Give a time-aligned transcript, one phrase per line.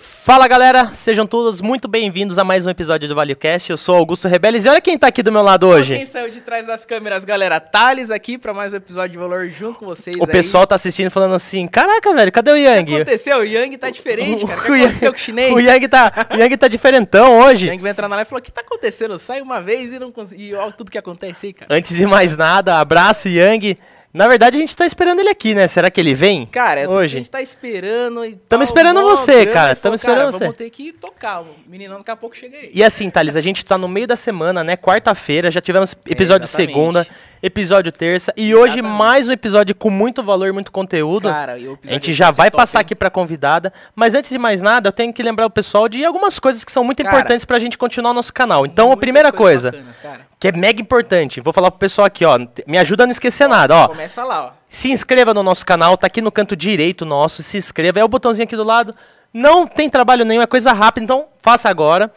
[0.00, 3.70] Fala galera, sejam todos muito bem-vindos a mais um episódio do ValeoCast.
[3.70, 5.96] Eu sou Augusto Rebeles e olha quem tá aqui do meu lado hoje.
[5.96, 7.58] Quem saiu de trás das câmeras, galera?
[7.60, 10.16] Thales aqui pra mais um episódio de valor junto com vocês.
[10.18, 10.26] O aí.
[10.30, 12.94] pessoal tá assistindo falando assim: Caraca, velho, cadê o O que Yang?
[12.96, 13.38] aconteceu?
[13.38, 14.60] O Yang tá diferente, cara.
[14.60, 15.54] O que O Yang- aconteceu com o chinês?
[15.54, 17.66] O Yang tá, o Yang tá diferentão O hoje.
[17.68, 19.18] Yang vai entrar na live e falou: O que tá acontecendo?
[19.18, 20.48] Sai uma vez e não consegui.
[20.48, 21.74] E olha tudo que acontece aí, cara.
[21.74, 23.78] Antes de mais nada, abraço Yang.
[24.16, 25.68] Na verdade, a gente tá esperando ele aqui, né?
[25.68, 26.46] Será que ele vem?
[26.46, 27.18] Cara, tô- a hoje.
[27.18, 30.38] gente tá esperando e Tamo tal, esperando você, cara, e tamo esperando você.
[30.44, 31.42] Vamos ter que tocar.
[31.42, 32.70] O meninão daqui a pouco chega aí.
[32.72, 34.76] E assim, Thales, a gente tá no meio da semana, né?
[34.76, 36.72] Quarta-feira, já tivemos episódio exatamente.
[36.72, 37.06] segunda,
[37.42, 38.98] episódio terça e hoje Exatamente.
[38.98, 41.28] mais um episódio com muito valor, muito conteúdo.
[41.28, 42.82] Cara, e o A episódio gente já ser vai top, passar hein?
[42.82, 46.04] aqui pra convidada, mas antes de mais nada, eu tenho que lembrar o pessoal de
[46.04, 48.64] algumas coisas que são muito Cara, importantes pra gente continuar o nosso canal.
[48.66, 50.00] Então, a primeira coisa, bacanas,
[50.40, 53.48] que é mega importante, vou falar pro pessoal aqui, ó, me ajuda a não esquecer
[53.48, 53.88] nada, ó.
[53.88, 54.50] Começa lá, ó.
[54.68, 58.08] Se inscreva no nosso canal, tá aqui no canto direito nosso, se inscreva, é o
[58.08, 58.94] botãozinho aqui do lado.
[59.32, 62.10] Não tem trabalho nenhum, é coisa rápida, então faça agora.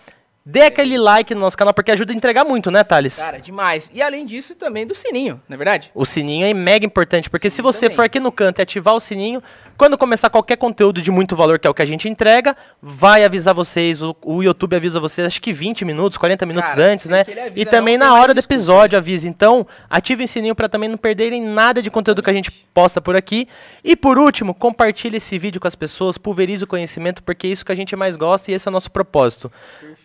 [0.52, 3.18] Dê aquele like no nosso canal, porque ajuda a entregar muito, né, Thales?
[3.18, 3.92] Cara, demais.
[3.94, 5.92] E além disso, também do sininho, não é verdade?
[5.94, 7.96] O sininho é mega importante, porque se você também.
[7.96, 9.44] for aqui no canto e ativar o sininho,
[9.78, 13.24] quando começar qualquer conteúdo de muito valor, que é o que a gente entrega, vai
[13.24, 17.06] avisar vocês, o, o YouTube avisa vocês, acho que 20 minutos, 40 minutos Cara, antes,
[17.06, 17.24] se né?
[17.56, 19.28] E também não tem na hora do episódio avisa.
[19.28, 23.00] Então, ativem o sininho para também não perderem nada de conteúdo que a gente posta
[23.00, 23.48] por aqui.
[23.84, 27.64] E por último, compartilhe esse vídeo com as pessoas, pulverize o conhecimento, porque é isso
[27.64, 29.52] que a gente mais gosta e esse é o nosso propósito.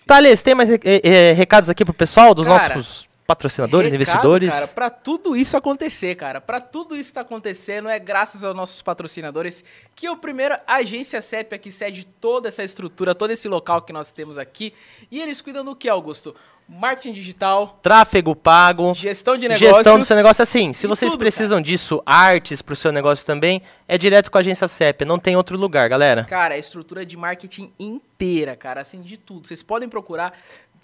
[0.06, 4.52] Thales, tem mais eh, eh, recados aqui pro pessoal, dos Cara, nossos patrocinadores, Recado, investidores?
[4.52, 8.82] Cara, pra tudo isso acontecer, cara, pra tudo isso tá acontecendo é graças aos nossos
[8.82, 13.48] patrocinadores, que é o primeiro a agência CEP que cede toda essa estrutura, todo esse
[13.48, 14.74] local que nós temos aqui.
[15.10, 16.34] E eles cuidam do que, Augusto?
[16.66, 18.94] Marketing digital, Tráfego pago.
[18.94, 19.76] gestão de negócios.
[19.76, 20.72] Gestão do seu negócio assim.
[20.72, 24.66] Se vocês tudo, precisam disso, artes pro seu negócio também, é direto com a agência
[24.66, 26.24] CEP, não tem outro lugar, galera.
[26.24, 29.46] Cara, a estrutura de marketing inteira, cara, assim, de tudo.
[29.46, 30.32] Vocês podem procurar,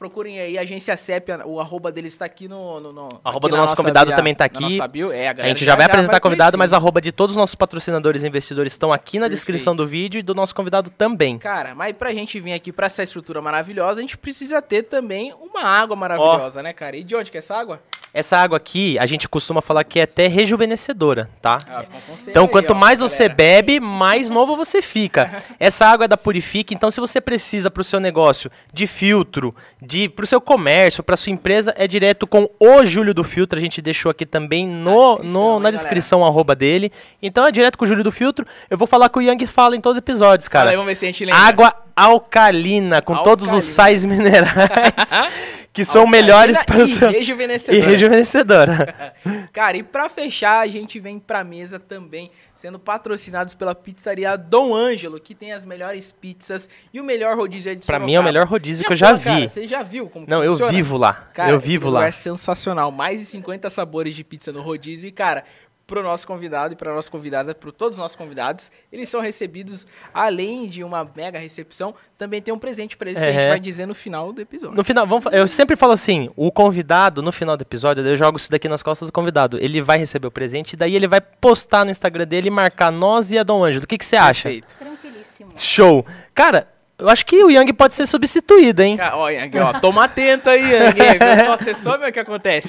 [0.01, 2.81] procurem aí, agência CEP, o arroba deles tá aqui no...
[2.81, 4.89] no, no Arroba do nosso convidado bio- também tá na aqui.
[4.89, 5.13] bio.
[5.13, 7.55] É, A galera gente já vai apresentar convidado, mas a arroba de todos os nossos
[7.55, 11.37] patrocinadores e investidores estão aqui na descrição do vídeo e do nosso convidado também.
[11.39, 15.35] Cara, mas pra gente vir aqui pra essa estrutura maravilhosa, a gente precisa ter também
[15.39, 16.97] uma água maravilhosa, né, cara?
[16.97, 17.83] E de onde que é essa água?
[18.13, 21.59] Essa água aqui, a gente costuma falar que é até rejuvenescedora, tá?
[21.69, 21.85] Ah,
[22.27, 23.35] Então, aí, quanto ó, mais você galera.
[23.35, 25.31] bebe, mais novo você fica.
[25.61, 29.55] Essa água é da Purifique, então se você precisa para o seu negócio de filtro,
[29.81, 33.59] de para o seu comércio, para sua empresa, é direto com o Júlio do Filtro.
[33.59, 36.91] A gente deixou aqui também no, descrição, no- na descrição arroba dele.
[37.23, 38.45] Então é direto com o Júlio do Filtro.
[38.69, 40.71] Eu vou falar que o Yang fala em todos os episódios, cara.
[40.71, 41.41] aí, vamos ver se a gente lembra.
[41.41, 43.73] Água alcalina, com todos os Alcalina.
[43.75, 45.11] sais minerais
[45.73, 47.11] que são Alcalina melhores para o e seu.
[47.11, 47.87] E rejuvenescedora.
[47.87, 49.15] rejuvenescedora.
[49.53, 54.75] Cara, e pra fechar, a gente vem pra mesa também, sendo patrocinados pela pizzaria Dom
[54.75, 58.07] Ângelo, que tem as melhores pizzas e o melhor rodízio de Pra Sorocaba.
[58.07, 59.25] mim é o melhor rodízio Já que eu já vi.
[59.25, 61.13] Cara, você já viu como Não, eu vivo lá.
[61.13, 62.07] Cara, eu vivo lá.
[62.07, 62.91] É sensacional.
[62.91, 65.09] Mais de 50 sabores de pizza no rodízio.
[65.09, 65.45] E, cara,
[65.91, 69.89] pro nosso convidado e pra nossa convidada, pro todos os nossos convidados, eles são recebidos,
[70.15, 73.49] além de uma mega recepção, também tem um presente pra eles que a gente É.
[73.49, 74.77] vai dizer no final do episódio.
[74.77, 78.37] No final, vamos, eu sempre falo assim, o convidado, no final do episódio, eu jogo
[78.37, 79.59] isso daqui nas costas do convidado.
[79.61, 82.93] Ele vai receber o presente, e daí ele vai postar no Instagram dele e marcar
[82.93, 83.85] nós e a Dom Ângelo.
[83.85, 84.45] O que, que você acha?
[84.45, 84.69] Perfeito.
[84.79, 85.51] Tranquilíssimo.
[85.57, 86.07] Show.
[86.33, 86.69] Cara,
[87.01, 88.99] eu acho que o Yang pode ser substituído, hein?
[89.15, 90.99] Ó, Yang, ó, toma atento aí, Yang.
[91.39, 92.69] Eu sou assessor, meu, o que acontece?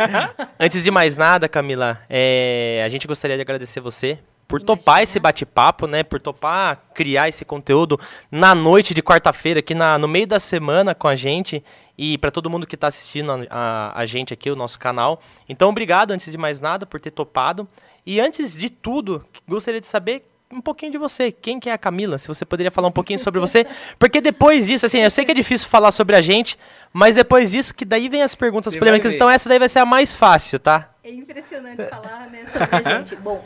[0.58, 5.18] Antes de mais nada, Camila, é, a gente gostaria de agradecer você por topar esse
[5.18, 6.02] bate-papo, né?
[6.02, 7.98] Por topar criar esse conteúdo
[8.30, 11.64] na noite de quarta-feira, aqui na, no meio da semana com a gente.
[11.96, 15.20] E para todo mundo que está assistindo a, a- a gente aqui, o nosso canal.
[15.48, 17.66] Então, obrigado, antes de mais nada, por ter topado.
[18.04, 21.32] E antes de tudo, gostaria de saber um pouquinho de você.
[21.32, 22.18] Quem que é a Camila?
[22.18, 23.66] Se você poderia falar um pouquinho sobre você.
[23.98, 26.58] Porque depois disso, assim, eu sei que é difícil falar sobre a gente,
[26.92, 29.14] mas depois disso, que daí vem as perguntas Você polêmicas.
[29.14, 30.90] Então essa daí vai ser a mais fácil, tá?
[31.02, 33.16] É impressionante falar né, sobre a gente.
[33.16, 33.44] Bom,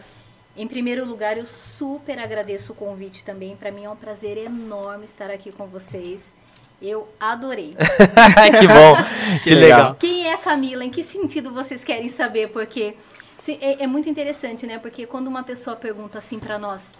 [0.56, 3.54] em primeiro lugar, eu super agradeço o convite também.
[3.56, 6.34] Para mim é um prazer enorme estar aqui com vocês.
[6.80, 7.74] Eu adorei.
[8.58, 8.96] que bom.
[9.42, 9.94] Que legal.
[9.94, 10.84] Quem é a Camila?
[10.84, 12.48] Em que sentido vocês querem saber?
[12.48, 12.94] Porque
[13.38, 14.78] se- é, é muito interessante, né?
[14.78, 16.92] Porque quando uma pessoa pergunta assim para nós,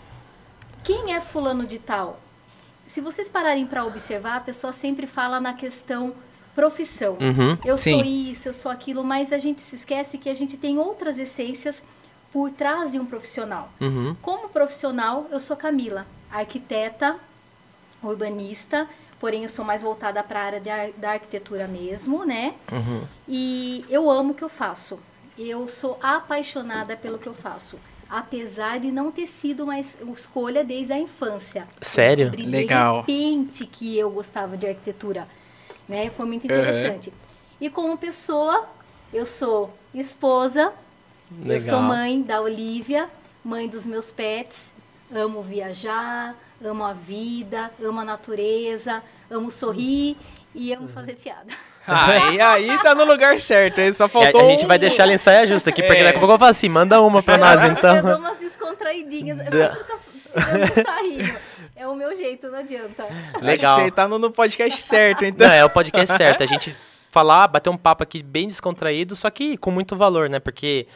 [0.85, 2.21] quem é fulano de tal?
[2.87, 6.15] Se vocês pararem para observar, a pessoa sempre fala na questão
[6.55, 7.19] profissão.
[7.21, 7.59] Uhum.
[7.65, 7.93] Eu Sim.
[7.93, 11.19] sou isso, eu sou aquilo, mas a gente se esquece que a gente tem outras
[11.19, 11.85] essências
[12.33, 13.69] por trás de um profissional.
[13.81, 14.15] Uhum.
[14.23, 17.17] Como profissional, eu sou Camila, arquiteta,
[18.03, 22.55] urbanista, porém eu sou mais voltada para a área de da arquitetura mesmo, né?
[22.71, 23.05] Uhum.
[23.29, 24.99] E eu amo o que eu faço.
[25.39, 27.79] Eu sou apaixonada pelo que eu faço.
[28.09, 31.67] apesar de não ter sido uma es- escolha desde a infância.
[31.83, 32.33] Sério?
[32.39, 33.03] Eu Legal.
[33.03, 35.27] De repente que eu gostava de arquitetura,
[35.89, 36.09] né?
[36.11, 37.13] Foi muito interessante.
[37.61, 38.65] E como pessoa,
[39.13, 40.73] eu sou esposa,
[41.33, 41.83] eu sou Legal.
[41.83, 43.11] mãe da Olivia,
[43.45, 44.73] mãe dos meus pets,
[45.13, 50.17] amo viajar, amo a vida, amo a natureza, amo sorrir
[50.55, 51.53] e amo fazer piada.
[51.87, 53.81] Aí, aí tá no lugar certo.
[53.81, 54.41] Aí só E a, faltou.
[54.41, 56.05] a gente vai deixar ela em saia justa aqui, porque É.
[56.05, 58.19] daqui a pouco eu falo assim, manda uma pra nós Eu dou então.
[58.19, 61.37] umas descontraidinhas, eu Da- sempre tô tirando sarrinho.
[61.79, 63.07] É o meu jeito, não adianta.
[63.41, 63.73] Legal.
[63.75, 65.47] Acho que Você tá no, no podcast certo, então.
[65.47, 66.43] Não, é o podcast certo.
[66.43, 66.75] A gente
[67.11, 70.39] falar, bater um papo aqui bem descontraído, só que com muito valor, né?
[70.39, 70.87] Porque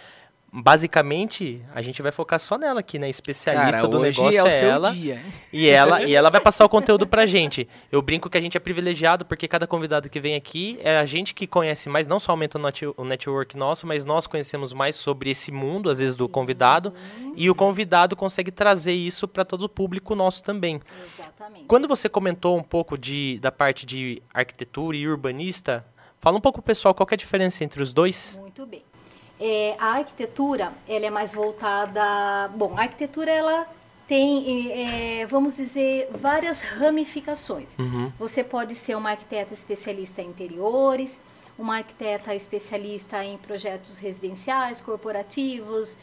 [0.52, 3.08] basicamente a gente vai focar só nela aqui, né?
[3.08, 4.92] Especialista Cara, do negócio é é ela.
[4.92, 5.22] dia.
[5.52, 7.68] E ela, e ela vai passar o conteúdo pra gente.
[7.90, 11.06] Eu brinco que a gente é privilegiado porque cada convidado que vem aqui é a
[11.06, 12.58] gente que conhece mais, não só aumenta
[12.96, 16.92] o network nosso, mas nós conhecemos mais sobre esse mundo, às vezes, do convidado.
[17.36, 20.80] E o convidado consegue trazer isso para todo o público nosso também.
[21.18, 21.64] Exatamente.
[21.66, 25.84] Quando você comentou um pouco de, da parte de arquitetura e urbanista,
[26.20, 28.38] fala um pouco, pessoal, qual é a diferença entre os dois?
[28.42, 28.82] Muito bem.
[29.40, 32.48] É, a arquitetura, ela é mais voltada...
[32.54, 33.66] Bom, a arquitetura, ela
[34.06, 37.74] tem, é, vamos dizer, várias ramificações.
[37.78, 38.12] Uhum.
[38.18, 41.22] Você pode ser uma arquiteta especialista em interiores,
[41.58, 45.96] uma arquiteta especialista em projetos residenciais, corporativos,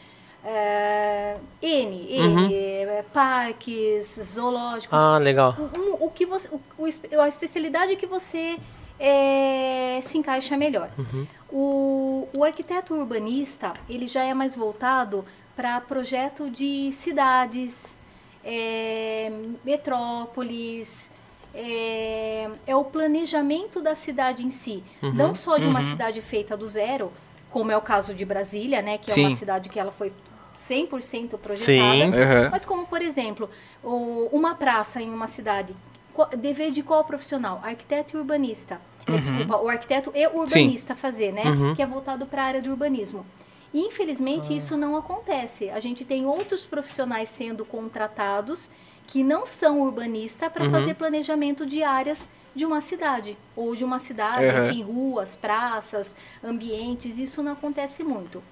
[0.44, 2.48] é, N, N, Uhum.
[2.52, 5.54] é, parques, zoológicos, Ah, legal.
[5.76, 8.56] um- o que você, o- o a especialidade que você
[9.00, 10.90] é, se encaixa melhor.
[10.98, 11.24] Uhum.
[11.50, 15.24] O, o arquiteto urbanista ele já é mais voltado
[15.56, 17.96] para projeto de cidades,
[18.44, 19.32] é,
[19.64, 21.10] metrópoles,
[21.54, 25.12] é, é o planejamento da cidade em si, Uhum.
[25.12, 25.86] não só de uma Uhum.
[25.86, 27.10] cidade feita do zero,
[27.50, 29.26] como é o caso de Brasília, né, que é Sim.
[29.28, 30.12] uma cidade que ela foi
[30.54, 31.64] 100% projetada.
[32.12, 32.14] Sim.
[32.20, 32.48] Aham.
[32.50, 33.48] Mas como, por exemplo,
[33.82, 35.74] o- uma praça em uma cidade,
[36.12, 37.60] qual- dever de qual profissional?
[37.64, 38.80] Arquiteto e urbanista.
[39.14, 41.44] É, desculpa, o arquiteto e o urbanista fazer, né?
[41.44, 41.74] Uhum.
[41.74, 43.24] Que é voltado para a área do urbanismo.
[43.72, 45.68] E, infelizmente, isso não acontece.
[45.70, 48.68] A gente tem outros profissionais sendo contratados
[49.06, 50.70] que não são urbanistas para Uhum.
[50.70, 53.36] fazer planejamento de áreas de uma cidade.
[53.54, 54.68] Ou de uma cidade, Uhum.
[54.68, 57.18] enfim, ruas, praças, ambientes.
[57.18, 58.42] Isso não acontece muito.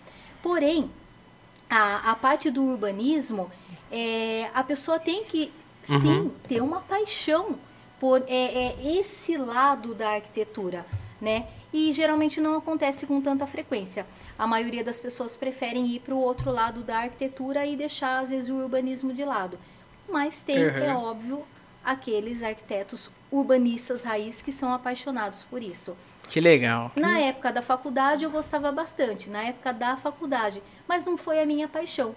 [0.43, 0.91] Porém,
[1.69, 3.51] a, a parte do urbanismo,
[3.91, 5.51] é, a pessoa tem que
[5.89, 6.01] Uhum.
[6.01, 7.57] sim ter uma paixão
[8.01, 10.85] por é, é, esse lado da arquitetura,
[11.21, 11.47] né?
[11.73, 14.07] E geralmente não acontece com tanta frequência.
[14.39, 18.29] A maioria das pessoas preferem ir para o outro lado da arquitetura e deixar às
[18.31, 19.59] vezes o urbanismo de lado.
[20.09, 20.77] Mas tem, Uhum.
[20.85, 21.43] é óbvio,
[21.85, 25.97] aqueles arquitetos urbanistas raiz que são apaixonados por isso.
[26.29, 26.91] Que legal.
[26.97, 31.47] Na época da faculdade eu gostava bastante, na época da faculdade, mas não foi a
[31.47, 32.15] minha paixão.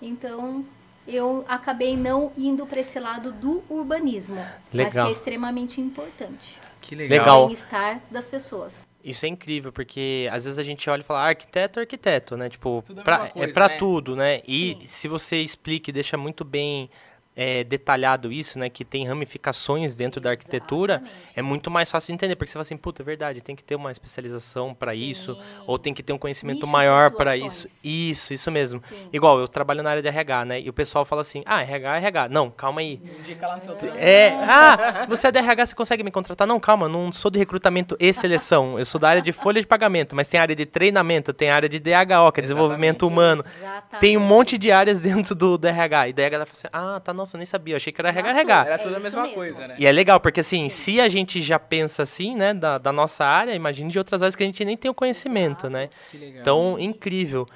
[0.00, 0.64] Então
[1.06, 5.06] eu acabei não indo para esse lado do urbanismo, mas Legal.
[5.06, 6.60] que é extremamente importante.
[6.80, 7.44] Que legal.
[7.44, 8.86] O bem-estar das pessoas.
[9.04, 12.36] Isso é incrível, porque às vezes a gente olha e fala, ah, arquiteto é arquiteto,
[12.36, 12.48] né?
[12.48, 13.76] Tipo, a pra- é coisa, pra né?
[13.76, 14.42] tudo, né?
[14.46, 14.86] E Sim.
[14.86, 16.88] se você explica e deixa muito bem
[17.34, 18.68] é, detalhado isso, né?
[18.68, 21.32] Que tem ramificações dentro da arquitetura, Exatamente.
[21.36, 23.64] é muito mais fácil de entender, porque você fala assim, puta, é verdade, tem que
[23.64, 25.36] ter uma especialização para isso,
[25.66, 27.66] ou tem que ter um conhecimento Nichos de maior para isso.
[27.82, 28.82] Isso, isso mesmo.
[28.88, 29.08] Sim.
[29.12, 30.60] Igual, eu trabalho na área de RH, né?
[30.60, 32.28] E o pessoal fala assim, ah, RH é RH.
[32.28, 33.00] Não, calma aí.
[33.20, 33.96] Indica lá no seu trampo.
[33.96, 36.46] É, ah, você é da RH, você consegue me contratar?
[36.46, 38.78] Não, calma, não sou de recrutamento e seleção.
[38.78, 41.68] Eu sou da área de folha de pagamento, mas tem área de treinamento, tem área
[41.68, 43.44] de DHO, que é desenvolvimento humano.
[43.58, 44.00] Exatamente.
[44.00, 46.08] Tem um monte de áreas dentro do, do RH.
[46.08, 48.00] E daí a galera fala assim: ah, tá, nossa, eu nem sabia, eu achei que
[48.00, 48.64] era RH, RH.
[48.66, 49.34] Era É tudo a isso mesma mesmo.
[49.36, 49.74] coisa, né?
[49.78, 53.24] E é legal, porque assim, se a gente já pensa assim, né, da, da nossa
[53.24, 55.88] área, imagine de outras áreas que a gente nem tem o conhecimento, né?
[56.10, 56.40] Que legal.
[56.40, 57.46] Então, incrível.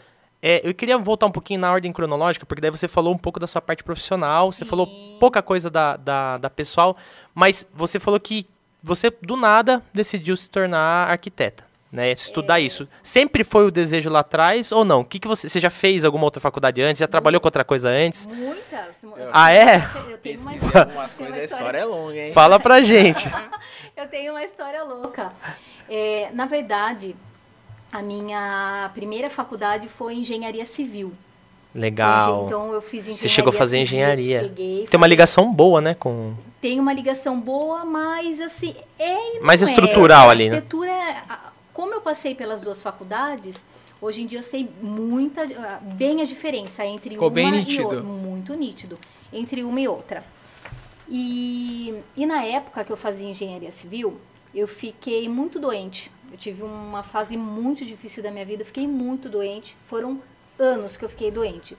[0.42, 3.40] É, eu queria voltar um pouquinho na ordem cronológica, porque daí você falou um pouco
[3.40, 4.70] da sua parte profissional, você Sim.
[4.70, 4.86] falou
[5.18, 6.96] pouca coisa da, da, da pessoal,
[7.34, 8.46] mas você falou que
[8.82, 12.10] você, do nada, decidiu se tornar arquiteta, né?
[12.12, 12.86] Estudar isso.
[13.02, 15.00] Sempre foi o desejo lá atrás ou não?
[15.00, 16.98] O que, que você, você já fez alguma outra faculdade antes?
[17.00, 18.26] Já trabalhou com outra coisa antes?
[18.26, 18.96] Muitas.
[19.32, 19.88] Ah, é?
[20.10, 22.32] Eu tenho uma algumas Tem uma coisas, a história- história é longa, hein?
[22.32, 23.28] Fala pra gente.
[23.96, 25.32] Eu tenho uma história louca.
[25.88, 27.16] É, na verdade,
[27.90, 31.14] a minha primeira faculdade foi engenharia civil.
[31.74, 32.44] Legal.
[32.46, 34.42] Então eu fiz engenharia Você chegou a fazer civil, engenharia.
[34.42, 36.34] Cheguei, Tem uma ligação boa, né, com...
[36.60, 39.64] tem uma ligação boa, mas assim, é e não Mais é.
[39.66, 40.56] estrutural A ali, né?
[40.56, 41.38] arquitetura, é- a-
[41.76, 43.62] como eu passei pelas duas faculdades,
[44.00, 47.50] hoje em dia eu sei muita, ah, bem a diferença entre Ficou uma bem e
[47.50, 47.82] nítido.
[47.82, 48.02] outra.
[48.02, 48.98] Muito nítido.
[49.30, 50.24] Entre uma e outra.
[51.06, 54.18] E, e na época que eu fazia engenharia civil,
[54.54, 56.10] eu fiquei muito doente.
[56.32, 59.76] Eu tive uma fase muito difícil da minha vida, eu fiquei muito doente.
[59.84, 60.18] Foram
[60.58, 61.76] anos que eu fiquei doente.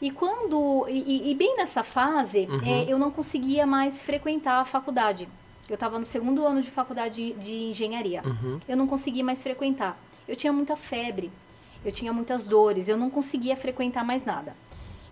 [0.00, 0.86] E quando.
[0.88, 2.60] E, e bem nessa fase, Uhum.
[2.64, 5.28] é, eu não conseguia mais frequentar a faculdade.
[5.68, 8.22] Eu estava no segundo ano de faculdade de, engenharia.
[8.24, 8.58] Uhum.
[8.66, 9.98] Eu não conseguia mais frequentar.
[10.26, 11.30] Eu tinha muita febre,
[11.84, 14.54] eu tinha muitas dores, eu não conseguia frequentar mais nada.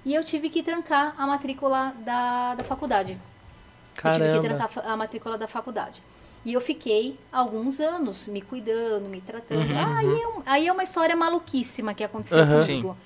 [0.05, 3.13] E eu tive que trancar a matrícula da, da faculdade.
[3.13, 4.41] Eu tive que Caramba.
[4.69, 6.03] trancar a matrícula da faculdade.
[6.45, 9.69] E eu fiquei alguns anos me cuidando, me tratando.
[9.69, 9.97] Uhum.
[9.97, 12.61] aí, é um- aí é uma história maluquíssima que aconteceu Aham.
[12.61, 12.97] comigo.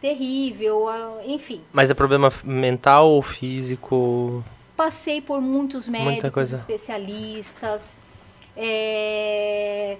[0.00, 1.60] Terrível, ah, enfim.
[1.72, 4.44] Mas é problema mental ou físico?
[4.80, 6.56] Passei por muitos médicos, coisa.
[6.56, 7.94] especialistas.
[8.56, 9.98] é,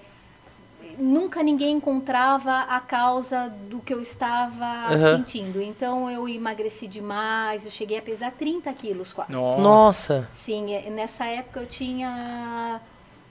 [0.98, 5.18] Nunca ninguém encontrava a causa do que eu estava Aham.
[5.18, 5.60] sentindo.
[5.60, 9.30] Então eu emagreci demais, eu cheguei a pesar 30 quilos quase.
[9.30, 10.26] Nossa.
[10.32, 12.80] Sim, nessa época eu tinha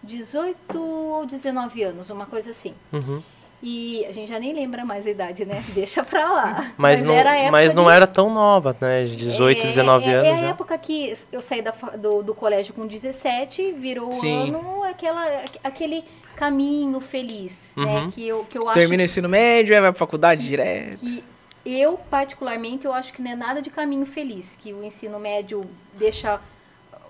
[0.04, 2.76] 18 ou 19 anos, uma coisa assim.
[2.94, 3.24] Uhum.
[3.62, 5.64] E a gente já nem lembra mais a idade, né?
[5.76, 6.72] Deixa pra lá.
[6.78, 9.04] Mas, não, era mas não de- era tão nova, né?
[9.06, 10.48] De 18, é, 19 é, anos É a já.
[10.50, 14.48] época que eu saí da do, do colégio com 17, virou o Sim.
[14.50, 15.26] ano, aquela,
[15.64, 16.06] aquele
[16.38, 18.00] caminho feliz, né?
[18.04, 18.10] Uhum.
[18.12, 21.00] Que eu, que eu acho Termina o ensino médio, aí vai pra faculdade direto.
[21.02, 21.22] que
[21.66, 25.70] eu, particularmente, eu acho que não é nada de caminho feliz, que o ensino médio
[25.96, 26.40] deixa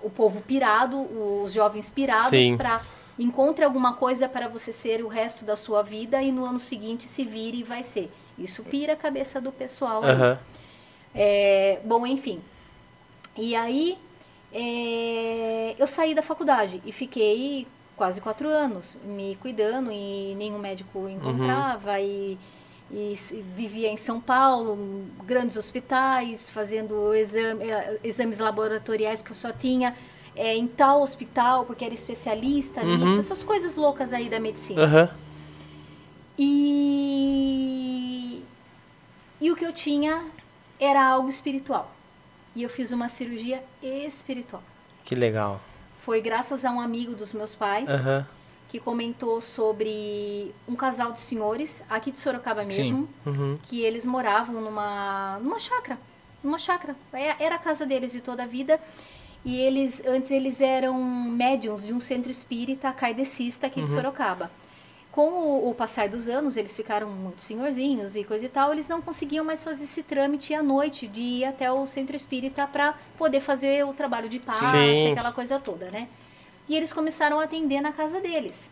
[0.02, 0.98] o povo pirado,
[1.44, 2.58] os jovens pirados, Sim.
[2.58, 2.82] para
[3.20, 7.06] encontre alguma coisa para você ser o resto da sua vida e no ano seguinte
[7.06, 8.12] se vire e vai ser.
[8.38, 10.04] Isso pira a cabeça do pessoal.
[10.04, 10.40] Aham.
[11.14, 12.40] É, bom, enfim.
[13.36, 13.98] E aí,
[14.54, 21.08] é, eu saí da faculdade e fiquei quase quatro anos me cuidando e nenhum médico
[21.10, 22.38] encontrava e,
[22.90, 29.36] e se- vivia em São Paulo, grandes hospitais, fazendo exame- eh, exames laboratoriais que eu
[29.36, 29.96] só tinha
[30.42, 32.98] eh, em tal hospital, porque era especialista Uhum.
[32.98, 34.82] nisso, essas coisas loucas aí da medicina.
[34.84, 35.10] Aham.
[37.12, 38.42] E,
[39.42, 40.24] e o que eu tinha
[40.80, 41.92] era algo espiritual.
[42.56, 44.64] E eu fiz uma cirurgia espiritual.
[45.04, 45.60] Que legal.
[46.02, 48.26] Foi graças a um amigo dos meus pais Aham.
[48.70, 53.58] que comentou sobre um casal de senhores aqui de Sorocaba mesmo, Uhum.
[53.64, 56.00] que eles moravam numa numa chácara,
[56.44, 56.96] numa chácara.
[57.14, 58.80] É- Era a casa deles de toda a vida.
[59.44, 64.52] E eles antes eles eram médiums de um centro espírita kardecista aqui de Sorocaba.
[65.12, 68.88] Com o, o passar dos anos, eles ficaram muito senhorzinhos e coisa e tal, eles
[68.88, 72.94] não conseguiam mais fazer esse trâmite à noite de ir até o centro espírita para
[73.18, 75.12] poder fazer o trabalho de Sim.
[75.14, 76.08] aquela coisa toda, né?
[76.68, 78.72] E eles começaram a atender na casa deles.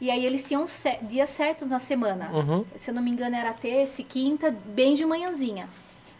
[0.00, 0.66] E aí eles tinham
[1.02, 2.30] dias certos na semana.
[2.30, 2.64] Uhum.
[2.76, 5.68] Se eu não me engano, era terça e quinta, bem de manhãzinha.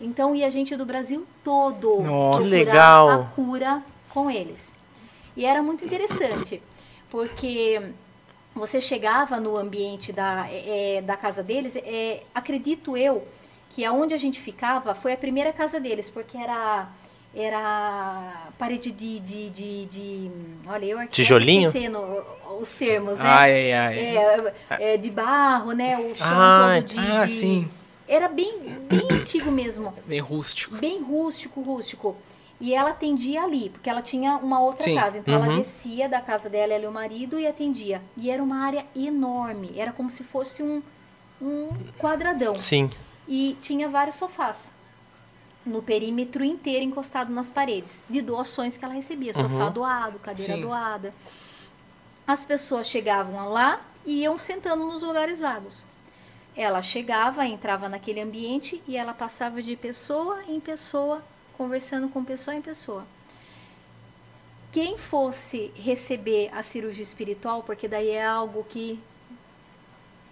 [0.00, 2.40] Então ia gente do Brasil todo Nossa.
[2.42, 3.08] Que legal.
[3.10, 4.72] a cura com eles.
[5.36, 6.62] E era muito interessante,
[7.10, 7.80] porque
[8.54, 13.26] você chegava no ambiente da, é, é, da casa deles, é, acredito eu
[13.70, 16.88] que aonde a gente ficava foi a primeira casa deles, porque era
[17.36, 20.30] era parede de, de, de, de-
[20.68, 21.66] olha eu aqui Tijolinho?
[21.68, 21.98] esquecendo
[22.60, 23.24] os termos, né?
[23.24, 24.54] Ai, ai, ai.
[24.78, 25.98] É, é, de barro, né?
[25.98, 27.68] O chão Ah, todo de, ah, de- sim.
[28.06, 28.58] Era bem,
[28.88, 29.94] bem antigo mesmo.
[30.06, 30.76] Bem rústico.
[30.76, 32.16] Bem rústico, rústico.
[32.60, 34.94] E ela atendia ali, porque ela tinha uma outra Sim.
[34.94, 35.18] casa.
[35.18, 35.44] Então Uhum.
[35.44, 38.00] ela descia da casa dela, ela e o marido, e atendia.
[38.16, 39.72] E era uma área enorme.
[39.76, 40.82] Era como se fosse um,
[41.42, 41.68] um
[41.98, 42.58] quadradão.
[42.58, 42.90] Sim.
[43.26, 44.72] E tinha vários sofás.
[45.66, 48.04] No perímetro inteiro encostado nas paredes.
[48.08, 49.32] De doações que ela recebia.
[49.34, 49.72] Sofá Uhum.
[49.72, 50.60] doado, cadeira Sim.
[50.60, 51.14] doada.
[52.26, 55.84] As pessoas chegavam lá e iam sentando nos lugares vagos.
[56.56, 61.22] Ela chegava, entrava naquele ambiente e ela passava de pessoa em pessoa,
[61.56, 63.04] conversando com pessoa em pessoa.
[64.70, 69.00] Quem fosse receber a cirurgia espiritual, porque daí é algo que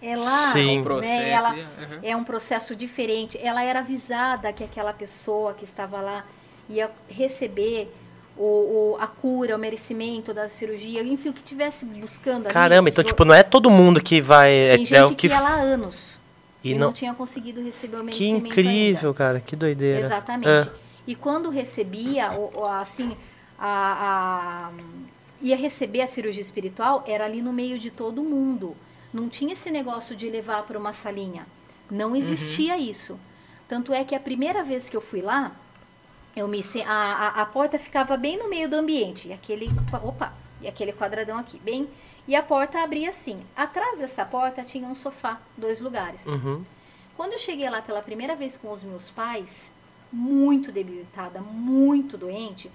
[0.03, 0.81] é lá, Sim.
[0.81, 1.15] Um processo.
[1.15, 1.31] né?
[1.31, 2.01] Ela, uhum.
[2.03, 3.39] é um processo diferente.
[3.41, 6.27] Ela era avisada que aquela pessoa que estava lá
[6.69, 7.93] ia receber
[8.37, 12.53] o, o- a cura, o merecimento da cirurgia, enfim, o que tivesse buscando ali.
[12.55, 14.51] Caramba, então, Do- tipo, não é todo mundo que vai.
[14.53, 15.29] É, tem é gente o que.
[15.29, 16.19] que ia lá há anos
[16.65, 16.87] E e não...
[16.89, 19.41] não tinha conseguido receber o Que merecimento incrível, cara.
[19.41, 19.67] Que ainda.
[19.67, 20.01] doideira.
[20.01, 20.49] Exatamente.
[20.69, 20.69] É.
[21.07, 23.17] E quando recebia, o- o- assim,
[23.59, 24.73] a, a-
[25.41, 28.77] ia receber a cirurgia espiritual, era ali no meio de todo mundo.
[29.13, 31.47] Não tinha esse negócio de levar para uma salinha.
[31.91, 33.19] Não existia isso.
[33.69, 35.53] Tanto é que a primeira vez que eu fui lá,
[36.35, 39.29] eu me a, a, a porta ficava bem no meio do ambiente.
[39.29, 39.67] E aquele.
[40.03, 40.33] Opa!
[40.61, 41.89] E aquele quadradão aqui, bem.
[42.27, 43.43] E a porta abria assim.
[43.57, 46.27] Atrás dessa porta tinha um sofá, dois lugares.
[46.27, 46.65] Uhum.
[47.17, 49.73] Quando eu cheguei lá pela primeira vez com os meus pais,
[50.11, 52.71] muito debilitada, muito doente,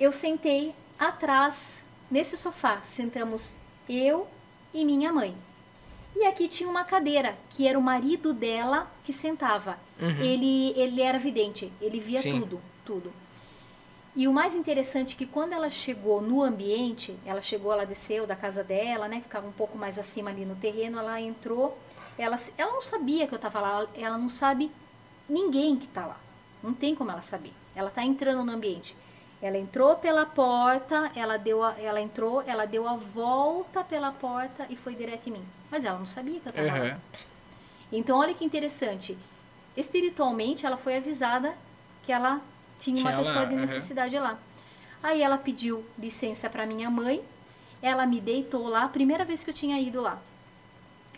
[0.00, 2.80] eu sentei atrás, nesse sofá.
[2.82, 4.26] Sentamos eu
[4.74, 5.36] e minha mãe.
[6.18, 9.78] E aqui tinha uma cadeira, que era o marido dela que sentava.
[10.00, 12.40] Ele, ele era vidente, ele via Sim.
[12.40, 13.12] tudo, tudo.
[14.14, 18.26] E o mais interessante é que quando ela chegou no ambiente, ela chegou, ela desceu
[18.26, 19.20] da casa dela, né?
[19.20, 21.76] Ficava um pouco mais acima ali no terreno, ela entrou.
[22.16, 24.72] Ela, ela não sabia que eu estava lá, ela não sabe
[25.28, 26.18] ninguém que está lá.
[26.62, 27.52] Não tem como ela saber.
[27.74, 28.96] Ela está entrando no ambiente.
[29.46, 34.66] Ela entrou pela porta, ela deu a, ela entrou, ela deu a volta pela porta
[34.68, 35.44] e foi direto em mim.
[35.70, 36.84] Mas ela não sabia que eu estava lá.
[36.86, 37.00] Aham.
[37.92, 39.16] Então, olha que interessante.
[39.76, 41.54] Espiritualmente, ela foi avisada
[42.02, 42.40] que ela
[42.80, 43.60] tinha uma Tinha lá, pessoa de aham.
[43.60, 44.36] necessidade lá.
[45.00, 47.22] Aí ela pediu licença para minha mãe.
[47.80, 50.18] Ela me deitou lá, primeira vez que eu tinha ido lá.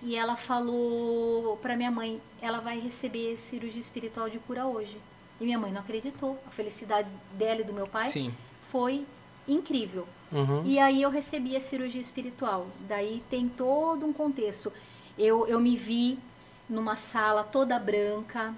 [0.03, 5.01] E ela falou para minha mãe, ela vai receber cirurgia espiritual de cura hoje.
[5.41, 6.39] E minha mãe não acreditou.
[6.47, 8.35] A felicidade dela e do meu pai Sim.
[8.71, 9.07] foi
[9.47, 10.07] incrível.
[10.33, 10.63] Uhum.
[10.65, 12.67] E aí eu recebi a cirurgia espiritual.
[12.89, 14.73] Daí tem todo um contexto.
[15.17, 16.19] Eu, eu me vi
[16.69, 18.55] numa sala toda branca.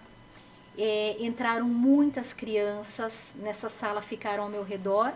[0.79, 5.13] É, entraram muitas crianças nessa sala, ficaram ao meu redor.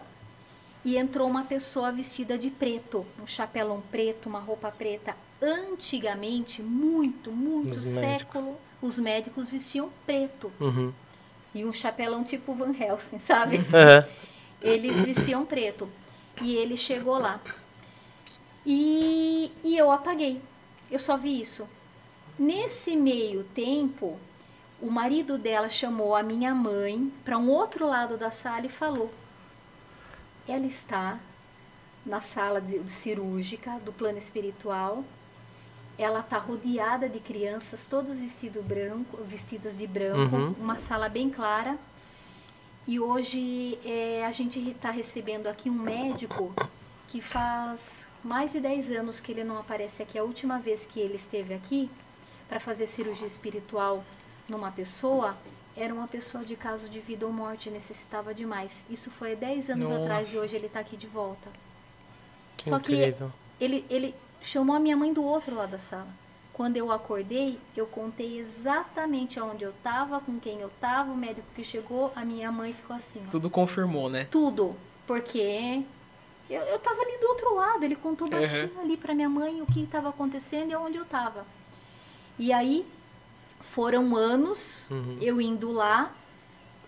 [0.84, 5.16] E entrou uma pessoa vestida de preto, um chapelão preto, uma roupa preta.
[5.40, 8.00] Antigamente, muito, muito Os médicos.
[8.00, 10.52] século, os médicos vestiam preto.
[10.60, 10.92] Uhum.
[11.54, 13.58] E um chapelão tipo Van Helsing, sabe?
[13.72, 14.06] Aham.
[14.60, 15.88] Eles vestiam preto.
[16.40, 17.40] E ele chegou lá.
[18.66, 20.40] E, e eu apaguei.
[20.90, 21.68] Eu só vi isso.
[22.38, 24.18] Nesse meio tempo,
[24.80, 29.10] o marido dela chamou a minha mãe para um outro lado da sala e falou:
[30.48, 31.20] Ela está
[32.04, 35.04] na sala de cirúrgica do plano espiritual.
[35.96, 40.54] Ela está rodeada de crianças, todas vestido branco, vestidas de branco, Uhum.
[40.60, 41.76] uma sala bem clara.
[42.86, 46.52] E hoje é, a gente está recebendo aqui um médico
[47.08, 50.18] que faz mais de 10 anos que ele não aparece aqui.
[50.18, 51.88] A última vez que ele esteve aqui
[52.48, 54.04] para fazer cirurgia espiritual
[54.48, 55.36] numa pessoa,
[55.76, 58.84] era uma pessoa de caso de vida ou morte, necessitava demais.
[58.90, 60.02] Isso foi há 10 anos Nossa.
[60.02, 61.48] atrás e hoje ele está aqui de volta.
[62.56, 63.32] Que Só que incrível.
[63.60, 66.08] ele, ele chamou a minha mãe do outro lado da sala.
[66.52, 71.46] Quando eu acordei, eu contei exatamente aonde eu estava, com quem eu estava, o médico
[71.54, 73.20] que chegou, a minha mãe ficou assim.
[73.26, 73.30] ó.
[73.30, 74.28] Tudo confirmou, né?
[74.30, 74.76] Tudo.
[75.04, 75.82] Porque
[76.48, 78.34] eu, eu tava ali do outro lado, ele contou Uhum.
[78.34, 81.44] baixinho ali pra minha mãe o que estava acontecendo e onde eu tava.
[82.38, 82.86] E aí
[83.60, 85.18] foram anos Uhum.
[85.20, 86.12] eu indo lá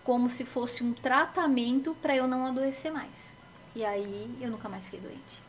[0.04, 3.34] como se fosse um tratamento para eu não adoecer mais.
[3.74, 5.42] E aí eu nunca mais fiquei doente.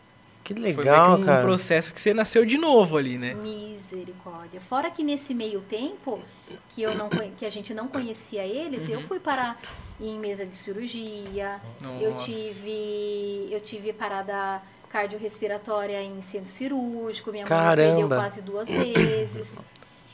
[0.47, 1.41] Que Foi meio legal, que um cara.
[1.41, 3.33] processo que você nasceu de novo ali, né?
[3.33, 4.61] Misericórdia.
[4.61, 6.21] Fora que nesse meio tempo
[6.69, 9.59] que eu não que a gente não conhecia eles, eu fui parar
[9.99, 11.59] em mesa de cirurgia.
[11.99, 12.23] Eu Nossa.
[12.23, 17.75] tive eu tive parada cardiorrespiratória em centro cirúrgico, minha mãe Caramba.
[17.75, 19.59] perdeu quase duas vezes.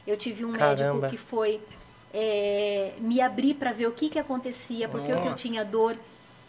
[0.08, 0.94] Eu tive um Caramba.
[0.94, 1.62] médico que foi
[2.12, 5.96] é, me abrir para ver o que que acontecia, porque eu, que eu tinha dor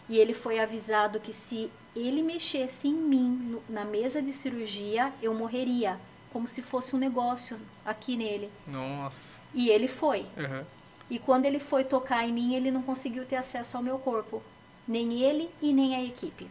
[0.09, 5.13] e ele foi avisado que se ele mexesse em mim no- na mesa de cirurgia,
[5.21, 5.99] eu morreria,
[6.31, 8.49] como se fosse um negócio aqui nele.
[8.67, 9.39] Nossa.
[9.53, 10.25] E ele foi.
[10.37, 10.65] Aham.
[11.09, 14.41] E quando ele foi tocar em mim, ele não conseguiu ter acesso ao meu corpo.
[14.87, 16.47] Nem ele e nem a equipe.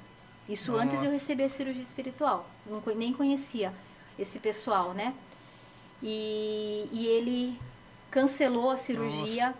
[0.49, 1.13] Isso antes eu Nossa.
[1.15, 2.49] receber a cirurgia espiritual.
[2.67, 3.73] Não, nem conhecia
[4.19, 5.15] esse pessoal, né?
[6.03, 7.59] E, e ele
[8.11, 9.55] cancelou a cirurgia,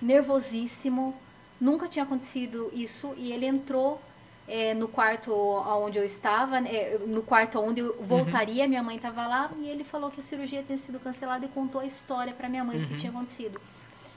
[0.00, 1.14] nervosíssimo.
[1.60, 3.14] Nunca tinha acontecido isso.
[3.16, 4.00] E ele entrou
[4.46, 8.68] é, no quarto onde eu estava, né, no quarto onde eu voltaria.
[8.68, 9.50] Minha mãe estava lá.
[9.58, 12.64] E ele falou que a cirurgia tinha sido cancelada e contou a história para minha
[12.64, 13.60] mãe do que tinha acontecido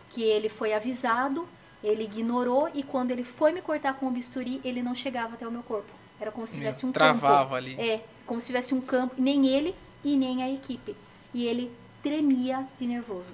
[0.09, 1.47] que ele foi avisado,
[1.83, 5.47] ele ignorou e quando ele foi me cortar com o bisturi, ele não chegava até
[5.47, 5.91] o meu corpo.
[6.19, 7.55] Era como se tivesse um Travava campo.
[7.55, 7.79] ali.
[7.79, 10.95] É, como se tivesse um campo, nem ele e nem a equipe.
[11.33, 13.33] E ele tremia de nervoso.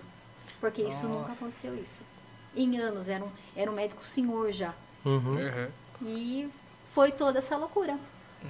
[0.59, 1.31] Porque isso nunca Nossa.
[1.33, 2.01] aconteceu isso.
[2.55, 4.73] Em anos, era um, era um médico senhor já.
[5.05, 5.37] Uhum.
[5.37, 5.69] Aham.
[6.01, 6.49] E
[6.93, 7.95] foi toda essa loucura.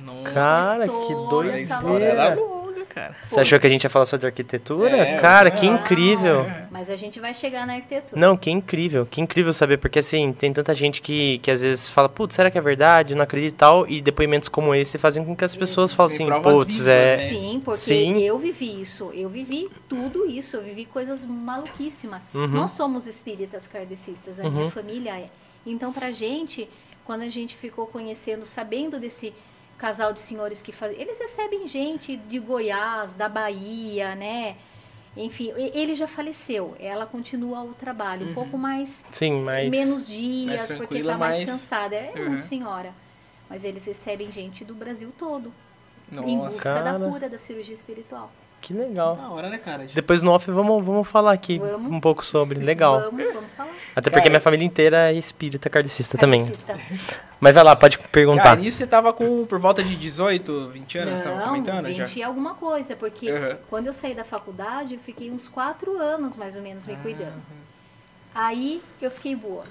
[0.03, 0.31] Nossa.
[0.31, 2.41] Cara, que Toda a essa história era doideira.
[2.49, 3.15] longa, cara.
[3.29, 4.89] Você achou que a gente ia falar sobre arquitetura?
[4.97, 5.51] É, cara, é.
[5.51, 6.41] que incrível.
[6.41, 6.67] É.
[6.71, 8.19] Mas a gente vai chegar na arquitetura.
[8.19, 11.89] Não, que incrível, que incrível saber, porque assim, tem tanta gente que, que às vezes
[11.89, 13.13] fala, putz, será que é verdade?
[13.13, 16.15] Eu Não acredito e tal, e depoimentos como esse fazem com que as pessoas falem
[16.17, 17.17] Sem assim, putz, vivas, é.
[17.17, 17.29] né?
[17.29, 18.19] Sim, porque Sim.
[18.23, 19.11] eu vivi isso.
[19.13, 20.57] Eu vivi tudo isso.
[20.57, 22.23] Eu vivi coisas maluquíssimas.
[22.33, 22.47] Uhum.
[22.47, 24.51] Nós somos espíritas kardecistas, a Uhum.
[24.51, 25.27] minha família é.
[25.65, 26.67] Então, pra gente,
[27.05, 29.33] quando a gente ficou conhecendo, sabendo desse
[29.77, 30.99] casal de senhores que fazem.
[31.01, 34.55] Eles recebem gente de Goiás, da Bahia, né?
[35.15, 36.75] Enfim, ele já faleceu.
[36.79, 38.29] Ela continua o trabalho.
[38.29, 39.69] Um pouco mais Sim, mas.
[39.69, 41.95] menos dias, Mais porque tranquila, tá mais, mais- cansada.
[41.95, 42.29] É Uhum.
[42.29, 42.93] muito senhora.
[43.49, 45.53] Mas eles recebem gente do Brasil todo
[46.11, 46.49] em Nossa.
[46.49, 46.99] busca da Cara.
[47.09, 48.31] cura da cirurgia espiritual.
[48.63, 49.17] Que legal.
[49.17, 49.85] Da hora, né, cara?
[49.93, 51.91] Depois no off vamos, vamos falar aqui Vamos.
[51.91, 52.59] um pouco sobre.
[52.59, 53.11] Legal.
[53.11, 53.69] Vamos, vamos falar.
[53.93, 56.49] Até Cara, porque minha família inteira é espírita kardecista também.
[57.41, 58.43] Mas vai lá, pode perguntar.
[58.43, 61.85] Cara, nisso você tava com por volta de 18, 20 anos, você tava Não, comentando
[61.87, 62.07] 20 já?
[62.15, 63.57] e alguma coisa, porque Aham.
[63.69, 66.97] quando eu saí da faculdade, eu fiquei uns quatro anos mais ou menos Ah, me
[66.99, 67.41] cuidando.
[68.33, 69.65] Aí eu fiquei boa.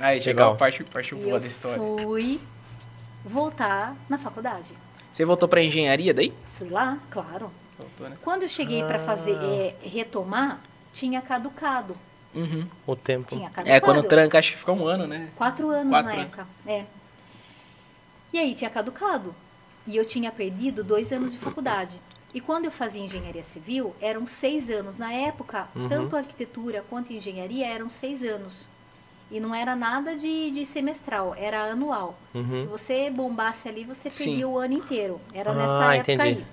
[0.00, 0.54] Aí chegou Legal.
[0.54, 1.78] a parte, parte boa eu da história.
[1.78, 2.40] fui
[3.24, 4.74] voltar na faculdade.
[5.12, 6.34] Você voltou pra engenharia daí?
[6.48, 7.50] Fui lá, claro.
[7.82, 8.16] Voltou, né?
[8.22, 10.60] Quando eu cheguei pra fazer é, retomar,
[10.92, 11.96] tinha caducado.
[12.34, 12.66] Uhum.
[12.86, 13.28] O tempo.
[13.36, 13.68] Tinha caducado.
[13.68, 15.28] É, quando tranca, acho que fica um ano, né?
[15.36, 16.26] Quatro anos Quatro na anos.
[16.34, 16.46] época.
[16.66, 16.84] É.
[18.32, 19.34] E aí tinha caducado.
[19.86, 22.00] E eu tinha perdido dois anos de faculdade.
[22.32, 24.96] E quando eu fazia engenharia civil, eram seis anos.
[24.96, 25.88] Na época, Uhum.
[25.88, 28.66] tanto arquitetura quanto engenharia eram seis anos.
[29.30, 32.18] E não era nada de, de semestral, era anual.
[32.32, 32.66] Se Uhum.
[32.66, 34.24] você bombasse ali, você Sim.
[34.24, 35.20] perdia o ano inteiro.
[35.34, 36.28] Era Ah, nessa época entendi.
[36.40, 36.46] aí.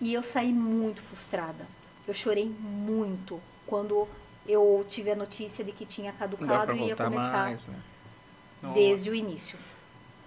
[0.00, 1.66] E eu saí muito frustrada.
[2.06, 4.06] Eu chorei muito quando
[4.46, 7.78] eu tive a notícia de que tinha caducado e ia começar mais, né?
[8.74, 9.58] desde o início.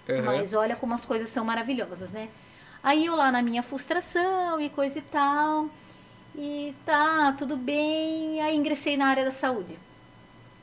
[0.08, 0.24] Aham.
[0.24, 2.30] Mas olha como as coisas são maravilhosas, né?
[2.82, 5.70] Aí eu lá na minha frustração e coisa e tal.
[6.36, 8.42] E tá, tudo bem.
[8.42, 9.78] Aí ingressei na área da saúde.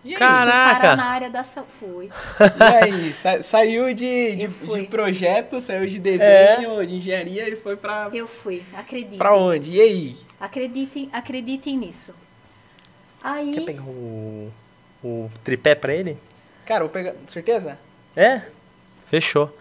[0.06, 0.18] E aí?
[0.18, 0.74] Caraca!
[0.80, 1.68] Parar na área da saúde.
[1.80, 2.08] Fui.
[2.08, 7.76] E aí, sa- saiu de, de, de projeto, saiu de desenho, de engenharia e foi
[7.76, 9.18] pra, Eu fui, acreditem.
[9.18, 9.70] pra onde?
[9.72, 10.16] E aí?
[10.40, 12.14] Acreditem, acreditem nisso.
[13.22, 13.52] Aí.
[13.54, 14.52] Quer pegar o,
[15.02, 16.16] o tripé pra ele?
[16.64, 17.14] Cara, vou pegar.
[17.26, 17.78] Certeza?
[18.14, 18.42] É?
[19.10, 19.56] Fechou.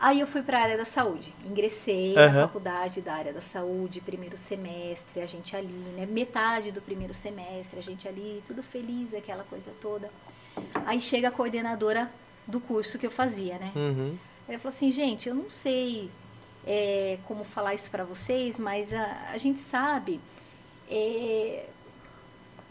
[0.00, 1.34] Aí eu fui para a área da saúde.
[1.44, 2.32] Ingressei Aham.
[2.32, 6.06] na faculdade da área da saúde, primeiro semestre, a gente ali, né?
[6.06, 10.08] Metade do primeiro semestre, a gente ali, tudo feliz, aquela coisa toda.
[10.86, 12.10] Aí chega a coordenadora
[12.46, 13.72] do curso que eu fazia, né?
[13.74, 14.16] Uhum.
[14.48, 16.10] Ela falou assim, gente, eu não sei
[16.66, 20.20] é, como falar isso para vocês, mas a, a gente sabe
[20.88, 21.66] é,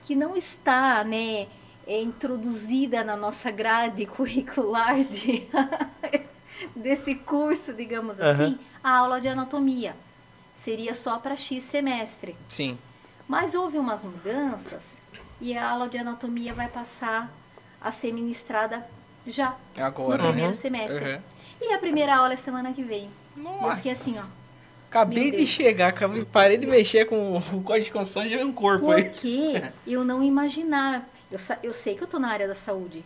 [0.06, 1.48] que não está, né,
[1.86, 5.48] é, introduzida na nossa grade curricular de,
[6.76, 8.32] desse curso, digamos Aham.
[8.32, 9.96] assim, a aula de anatomia.
[10.58, 12.36] Seria só para X semestre.
[12.50, 12.78] Sim.
[13.28, 15.02] Mas houve umas mudanças
[15.40, 17.32] e a aula de anatomia vai passar
[17.80, 18.86] a ser ministrada
[19.26, 20.24] já É no agora.
[20.24, 20.30] Uhum.
[20.32, 21.06] primeiro semestre.
[21.06, 21.22] Aham.
[21.62, 23.10] E a primeira aula é semana que vem.
[23.36, 23.76] Eu Nossa.
[23.78, 24.24] fiquei assim, ó.
[24.90, 28.54] Acabei de chegar, acabei, parei de mexer com o código de construção e já um
[28.54, 29.04] corpo aí.
[29.04, 31.08] Porque eu não imaginar.
[31.30, 33.04] Eu, eu sei que eu tô na área da saúde.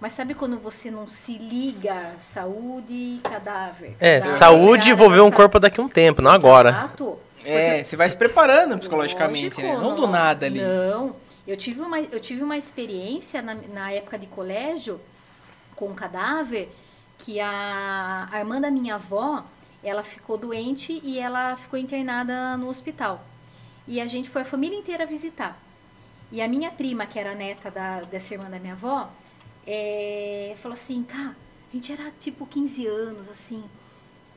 [0.00, 3.96] Mas sabe quando você não se liga saúde e cadáver?
[4.00, 6.36] É, Cadáver saúde é e vou ver um corpo daqui a um tempo, não da
[6.36, 6.70] agora.
[6.70, 7.18] Exato.
[7.44, 9.76] É, você vai se preparando psicologicamente, Lógico, né?
[9.76, 10.60] Não do nada ali.
[10.60, 11.14] Não.
[11.46, 15.00] Eu tive uma, eu tive uma experiência na, na época de colégio
[15.76, 16.70] com um cadáver
[17.18, 19.44] que a, a irmã da minha avó,
[19.82, 23.24] ela ficou doente e ela ficou internada no hospital.
[23.86, 25.58] E a gente foi a família inteira visitar.
[26.32, 29.10] E a minha prima, que era neta da, dessa irmã da minha avó,
[29.66, 31.34] é, falou assim, cá,
[31.70, 33.62] a gente era tipo 15 anos, assim,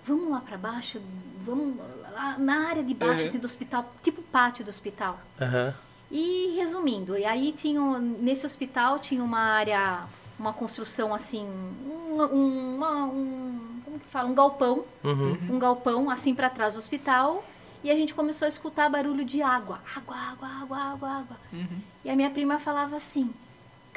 [0.06, 1.02] vamos lá pra baixo,
[1.46, 1.76] vamos
[2.14, 3.28] lá na área de baixo Uhum.
[3.28, 5.20] assim, do hospital, tipo pátio do hospital.
[5.40, 5.74] Aham.
[6.10, 10.06] E resumindo, e aí tinha nesse hospital tinha uma área,
[10.40, 15.38] uma construção assim, um, um, uma- um- como que fala, um galpão, Uhum.
[15.50, 17.44] um galpão assim para trás do hospital.
[17.84, 21.38] E a gente começou a escutar barulho de água, água, água, água, água, água.
[21.54, 21.80] Uhum.
[22.04, 23.30] E a minha prima falava assim,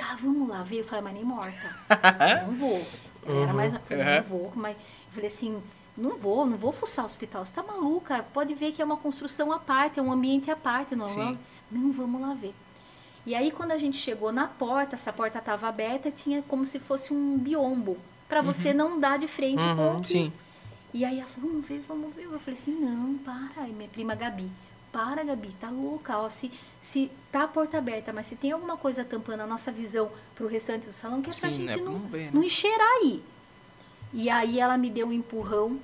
[0.00, 0.80] cá, vamos lá ver.
[0.80, 1.76] Eu falei, mas nem morta.
[2.46, 2.86] não vou.
[3.26, 4.04] Ela era mais, eu Uhum.
[4.16, 4.52] não vou.
[4.56, 5.62] Mas eu falei assim,
[5.96, 7.44] não vou, não vou fuçar o hospital.
[7.44, 8.24] Você tá maluca?
[8.32, 10.96] Pode ver que é uma construção à parte, é um ambiente à parte.
[10.96, 11.32] Não, Sim.
[11.70, 12.54] não vamos lá ver.
[13.26, 16.78] E aí, quando a gente chegou na porta, essa porta estava aberta, tinha como se
[16.78, 17.98] fosse um biombo.
[18.28, 20.32] Pra você não dar de frente Uhum, com o que- Sim.
[20.94, 22.24] e aí ela falou, vamos ver, vamos ver.
[22.24, 23.64] Eu falei assim, não, para.
[23.64, 24.48] Aí minha prima Gabi,
[24.92, 26.28] para Gabi, tá louca, ó.
[26.30, 26.50] Se,
[26.80, 30.46] se tá a porta aberta, mas se tem alguma coisa tampando a nossa visão pro
[30.46, 31.76] restante do salão, que é pra Sim, gente né?
[31.76, 32.30] não, Não vê, né?
[32.32, 33.22] não enxergar aí.
[34.12, 35.78] E aí ela me deu um empurrão.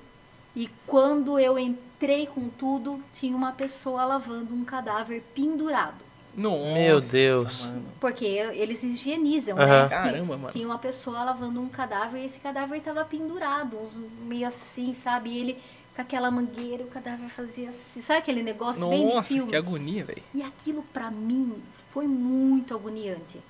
[0.55, 6.05] E quando eu entrei com tudo, tinha uma pessoa lavando um cadáver pendurado.
[6.35, 7.61] Nossa, Meu Deus.
[7.65, 7.85] mano.
[7.99, 9.83] Porque eles higienizam, Aham.
[9.83, 9.89] né?
[9.89, 10.51] Caramba, Tem- mano.
[10.53, 15.31] Tinha uma pessoa lavando um cadáver e esse cadáver estava pendurado, uns meio assim, sabe?
[15.31, 15.57] E ele
[15.97, 18.01] com aquela mangueira, o cadáver fazia assim.
[18.01, 19.49] Sabe aquele negócio bem de Nossa, filme?
[19.49, 20.21] que agonia, velho.
[20.31, 21.59] E aquilo pra mim
[21.91, 23.41] foi muito agoniante.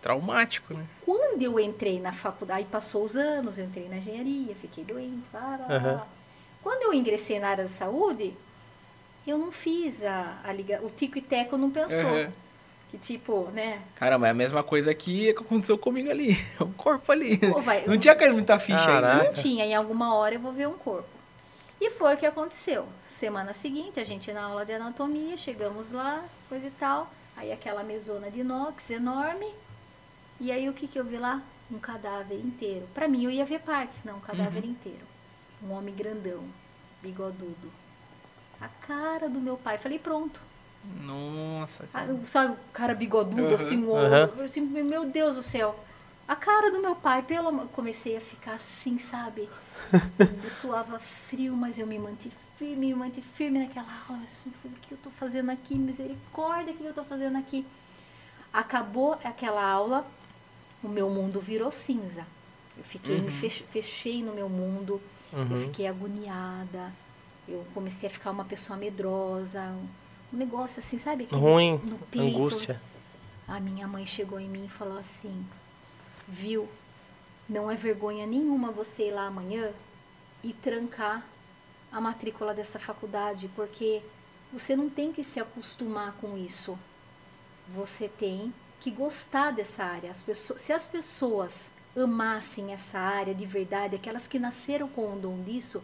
[0.00, 0.86] Traumático, né?
[1.04, 5.24] Quando eu entrei na faculdade, aí passou os anos, eu entrei na engenharia, fiquei doente,
[5.34, 6.06] lá, lá, lá.
[6.62, 8.32] Quando eu ingressei na área da saúde,
[9.26, 11.98] eu não fiz a, a liga, o tico e teco não pensou.
[12.00, 12.32] Aham.
[12.90, 13.82] Que tipo, né?
[13.96, 16.38] Caramba, é a mesma coisa aqui que aconteceu comigo ali.
[16.58, 17.36] O corpo ali.
[17.36, 19.12] Pô, vai, Não tinha caído muita ficha Caraca.
[19.12, 19.24] ainda.
[19.24, 21.15] Não tinha, em alguma hora eu vou ver um corpo.
[21.80, 22.86] E foi o que aconteceu.
[23.10, 27.10] Semana seguinte, a gente na aula de anatomia, chegamos lá, coisa e tal.
[27.36, 29.52] Aí aquela mesona de inox enorme.
[30.40, 31.42] E aí o que, que eu vi lá?
[31.70, 32.86] Um cadáver inteiro.
[32.94, 35.04] Pra mim eu ia ver partes, não, um cadáver inteiro.
[35.62, 36.44] Um homem grandão,
[37.02, 37.72] bigodudo.
[38.60, 39.76] A cara do meu pai.
[39.76, 40.40] Falei, pronto.
[41.02, 42.18] Nossa, Ah, cara.
[42.26, 43.54] sabe, o cara bigodudo, Aham.
[43.54, 44.30] assim, Aham.
[44.34, 45.78] olho, assim, meu Deus do céu.
[46.28, 49.48] A cara do meu pai, pelo amor- comecei a ficar assim, sabe?
[50.42, 54.22] Eu suava frio, mas eu me mantive firme, me mantive firme naquela aula.
[54.24, 55.74] Assim, eu falei, o que eu tô fazendo aqui?
[55.76, 57.64] Misericórdia, o que eu tô fazendo aqui?
[58.52, 60.06] Acabou aquela aula,
[60.82, 62.26] o meu mundo virou cinza.
[62.76, 65.00] Eu fiquei, me fech- fechei no meu mundo,
[65.32, 65.62] eu Uhum.
[65.64, 66.92] fiquei agoniada,
[67.48, 69.86] eu comecei a ficar uma pessoa medrosa, um,
[70.32, 71.24] um negócio assim, sabe?
[71.24, 72.36] Aquele Ruim, no peito.
[72.36, 72.80] angústia.
[73.46, 75.46] A minha mãe chegou em mim e falou assim:
[76.28, 76.68] Viu,
[77.48, 79.72] não é vergonha nenhuma você ir lá amanhã
[80.42, 81.24] e trancar
[81.92, 84.02] a matrícula dessa faculdade, porque
[84.52, 86.78] você não tem que se acostumar com isso.
[87.74, 90.10] Você tem que gostar dessa área.
[90.10, 95.18] As pessoas, se as pessoas amassem essa área de verdade, aquelas que nasceram com o
[95.18, 95.82] dom disso,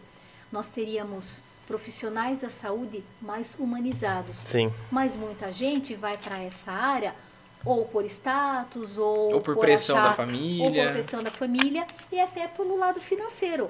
[0.51, 4.37] nós teríamos profissionais da saúde mais humanizados.
[4.37, 4.71] Sim.
[4.91, 7.15] Mas muita gente vai para essa área
[7.65, 10.65] ou por status, ou, Ou por pressão da achar- família.
[10.65, 13.69] Ou por pressão da família e até pelo lado financeiro.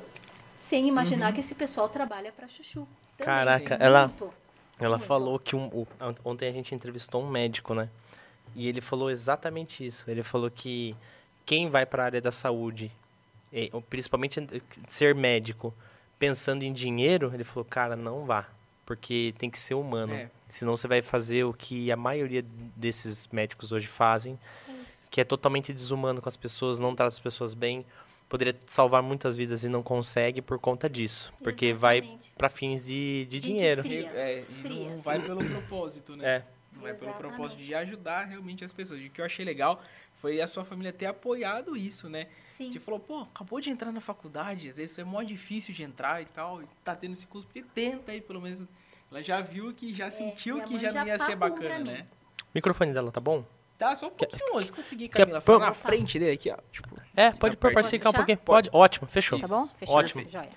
[0.60, 2.88] Sem imaginar que esse pessoal trabalha para chuchu.
[3.18, 3.26] Também.
[3.26, 3.84] Caraca, Muito.
[3.84, 4.12] ela-
[4.80, 5.08] Ela Muito.
[5.08, 5.88] falou que um- o-
[6.26, 7.88] ontem a gente entrevistou um médico, né?
[8.56, 10.10] E ele falou exatamente isso.
[10.10, 10.96] Ele falou que
[11.46, 12.92] quem vai para a área da saúde,
[13.52, 14.46] e- principalmente
[14.88, 15.74] ser médico,
[16.18, 18.48] pensando em dinheiro, ele falou, cara, não vá,
[18.86, 20.14] porque tem que ser humano.
[20.14, 20.30] É.
[20.54, 22.44] Senão você vai fazer o que a maioria
[22.76, 25.08] desses médicos hoje fazem, É isso.
[25.10, 27.86] que é totalmente desumano com as pessoas, não trata as pessoas bem.
[28.30, 32.32] Poderia salvar muitas vidas e não consegue por conta disso, porque vai Exatamente.
[32.38, 33.82] para fins de, de dinheiro.
[33.84, 34.02] fria.
[34.02, 35.02] E- é, e não frias.
[35.04, 36.26] vai pelo propósito, né?
[36.38, 36.44] É.
[36.72, 37.36] Não vai pelo Exatamente.
[37.36, 39.00] propósito de ajudar realmente as pessoas.
[39.02, 39.82] E o que eu achei legal
[40.16, 42.28] foi a sua família ter apoiado isso, né?
[42.58, 42.72] Sim.
[42.72, 46.22] Você falou, pô, acabou de entrar na faculdade, às vezes é mó difícil de entrar
[46.22, 48.64] e tal, e tá tendo esse curso, porque tenta aí, pelo menos.
[49.14, 51.70] Ela já viu que já sentiu minha que já, já não ia ser papou pra
[51.70, 52.06] bacana, né?
[52.42, 53.46] O microfone dela tá bom?
[53.78, 56.58] Tá, só um pouquinho longe, se conseguir, Camila, falar na frente dele aqui, ó.
[56.72, 58.40] Tipo, É, pode pôr pra esticar um pouquinho?
[58.40, 58.72] Pode.
[58.74, 59.40] Ótimo, fechou.
[59.40, 59.68] Tá bom?
[59.78, 59.96] Fechou.
[59.96, 60.28] Ótimo.
[60.28, 60.50] Joia.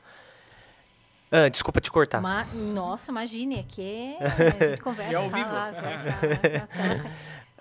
[1.30, 2.22] Ah, desculpa te cortar.
[2.22, 4.28] Ma- Nossa, imagine, aqui é a
[4.70, 5.12] gente conversa.
[5.12, 5.76] E ao fala, vivo.
[5.76, 7.08] conversa,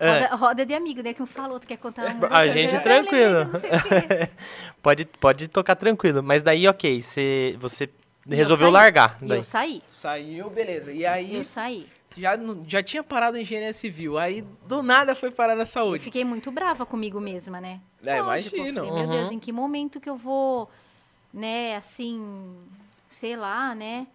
[0.00, 1.12] roda, roda de amigo, né?
[1.12, 2.06] Que um fala, outro quer contar.
[2.14, 3.50] Um, A gente tranquilo.
[3.50, 4.30] que.
[4.82, 6.22] Pode, pode tocar tranquilo.
[6.22, 7.90] Mas daí, ok, você, você
[8.34, 8.72] resolveu saí.
[8.72, 9.18] largar.
[9.22, 9.38] E Daí.
[9.38, 9.82] eu saí.
[9.88, 10.90] saiu, beleza.
[10.92, 11.86] E aí, Eu saí.
[12.16, 12.32] já,
[12.66, 16.02] já tinha parado em engenharia civil, aí do nada foi parar na Eu saúde.
[16.04, 17.80] fiquei muito brava comigo mesma, né?
[18.04, 18.86] É, Lógico, eu imagino.
[18.86, 19.34] falei, Meu Deus, Uhum.
[19.34, 20.70] em que momento que eu vou,
[21.32, 22.56] né, assim,
[23.08, 24.06] sei lá, né?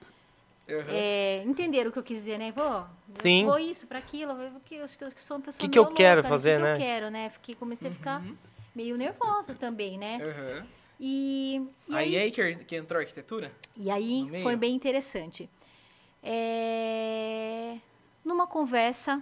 [0.70, 0.84] Uhum.
[0.88, 2.52] É, entender o que eu quis dizer, né?
[2.54, 3.46] Pô, eu Sim.
[3.46, 5.78] vou isso, pra aquilo, eu, que, eu, acho que eu sou uma pessoa Que que
[5.78, 6.76] eu meio quero louca, fazer, que né?
[6.76, 7.30] que eu quero, né?
[7.30, 8.36] Fiquei, comecei a ficar Uhum.
[8.74, 10.18] meio nervosa também, né?
[10.22, 10.66] Uhum.
[11.04, 13.52] E, e Aí aí que, que entrou a arquitetura?
[13.76, 15.50] E aí foi bem interessante.
[16.22, 17.80] É,
[18.24, 19.20] Numa conversa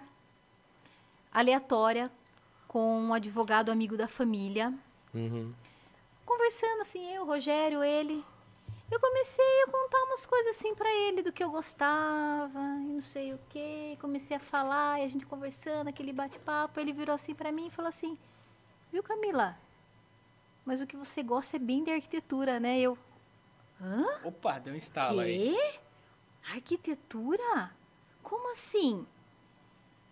[1.32, 2.12] aleatória
[2.68, 4.74] com um advogado amigo da família,
[5.14, 5.54] Uhum.
[6.26, 8.24] conversando assim, eu, Rogério, ele,
[8.92, 13.02] eu comecei a contar umas coisas assim pra ele do que eu gostava, e não
[13.02, 17.34] sei o que, comecei a falar, e a gente conversando, aquele bate-papo, ele virou assim
[17.34, 18.18] pra mim e falou assim,
[18.92, 19.58] viu Camila,
[20.70, 22.80] mas o que você gosta é bem de arquitetura, né?
[22.80, 22.96] Eu,
[23.82, 24.06] hã?
[24.24, 25.50] Opa, deu um estalo aí.
[25.50, 25.80] Quê?
[26.54, 27.72] Arquitetura?
[28.22, 29.04] Como assim?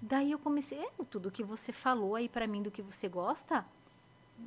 [0.01, 3.63] Daí eu comecei, é, tudo que você falou aí pra mim do que você gosta,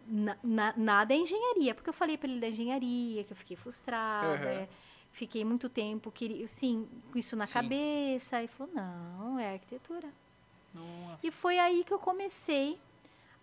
[0.05, 3.57] na- na- nada é engenharia, porque eu falei pra ele da engenharia, que eu fiquei
[3.57, 4.63] frustrada, Aham.
[4.63, 4.69] é,
[5.13, 7.53] fiquei muito tempo, queria, assim, com isso na Sim.
[7.55, 10.13] cabeça, aí falou, não, é arquitetura.
[10.75, 11.25] Nossa.
[11.25, 12.81] E foi aí que eu comecei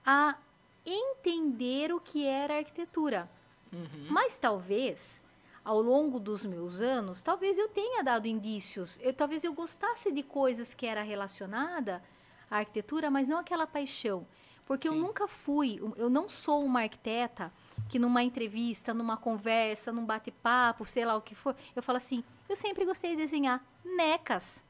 [0.06, 0.38] a
[0.88, 3.30] entender o que era arquitetura.
[3.74, 4.08] Uhum.
[4.10, 5.22] Mas talvez,
[5.64, 8.98] ao longo dos meus anos, talvez eu tenha dado indícios.
[9.02, 12.02] Eu, talvez eu gostasse de coisas que era relacionada
[12.50, 14.26] à arquitetura, mas não aquela paixão.
[14.66, 15.00] Porque eu Sim.
[15.00, 17.52] nunca fui, eu não sou uma arquiteta
[17.88, 22.22] que numa entrevista, numa conversa, num bate-papo, sei lá o que for, eu falo assim,
[22.50, 24.62] eu sempre gostei de desenhar necas.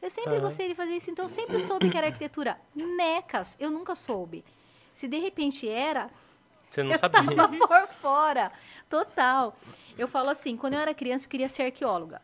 [0.00, 0.42] Eu sempre Aham.
[0.42, 2.60] gostei de fazer isso, então eu sempre soube que era arquitetura.
[2.74, 4.44] Necas, eu nunca soube.
[4.94, 6.08] Se de repente era,
[6.70, 7.22] Você não eu sabia.
[7.36, 8.52] tava por fora.
[8.88, 9.56] Total.
[9.98, 12.20] Eu falo assim, quando eu era criança, eu queria ser arqueóloga.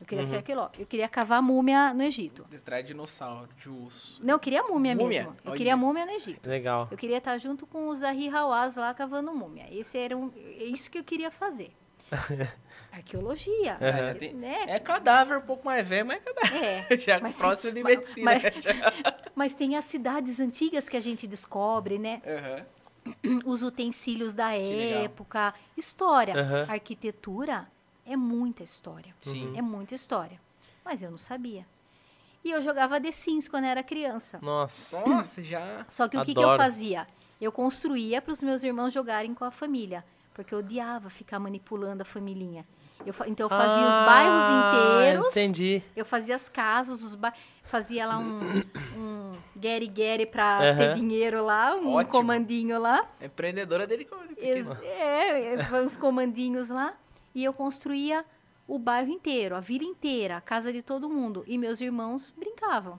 [0.00, 0.30] Eu queria Uhum.
[0.30, 0.72] ser arqueóloga.
[0.78, 2.44] Eu queria cavar múmia no Egito.
[2.50, 4.20] Detrás de dinossauro, de urso.
[4.24, 5.20] Não, eu queria múmia, Múmia?
[5.20, 5.36] mesmo.
[5.44, 5.56] Eu Olha.
[5.56, 6.48] queria múmia no Egito.
[6.48, 6.88] Legal.
[6.90, 9.66] Eu queria estar junto com os Zahir Hawass lá cavando múmia.
[9.70, 11.70] Esse era um, é isso que eu queria fazer.
[12.92, 13.76] Arqueologia.
[13.80, 14.64] É, tem- né?
[14.68, 16.86] É cadáver um pouco mais velho, mas é cadáver.
[16.90, 18.24] É, Já mas- próximo de medicina.
[18.24, 18.72] mas- já.
[19.34, 22.22] mas tem as cidades antigas que a gente descobre, né?
[22.24, 22.64] Aham.
[23.44, 25.02] Os utensílios da legal.
[25.04, 26.66] época, história, Aham.
[26.68, 27.66] arquitetura
[28.06, 29.14] é muita história.
[29.20, 29.52] Sim.
[29.56, 30.40] É muita história.
[30.84, 31.66] Mas eu não sabia.
[32.44, 34.38] E eu jogava The Sims quando era criança.
[34.40, 35.04] Nossa.
[35.06, 35.84] Nossa, já.
[35.88, 37.06] Só que o que, que eu fazia?
[37.40, 40.04] Eu construía para os meus irmãos jogarem com a família.
[40.34, 42.66] Porque eu odiava ficar manipulando a família.
[43.06, 45.26] Eu, então eu fazia os bairros inteiros.
[45.26, 45.82] Ah, Entendi.
[45.94, 47.32] Eu fazia as casas, os ba...
[47.64, 48.40] fazia lá um,
[48.96, 50.76] um get pra Aham.
[50.76, 52.12] ter dinheiro lá, um Ótimo.
[52.12, 53.08] comandinho lá.
[53.20, 54.76] Empreendedora dele pequeno.
[54.82, 56.94] É, é, uns comandinhos lá.
[57.34, 58.24] E eu construía
[58.66, 61.44] o bairro inteiro, a vila inteira, a casa de todo mundo.
[61.46, 62.98] E meus irmãos brincavam.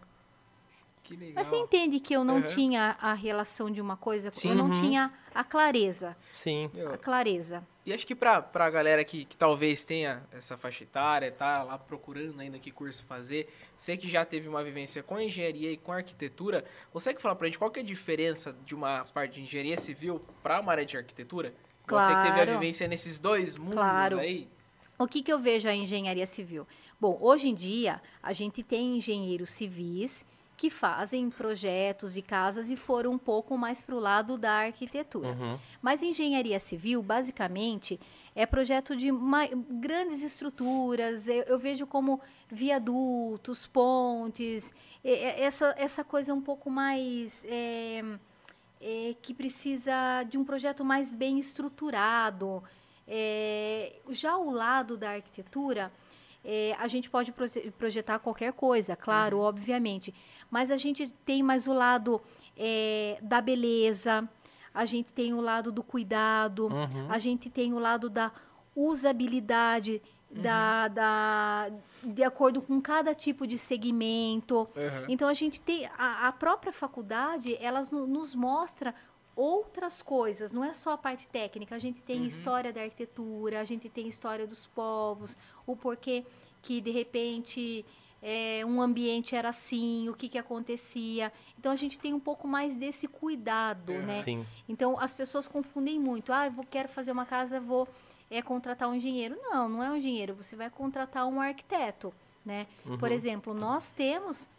[1.05, 1.33] Que legal.
[1.35, 2.47] Mas você entende que eu não Aham.
[2.47, 4.49] tinha a relação de uma coisa, Sim.
[4.49, 4.81] eu não Uhum.
[4.81, 6.17] tinha a clareza.
[6.31, 6.69] Sim.
[6.91, 7.63] A clareza.
[7.85, 11.77] E acho que pra, pra galera que, que talvez tenha essa faixa etária, tá lá
[11.77, 15.91] procurando ainda que curso fazer, você que já teve uma vivência com engenharia e com
[15.91, 19.77] arquitetura, consegue falar pra gente qual que é a diferença de uma parte de engenharia
[19.77, 21.53] civil pra uma área de arquitetura?
[21.87, 22.51] Você que teve a Claro.
[22.53, 24.17] vivência nesses dois mundos Claro.
[24.17, 24.47] aí.
[24.97, 26.65] O que, que eu vejo a engenharia civil?
[26.99, 30.25] Bom, hoje em dia, a gente tem engenheiros civis
[30.57, 35.29] que fazem projetos de casas e foram um pouco mais para o lado da arquitetura.
[35.29, 35.57] Uhum.
[35.81, 37.99] Mas engenharia civil, basicamente,
[38.33, 39.09] é projeto de
[39.69, 41.27] grandes estruturas.
[41.27, 47.43] Eu, eu vejo como viadutos, pontes, e- essa, essa coisa um pouco mais.
[47.47, 48.03] é,
[48.81, 52.63] é, que precisa de um projeto mais bem estruturado.
[53.07, 55.91] É, já o lado da arquitetura,
[56.43, 60.13] é, a gente pode proje- projetar qualquer coisa, claro, obviamente.
[60.55, 62.21] Mas a gente tem mais o lado
[62.55, 64.25] é, da beleza,
[64.73, 67.07] a gente tem o lado do cuidado, Uhum.
[67.11, 68.31] a gente tem o lado da
[68.73, 71.69] usabilidade, da, da,
[72.03, 74.65] de acordo com cada tipo de segmento.
[74.77, 75.05] Aham.
[75.09, 78.95] Então a gente tem a, a própria faculdade, elas no- nos mostra
[79.35, 81.75] outras coisas, não é só a parte técnica.
[81.75, 82.27] A gente tem Uhum.
[82.27, 85.37] história da arquitetura, a gente tem história dos povos,
[85.67, 86.23] o porquê
[86.61, 87.85] que de repente
[88.27, 91.31] é, um ambiente era assim, o que que acontecia.
[91.59, 94.01] Então a gente tem um pouco mais desse cuidado, Uhum.
[94.01, 94.15] né?
[94.15, 94.43] Sim.
[94.67, 96.33] Então as pessoas confundem muito.
[96.33, 97.87] Ah, eu vou, quero fazer uma casa, vou
[98.31, 99.37] é, contratar um engenheiro.
[99.43, 100.33] Não, não é um engenheiro.
[100.33, 102.11] Você vai contratar um arquiteto,
[102.43, 102.65] né?
[102.99, 103.15] Por Uhum.
[103.15, 104.49] exemplo, nós temos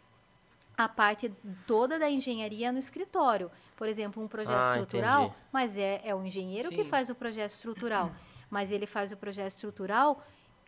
[0.77, 1.29] a parte
[1.65, 3.51] toda da engenharia no escritório.
[3.75, 5.39] Por exemplo, um projeto Ah, estrutural, entendi.
[5.51, 6.89] mas é, é o engenheiro que Sim.
[6.89, 8.11] faz o projeto estrutural.
[8.49, 10.23] Mas ele faz o projeto estrutural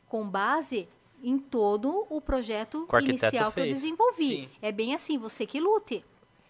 [0.10, 0.90] com base
[1.24, 4.28] em todo o projeto Que o arquiteto inicial que eu desenvolvi.
[4.28, 4.50] Sim.
[4.62, 6.04] É bem assim, você que lute.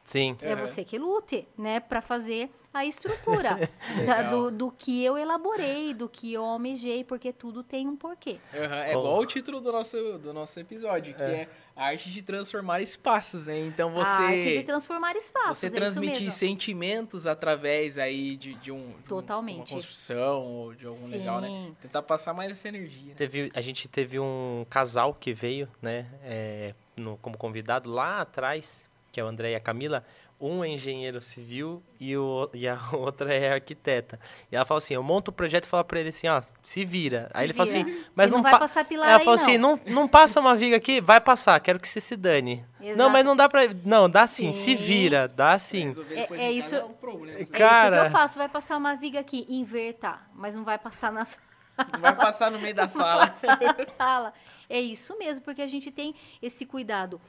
[0.09, 0.35] Sim.
[0.41, 0.65] É Aham.
[0.65, 3.57] você que lute, né, para fazer a estrutura
[4.05, 8.37] da- do, do que eu elaborei, do que eu almejei, porque tudo tem um porquê.
[8.53, 8.99] Aham, É Bom.
[8.99, 11.47] igual o título do nosso, do nosso episódio, que é.
[11.75, 13.59] a arte de transformar espaços, né?
[13.59, 16.31] Então A arte de você, transformar espaços, você é isso transmitir mesmo.
[16.31, 19.57] sentimentos através aí de, de um de um- Totalmente.
[19.57, 21.47] uma construção ou de algum legal, né?
[21.47, 21.75] Sim.
[21.81, 23.09] Tentar passar mais essa energia.
[23.09, 23.13] né?
[23.15, 28.87] Teve, a gente teve um casal que veio, né, é, no- como convidado lá atrás,
[29.11, 30.03] que é o André e a Camila.
[30.41, 34.17] Um é engenheiro civil e, o, e a outra é arquiteta.
[34.49, 36.85] E ela falou assim: eu monto o projeto e falo pra ele assim: ó, se
[36.85, 37.29] vira.
[37.33, 37.89] Aí ele falou vira.
[37.89, 39.77] assim: mas não, não vai pa- passar pilar Ela aí, falou assim: não.
[39.85, 42.65] não, não passa uma viga aqui, vai passar, quero que você se dane.
[42.79, 43.09] Não, Exato.
[43.09, 43.63] mas não dá pra.
[43.83, 44.75] Não, dá sim, se Sim.
[44.77, 45.89] vira, dá sim.
[46.11, 47.37] É- depois é em isso- é um problema.
[47.39, 47.99] É isso Cara.
[47.99, 51.27] que eu faço, vai passar uma viga aqui, inverta, mas não vai passar na
[51.93, 53.25] Não vai passar no meio da sala.
[53.43, 54.33] na sala.
[54.69, 57.19] É isso mesmo, porque a gente tem esse cuidado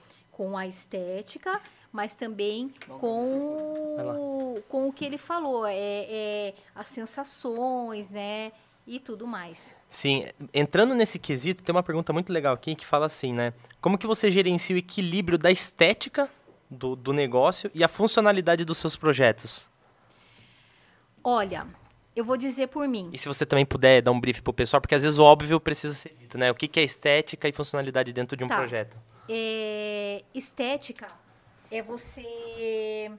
[0.40, 1.60] com a estética,
[1.92, 8.50] mas também com, com o que ele falou, é, é as sensações, né?
[8.86, 9.76] E tudo mais.
[9.86, 10.24] Sim,
[10.54, 13.52] entrando nesse quesito, tem uma pergunta muito legal aqui que fala assim, né?
[13.82, 16.26] Como que você gerencia o equilíbrio da estética
[16.70, 19.68] do, do negócio e a funcionalidade dos seus projetos?
[21.22, 21.66] Olha,
[22.16, 23.10] eu vou dizer por mim.
[23.12, 25.60] E se você também puder dar um brief pro pessoal, porque às vezes o óbvio
[25.60, 26.50] precisa ser dito, né?
[26.50, 28.56] O que, que é estética e funcionalidade dentro de um Tá.
[28.56, 28.96] projeto?
[29.32, 31.08] É, estética
[31.70, 33.12] é você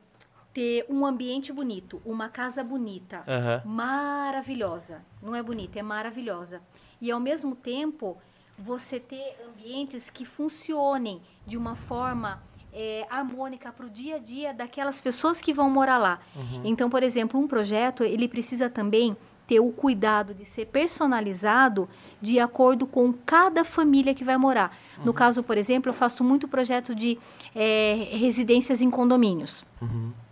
[0.54, 3.62] ter um ambiente bonito, uma casa bonita, Aham.
[3.63, 5.06] maravilhosa.
[5.21, 6.62] Não é bonita, é maravilhosa.
[7.00, 8.17] E ao mesmo tempo,
[8.60, 14.54] você ter ambientes que funcionem de uma forma é, harmônica para o dia a dia
[14.54, 16.19] daquelas pessoas que vão morar lá.
[16.63, 19.15] Então, por exemplo, um projeto ele precisa também
[19.52, 21.89] ter o cuidado de ser personalizado
[22.21, 24.77] de acordo com cada família que vai morar.
[25.04, 27.19] No caso, por exemplo, eu faço muito projeto de
[27.54, 29.65] é, residências em condomínios.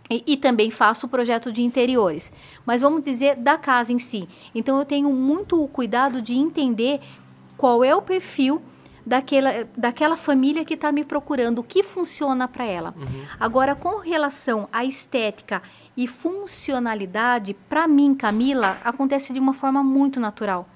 [0.08, 2.32] E, e, também faço o projeto de interiores.
[2.64, 4.26] Mas vamos dizer da casa em si.
[4.54, 7.00] Então eu tenho muito o cuidado de entender
[7.58, 8.62] qual é o perfil
[9.04, 12.94] daquela, daquela família que está me procurando, o que funciona para ela.
[12.96, 13.24] Uhum.
[13.38, 15.62] Agora, com relação à estética
[15.96, 20.68] e funcionalidade, para mim, Camila, acontece de uma forma muito natural.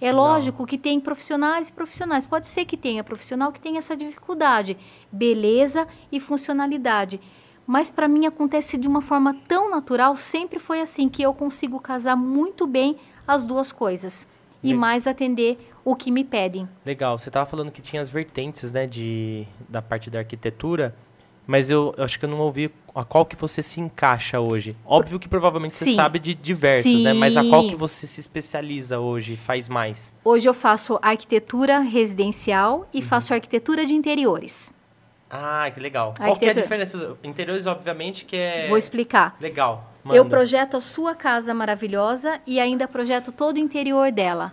[0.00, 2.26] É lógico que tem profissionais e profissionais.
[2.26, 4.76] Pode ser que tenha profissional que tenha essa dificuldade,
[5.10, 7.20] beleza e funcionalidade.
[7.66, 11.80] Mas para mim acontece de uma forma tão natural, sempre foi assim que eu consigo
[11.80, 12.96] casar muito bem
[13.26, 14.26] as duas coisas
[14.62, 16.68] e mais atender o que me pedem.
[16.84, 17.18] Legal.
[17.18, 20.94] Você estava falando que tinha as vertentes, né, de da parte da arquitetura,
[21.46, 24.76] mas eu, eu, acho que eu não ouvi a qual que você se encaixa hoje.
[24.86, 25.94] Óbvio que provavelmente você Sim.
[25.94, 27.02] sabe de diversas, Sim.
[27.02, 27.12] né?
[27.12, 30.14] Mas a qual que você se especializa hoje, faz mais?
[30.24, 33.04] Hoje eu faço arquitetura residencial e uhum.
[33.04, 34.72] faço arquitetura de interiores.
[35.28, 36.14] Ah, que legal.
[36.16, 37.16] Qual que é a diferença?
[37.24, 38.68] Interiores, obviamente, que é...
[38.68, 39.36] Vou explicar.
[39.40, 39.92] Legal.
[40.04, 40.16] Manda.
[40.16, 44.52] Eu projeto a sua casa maravilhosa e ainda projeto todo o interior dela.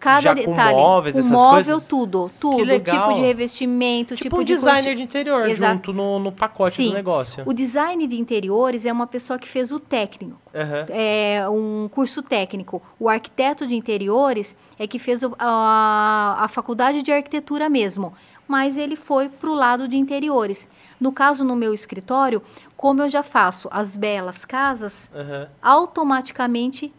[0.00, 0.74] Cada Já detalhe.
[0.74, 1.86] Com móveis, essas móvel, coisas?
[1.86, 2.30] tudo.
[2.40, 2.80] Tudo.
[2.80, 4.54] Tipo de revestimento, tipo, tipo um de.
[4.54, 5.72] designer de interior Exato.
[5.74, 6.88] junto no, no pacote Sim.
[6.88, 7.42] do negócio.
[7.46, 10.40] O design de interiores é uma pessoa que fez o técnico.
[10.54, 10.86] Uhum.
[10.88, 12.80] É um curso técnico.
[12.98, 18.14] O arquiteto de interiores é que fez o, a, a faculdade de arquitetura mesmo.
[18.48, 20.66] Mas ele foi para o lado de interiores.
[20.98, 22.42] No caso, no meu escritório,
[22.74, 25.46] como eu já faço as belas casas, uhum.
[25.62, 26.90] automaticamente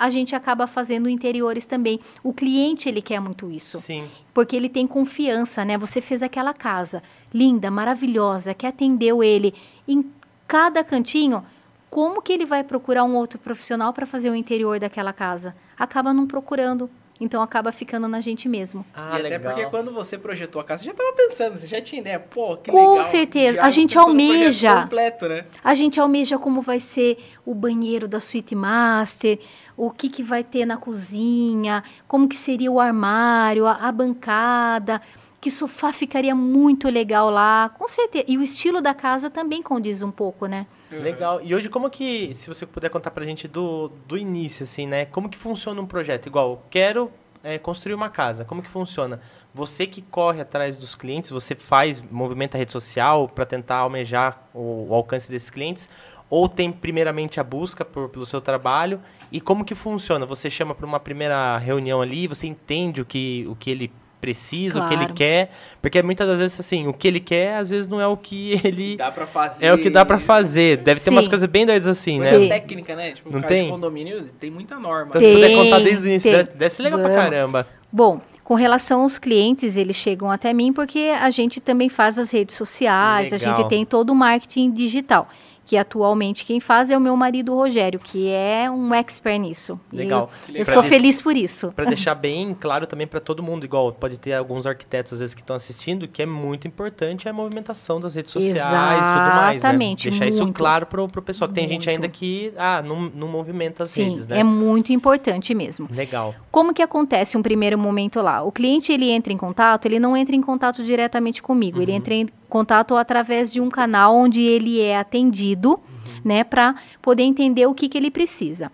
[0.00, 2.00] a gente acaba fazendo interiores também.
[2.24, 3.78] O cliente, ele quer muito isso.
[3.82, 4.08] Sim.
[4.32, 5.76] Porque ele tem confiança, né?
[5.76, 9.52] Você fez aquela casa linda, maravilhosa, que atendeu ele
[9.86, 10.10] em
[10.48, 11.44] cada cantinho.
[11.90, 15.54] Como que ele vai procurar um outro profissional para fazer o interior daquela casa?
[15.78, 16.88] Acaba não procurando.
[17.20, 18.84] Então acaba ficando na gente mesmo.
[18.94, 19.52] Ah, e até legal.
[19.52, 22.56] porque quando você projetou a casa, você já estava pensando, você já tinha ideia, pô,
[22.56, 23.04] que Com legal.
[23.04, 23.60] certeza.
[23.60, 24.82] A gente almeja.
[24.82, 25.44] Completo, né?
[25.62, 29.38] A gente almeja como vai ser o banheiro da suíte master,
[29.76, 35.02] o que, que vai ter na cozinha, como que seria o armário, a, a bancada,
[35.40, 38.24] que sofá ficaria muito legal lá, com certeza.
[38.28, 40.66] E o estilo da casa também condiz um pouco, né?
[40.92, 41.00] Uhum.
[41.00, 41.40] Legal.
[41.42, 45.04] E hoje, como que, se você puder contar pra gente do, do início, assim, né?
[45.04, 46.26] Como que funciona um projeto?
[46.26, 47.10] Igual, quero
[47.42, 48.44] é, construir uma casa.
[48.44, 49.20] Como que funciona?
[49.54, 54.48] Você que corre atrás dos clientes, você faz, movimenta a rede social para tentar almejar
[54.54, 55.88] o, o, alcance desses clientes?
[56.28, 59.00] Ou tem primeiramente a busca por, pelo seu trabalho
[59.32, 60.24] e como que funciona?
[60.26, 64.80] Você chama para uma primeira reunião ali, você entende o que, o que ele precisa,
[64.80, 64.86] claro.
[64.86, 65.50] o que ele quer,
[65.80, 68.60] porque muitas das vezes assim, o que ele quer às vezes não é o que
[68.64, 69.66] ele dá para fazer.
[69.66, 70.78] É o que dá para fazer.
[70.78, 71.16] Deve ter Sim.
[71.16, 72.48] umas coisas bem doidas assim, Mas né?
[72.48, 73.12] técnica, né?
[73.12, 73.70] Tipo, não tem?
[73.70, 75.10] condomínio tem muita norma.
[75.10, 77.14] Então, se puder contar desde o início, deve, deve ser legal Vamos.
[77.14, 77.66] pra caramba.
[77.92, 82.30] Bom, com relação aos clientes, eles chegam até mim porque a gente também faz as
[82.30, 83.52] redes sociais, legal.
[83.52, 85.28] a gente tem todo o marketing digital
[85.70, 89.78] que atualmente quem faz é o meu marido Rogério, que é um expert nisso.
[89.92, 90.28] Legal.
[90.48, 91.70] E eu, sou feliz por isso.
[91.70, 95.32] Para deixar bem claro também para todo mundo, igual pode ter alguns arquitetos às vezes
[95.32, 99.62] que estão assistindo, que é muito importante a movimentação das redes sociais e tudo mais,
[99.62, 99.78] né?
[99.78, 100.28] Deixar muito.
[100.28, 101.84] isso claro para o pessoal, que tem muito.
[101.84, 104.40] gente ainda que ah, não, não movimenta as Sim, redes, né?
[104.40, 105.88] é muito importante mesmo.
[105.88, 106.34] Legal.
[106.50, 108.42] Como que acontece um primeiro momento lá?
[108.42, 111.82] O cliente, ele entra em contato, ele não entra em contato diretamente comigo, uhum.
[111.84, 116.20] ele entra em contato através de um canal onde ele é atendido, uhum.
[116.22, 118.70] né, para poder entender o que, que ele precisa.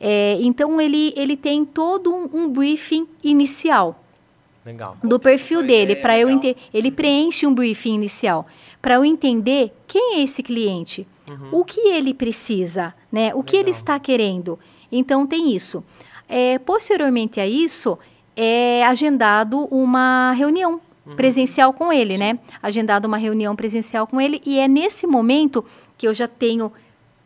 [0.00, 4.02] É, então ele, ele tem todo um, um briefing inicial.
[4.64, 4.96] Legal.
[5.02, 6.56] Do perfil dele, para eu entender.
[6.74, 8.46] Ele preenche um briefing inicial
[8.82, 11.60] para eu entender quem é esse cliente, uhum.
[11.60, 13.28] o que ele precisa, né?
[13.34, 13.42] O Legal.
[13.44, 14.58] que ele está querendo.
[14.90, 15.82] Então tem isso.
[16.28, 17.98] É, posteriormente a isso,
[18.36, 21.16] é agendado uma reunião Uhum.
[21.16, 22.38] presencial com ele, né?
[22.62, 25.64] Agendado uma reunião presencial com ele e é nesse momento
[25.96, 26.70] que eu já tenho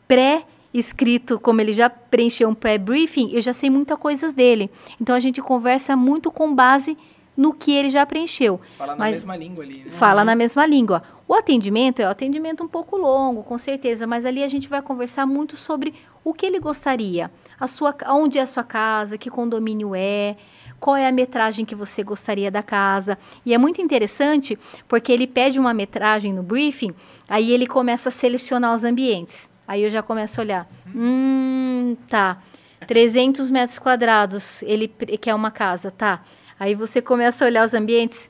[0.06, 4.70] pré escrito, como ele já preencheu um pré-briefing, eu já sei muita coisas dele.
[5.00, 6.96] Então a gente conversa muito com base
[7.36, 8.60] no que ele já preencheu.
[8.76, 9.78] Fala na mesma língua ali.
[9.84, 9.90] Né?
[9.90, 10.26] Fala uhum.
[10.26, 11.02] na mesma língua.
[11.26, 14.82] O atendimento é um atendimento um pouco longo, com certeza, mas ali a gente vai
[14.82, 19.30] conversar muito sobre o que ele gostaria, a sua, onde é a sua casa, que
[19.30, 20.36] condomínio é,
[20.82, 23.16] qual é a metragem que você gostaria da casa.
[23.46, 24.58] E é muito interessante
[24.88, 26.92] porque ele pede uma metragem no briefing,
[27.28, 29.48] aí ele começa a selecionar os ambientes.
[29.66, 30.68] Aí eu já começo a olhar.
[30.92, 32.42] Hum, tá.
[32.84, 36.24] 300 metros quadrados, ele quer uma casa, tá.
[36.58, 38.28] Aí você começa a olhar os ambientes.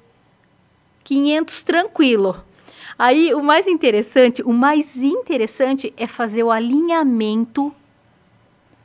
[1.05, 2.44] 500 tranquilo.
[2.98, 7.74] Aí o mais interessante, o mais interessante é fazer o alinhamento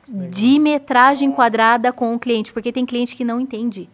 [0.08, 3.88] de metragem quadrada com o cliente, porque tem cliente que não entende.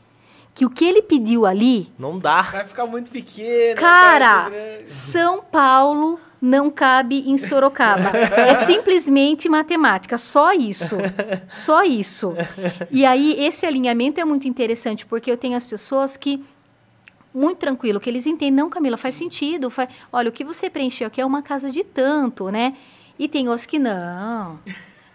[0.55, 1.93] Que o que ele pediu ali.
[1.99, 2.43] Não dá.
[2.43, 3.81] Vai ficar muito pequeno.
[3.81, 4.51] Cara,
[4.87, 8.17] São Paulo não cabe em Sorocaba.
[8.39, 10.97] é simplesmente matemática, só isso.
[11.49, 12.35] Só isso.
[12.91, 16.45] E aí, esse alinhamento é muito interessante, porque eu tenho as pessoas que
[17.35, 19.69] muito tranquilo, que eles entendem, não, Camila, faz sentido.
[19.69, 19.89] Faz...
[20.13, 22.77] Olha, o que você preencheu aqui é uma casa de tanto, né?
[23.19, 24.61] E tem os que não.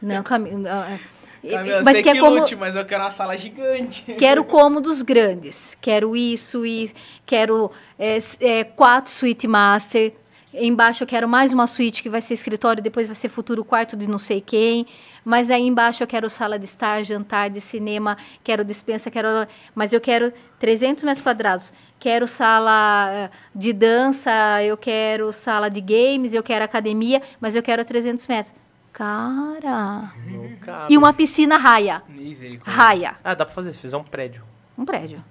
[0.02, 1.00] Não, Camila.
[1.42, 2.40] Camila mas sei que, é como...
[2.40, 4.04] lute, mas eu quero uma sala gigante.
[4.18, 5.78] Quero cômodos grandes.
[5.80, 6.92] Quero isso e
[7.26, 10.14] quero é, é, quatro suíte master.
[10.52, 13.96] Embaixo eu quero mais uma suíte que vai ser escritório, depois vai ser futuro quarto
[13.96, 14.88] de não sei quem.
[15.24, 19.28] Mas aí embaixo eu quero sala de estar, jantar, de cinema, quero dispensa, quero.
[19.76, 21.72] Mas eu quero 300 metros quadrados.
[22.00, 27.62] Quero sala eh, de dança, eu quero sala de games, eu quero academia, mas eu
[27.62, 28.54] quero 300 metros.
[28.92, 30.14] Cara.
[30.90, 32.04] E uma piscina raia.
[32.64, 33.18] Raia.
[33.24, 34.44] Ah, dá pra fazer, se fizer um prédio.
[34.78, 35.24] Um prédio.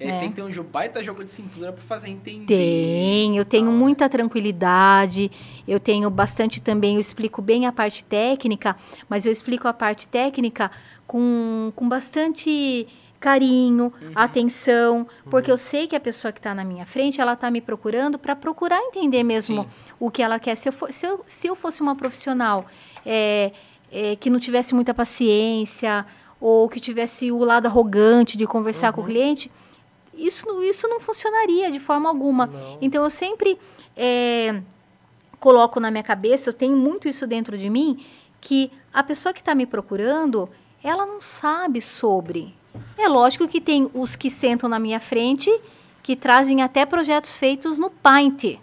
[0.00, 0.18] E aí é.
[0.18, 2.46] tem que ter um baita jogo de cintura para fazer entender.
[2.46, 3.72] Tem, eu tenho ah.
[3.72, 5.30] muita tranquilidade,
[5.66, 8.76] eu tenho bastante também, eu explico bem a parte técnica,
[9.08, 10.70] mas eu explico a parte técnica
[11.06, 12.86] com, com bastante
[13.18, 14.12] carinho, uhum.
[14.14, 15.54] atenção, porque uhum.
[15.54, 18.36] eu sei que a pessoa que está na minha frente, ela está me procurando para
[18.36, 19.68] procurar entender mesmo Sim.
[19.98, 20.56] o que ela quer.
[20.56, 22.66] Se eu, for, se eu, se eu fosse uma profissional
[23.04, 23.52] é,
[23.90, 26.06] é, que não tivesse muita paciência
[26.40, 28.92] ou que tivesse o lado arrogante de conversar uhum.
[28.92, 29.10] com o uhum.
[29.10, 29.50] cliente,
[30.14, 32.46] isso, isso não funcionaria de forma alguma.
[32.46, 32.78] Não.
[32.80, 33.58] Então, eu sempre
[33.96, 34.60] é,
[35.38, 38.04] coloco na minha cabeça, eu tenho muito isso dentro de mim,
[38.40, 40.48] que a pessoa que está me procurando,
[40.82, 42.57] ela não sabe sobre
[42.96, 45.50] é lógico que tem os que sentam na minha frente
[46.02, 48.58] que trazem até projetos feitos no Paint.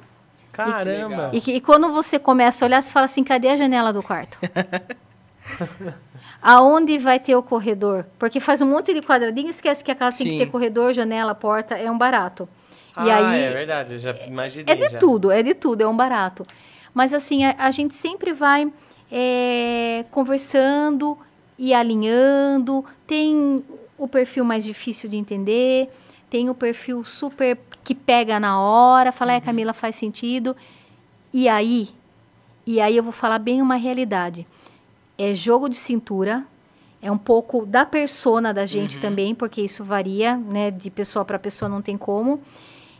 [0.51, 1.31] Caramba!
[1.33, 4.01] E, e, e quando você começa a olhar, você fala assim: cadê a janela do
[4.01, 4.39] quarto?
[6.41, 8.05] Aonde vai ter o corredor?
[8.17, 10.23] Porque faz um monte de quadradinho, esquece que a casa Sim.
[10.23, 12.47] tem que ter corredor, janela, porta, é um barato.
[12.95, 14.65] Ah, e aí, é verdade, eu já imaginei.
[14.67, 14.99] É de já.
[14.99, 16.45] tudo, é de tudo, é um barato.
[16.93, 18.71] Mas assim, a, a gente sempre vai
[19.11, 21.17] é, conversando
[21.57, 22.85] e alinhando.
[23.05, 23.63] Tem
[23.97, 25.89] o perfil mais difícil de entender,
[26.29, 29.37] tem o perfil super que pega na hora, fala, é, uhum.
[29.37, 30.55] é, Camila, faz sentido.
[31.31, 31.89] E aí,
[32.65, 34.45] e aí eu vou falar bem uma realidade.
[35.17, 36.43] É jogo de cintura,
[37.01, 39.01] é um pouco da persona da gente uhum.
[39.01, 42.41] também, porque isso varia, né, de pessoa para pessoa, não tem como.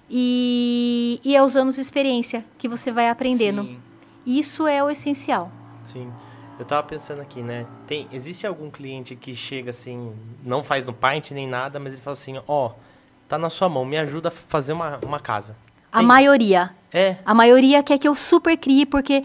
[0.09, 3.63] E, e é os anos de experiência que você vai aprendendo.
[3.63, 3.79] Sim.
[4.25, 5.51] Isso é o essencial.
[5.83, 6.11] Sim.
[6.57, 7.65] Eu tava pensando aqui, né?
[7.85, 12.01] Tem, existe algum cliente que chega assim, não faz no Paint nem nada, mas ele
[12.01, 12.71] fala assim, ó, oh,
[13.27, 15.55] tá na sua mão, me ajuda a fazer uma, uma casa.
[15.91, 16.71] A maioria.
[16.93, 17.17] É.
[17.25, 19.23] A maioria quer que eu super crie, porque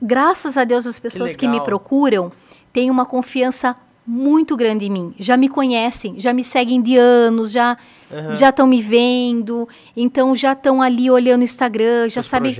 [0.00, 2.32] graças a Deus as pessoas que, que me procuram
[2.72, 5.14] têm uma confiança muito grande em mim.
[5.18, 7.76] Já me conhecem, já me seguem de anos, já
[8.10, 8.36] uhum.
[8.36, 12.56] já estão me vendo, então já estão ali olhando o Instagram, já sabe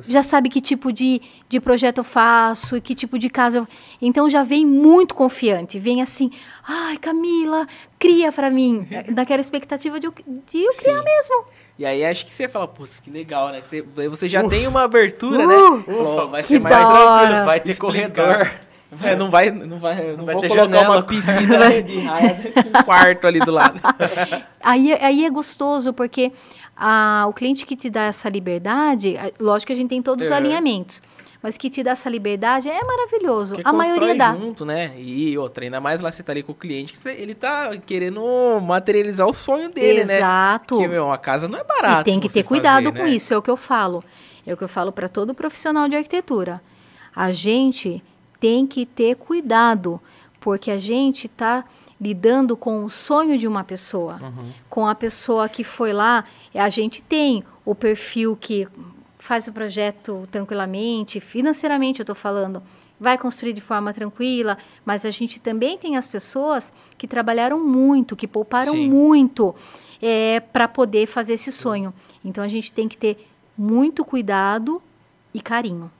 [0.00, 3.68] já sabe que tipo de, de projeto eu faço e que tipo de casa eu...
[4.00, 6.30] então já vem muito confiante, vem assim,
[6.66, 7.66] ai Camila,
[7.98, 10.14] cria para mim, daquela expectativa de eu,
[10.46, 11.44] de eu criar mesmo.
[11.76, 13.60] E aí acho que você fala, putz, que legal, né?
[13.60, 15.84] Você, você já tem uma abertura, uh, né?
[15.84, 17.92] Pô, vai ser mais tranquilo, vai ter Explicar.
[17.92, 18.50] corredor.
[19.02, 20.96] É, não vai, não vai, não, não vai vou colocar janela.
[20.96, 23.80] uma piscina de raia com um quarto ali do lado.
[24.62, 26.32] aí, aí é gostoso, porque
[26.76, 30.28] a, o cliente que te dá essa liberdade, lógico que a gente tem todos é.
[30.28, 31.02] os alinhamentos,
[31.42, 33.56] mas que te dá essa liberdade é maravilhoso.
[33.56, 34.34] Porque a maioria dá.
[34.34, 34.92] junto, né?
[34.96, 38.22] E outra, ainda mais lá você tá ali com o cliente, que ele tá querendo
[38.60, 40.08] materializar o sonho dele, Exato.
[40.08, 40.16] né?
[40.16, 40.74] Exato.
[40.74, 42.00] Porque, meu, a casa não é barata.
[42.00, 43.10] E tem que ter cuidado fazer, com né?
[43.10, 44.02] isso, é o que eu falo.
[44.46, 46.62] É o que eu falo para todo profissional de arquitetura.
[47.14, 48.02] A gente
[48.44, 49.98] tem que ter cuidado,
[50.38, 51.64] porque a gente está
[51.98, 54.52] lidando com o sonho de uma pessoa, uhum.
[54.68, 56.26] com a pessoa que foi lá.
[56.54, 58.68] A gente tem o perfil que
[59.18, 62.62] faz o projeto tranquilamente, financeiramente eu estou falando,
[63.00, 68.14] vai construir de forma tranquila, mas a gente também tem as pessoas que trabalharam muito,
[68.14, 68.90] que pouparam Sim.
[68.90, 69.54] muito
[70.02, 71.94] é, para poder fazer esse sonho.
[72.22, 73.26] Então a gente tem que ter
[73.56, 74.82] muito cuidado
[75.32, 75.90] e carinho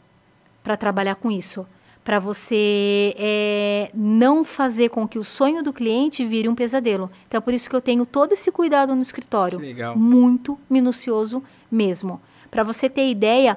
[0.62, 1.66] para trabalhar com isso
[2.04, 7.10] para você é, não fazer com que o sonho do cliente vire um pesadelo.
[7.26, 9.58] Então, é por isso que eu tenho todo esse cuidado no escritório.
[9.58, 9.96] Legal.
[9.96, 12.20] Muito minucioso mesmo.
[12.50, 13.56] Para você ter ideia,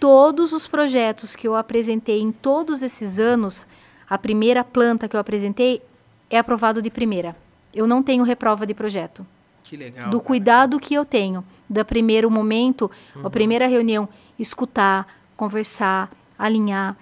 [0.00, 3.66] todos os projetos que eu apresentei em todos esses anos,
[4.08, 5.82] a primeira planta que eu apresentei
[6.30, 7.36] é aprovado de primeira.
[7.74, 9.26] Eu não tenho reprova de projeto.
[9.62, 10.10] Que legal.
[10.10, 10.26] Do cara.
[10.26, 13.26] cuidado que eu tenho, do primeiro momento, uhum.
[13.26, 16.96] a primeira reunião, escutar, conversar, alinhar,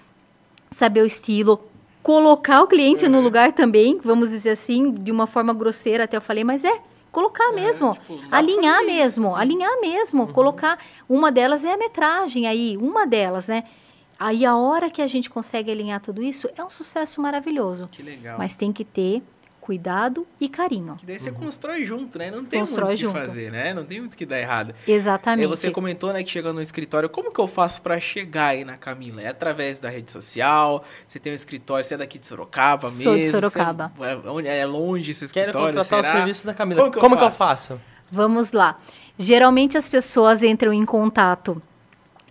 [0.70, 1.68] saber o estilo,
[2.02, 6.20] colocar o cliente no lugar também, vamos dizer assim, de uma forma grosseira, até eu
[6.20, 9.38] falei, mas é colocar mesmo, tipo, dá pra alinhar mesmo, assim.
[9.38, 10.78] alinhar mesmo, colocar.
[11.08, 13.64] Uma delas é a metragem aí, uma delas, né?
[14.18, 17.88] Aí a hora que a gente consegue alinhar tudo isso é um sucesso maravilhoso.
[17.90, 18.38] Que legal.
[18.38, 19.22] Mas tem que ter
[19.60, 20.96] cuidado e carinho.
[20.96, 22.30] Que daí você constrói junto, né?
[22.30, 23.18] Não tem Constrói muito o que junto.
[23.18, 23.74] fazer, né?
[23.74, 24.74] Não tem muito o que dar errado.
[24.88, 25.44] Exatamente.
[25.44, 28.64] Aí você comentou, né, que chegando no escritório, como que eu faço pra chegar aí
[28.64, 29.20] na Camila?
[29.22, 30.82] É através da rede social?
[31.06, 33.02] Você tem um escritório, você é daqui de Sorocaba mesmo?
[33.04, 33.92] Sou de Sorocaba.
[33.96, 36.18] Você é, onde- é longe esse Quero escritório, contratar os será?
[36.18, 36.80] serviços da Camila.
[36.90, 37.80] Como Como que que eu eu, faço?
[38.10, 38.78] Vamos lá.
[39.18, 41.60] Geralmente as pessoas entram em contato,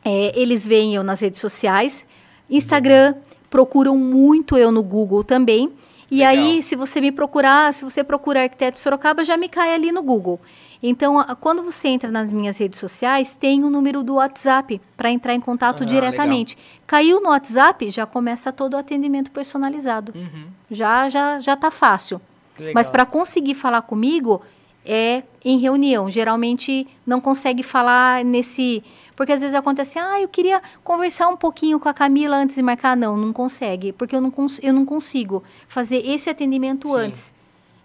[0.03, 2.05] é, eles veem eu nas redes sociais,
[2.49, 3.15] Instagram,
[3.49, 5.71] procuram muito eu no Google também.
[6.11, 6.31] E Legal.
[6.33, 10.01] aí, se você me procurar, se você procurar arquiteto Sorocaba, já me cai ali no
[10.01, 10.39] Google.
[10.81, 15.11] Então, a- quando você entra nas minhas redes sociais, tem o número do WhatsApp para
[15.11, 16.57] entrar em contato Ah, diretamente.
[16.87, 20.13] Caiu no WhatsApp, já começa todo o atendimento personalizado.
[20.15, 20.45] Uhum.
[20.71, 22.21] Já, já, já tá fácil.
[22.57, 22.73] Legal.
[22.75, 24.41] Mas para conseguir falar comigo
[24.85, 26.09] é em reunião.
[26.09, 28.81] Geralmente não consegue falar nesse.
[29.19, 32.61] Porque às vezes acontece, ah, eu queria conversar um pouquinho com a Camila antes de
[32.61, 32.95] marcar.
[32.95, 33.91] Não, não consegue.
[33.91, 36.95] Porque eu não, cons eu não consigo fazer esse atendimento Sim.
[36.95, 37.33] antes.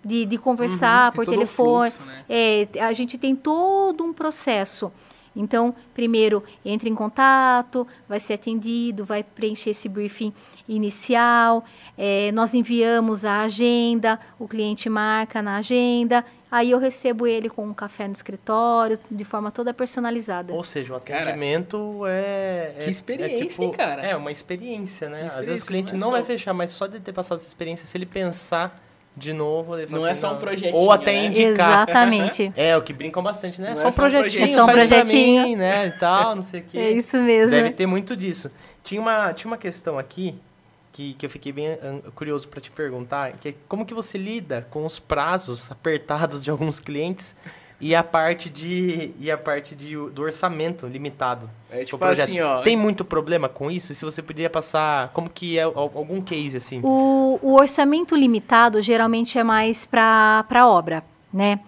[0.04, 1.90] De, de conversar Uhum, por telefone.
[1.90, 2.24] fluxo, né?
[2.28, 4.92] É, a gente tem todo um processo.
[5.34, 10.32] Então, primeiro, entra em contato, vai ser atendido, vai preencher esse briefing
[10.68, 11.64] inicial,
[11.98, 16.24] é, nós enviamos a agenda, o cliente marca na agenda,
[16.56, 20.52] aí eu recebo ele com um café no escritório, de forma toda personalizada.
[20.52, 24.02] Ou seja, o Cara, atendimento é, que é- experiência, é tipo- hein, cara?
[24.02, 25.22] É uma experiência, né?
[25.22, 27.12] Que Às vezes experiência, o cliente não é não, vai fechar, mas só de ter
[27.12, 28.80] passado essa experiência, se ele pensar
[29.16, 31.26] de novo, Não é assim, só um projetinho, Ou até né?
[31.26, 31.84] indicar.
[31.88, 32.52] Exatamente.
[32.56, 33.68] É, o que brincam bastante, né?
[33.68, 34.54] Não É é só um só projetinho, projetinho.
[34.54, 35.42] É só um faz pra projetinho.
[35.44, 35.86] mim, né?
[35.86, 36.78] E tal, não sei o quê.
[36.78, 37.50] É isso mesmo.
[37.50, 38.50] Deve ter muito disso.
[38.82, 40.34] Tinha uma, tinha uma questão aqui
[40.94, 41.76] que, que eu fiquei bem
[42.14, 46.50] curioso para te perguntar, que é como que você lida com os prazos apertados de
[46.50, 47.34] alguns clientes
[47.80, 51.50] e a parte de e a parte de, do orçamento limitado.
[51.68, 52.28] É tipo projeto.
[52.28, 52.62] assim, ó.
[52.62, 53.90] Tem muito problema com isso?
[53.90, 56.80] E se você poderia passar, como que é al- algum case assim?
[56.84, 61.58] O, o orçamento limitado geralmente é mais para a obra, né?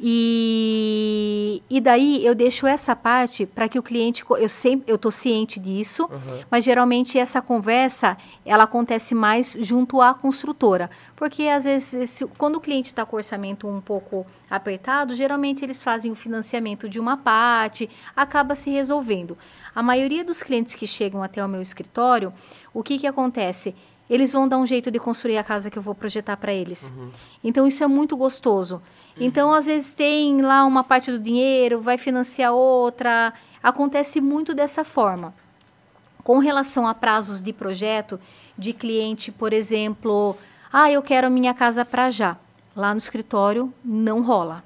[0.00, 5.10] E, e daí eu deixo essa parte para que o cliente, eu sempre, eu estou
[5.10, 6.40] ciente disso, Uhum.
[6.50, 12.56] mas geralmente essa conversa ela acontece mais junto à construtora, porque às vezes esse- quando
[12.56, 16.98] o cliente está com o orçamento um pouco apertado, geralmente eles fazem o financiamento de
[17.00, 19.36] uma parte, acaba se resolvendo.
[19.74, 22.32] A maioria dos clientes que chegam até o meu escritório,
[22.72, 23.74] o que que acontece?
[24.08, 26.92] Eles vão dar um jeito de construir a casa que eu vou projetar para eles.
[27.44, 28.80] Então isso é muito gostoso.
[29.18, 33.32] Então às vezes tem lá uma parte do dinheiro, vai financiar outra,
[33.62, 35.34] acontece muito dessa forma.
[36.24, 38.18] Com relação a prazos de projeto,
[38.56, 40.36] de cliente, por exemplo,
[40.72, 42.36] ah, eu quero a minha casa para já.
[42.76, 44.62] Lá no escritório não rola.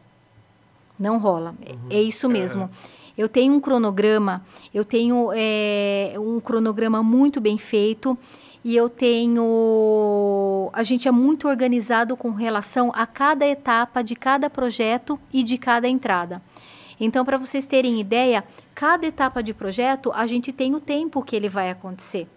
[0.98, 1.54] Não rola.
[1.90, 2.70] É- É isso mesmo.
[3.16, 8.16] Eu tenho um cronograma, eu tenho é, um cronograma muito bem feito
[8.64, 10.70] e eu tenho.
[10.72, 15.58] A gente é muito organizado com relação a cada etapa de cada projeto e de
[15.58, 16.40] cada entrada.
[17.00, 18.44] Então, para vocês terem ideia,
[18.74, 22.28] cada etapa de projeto a gente tem o tempo que ele vai acontecer.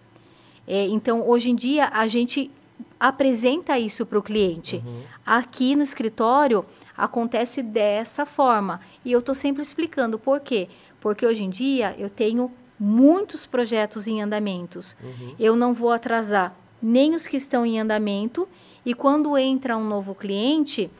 [0.66, 2.50] É, então, hoje em dia, a gente
[2.98, 4.82] apresenta isso para o cliente.
[5.24, 6.64] Aqui no escritório
[6.96, 8.80] acontece dessa forma.
[9.04, 10.68] E eu estou sempre explicando por quê.
[11.00, 14.96] Porque hoje em dia eu tenho muitos projetos em andamentos.
[15.38, 18.48] Eu não vou atrasar nem os que estão em andamento.
[18.84, 20.90] E quando entra um novo cliente,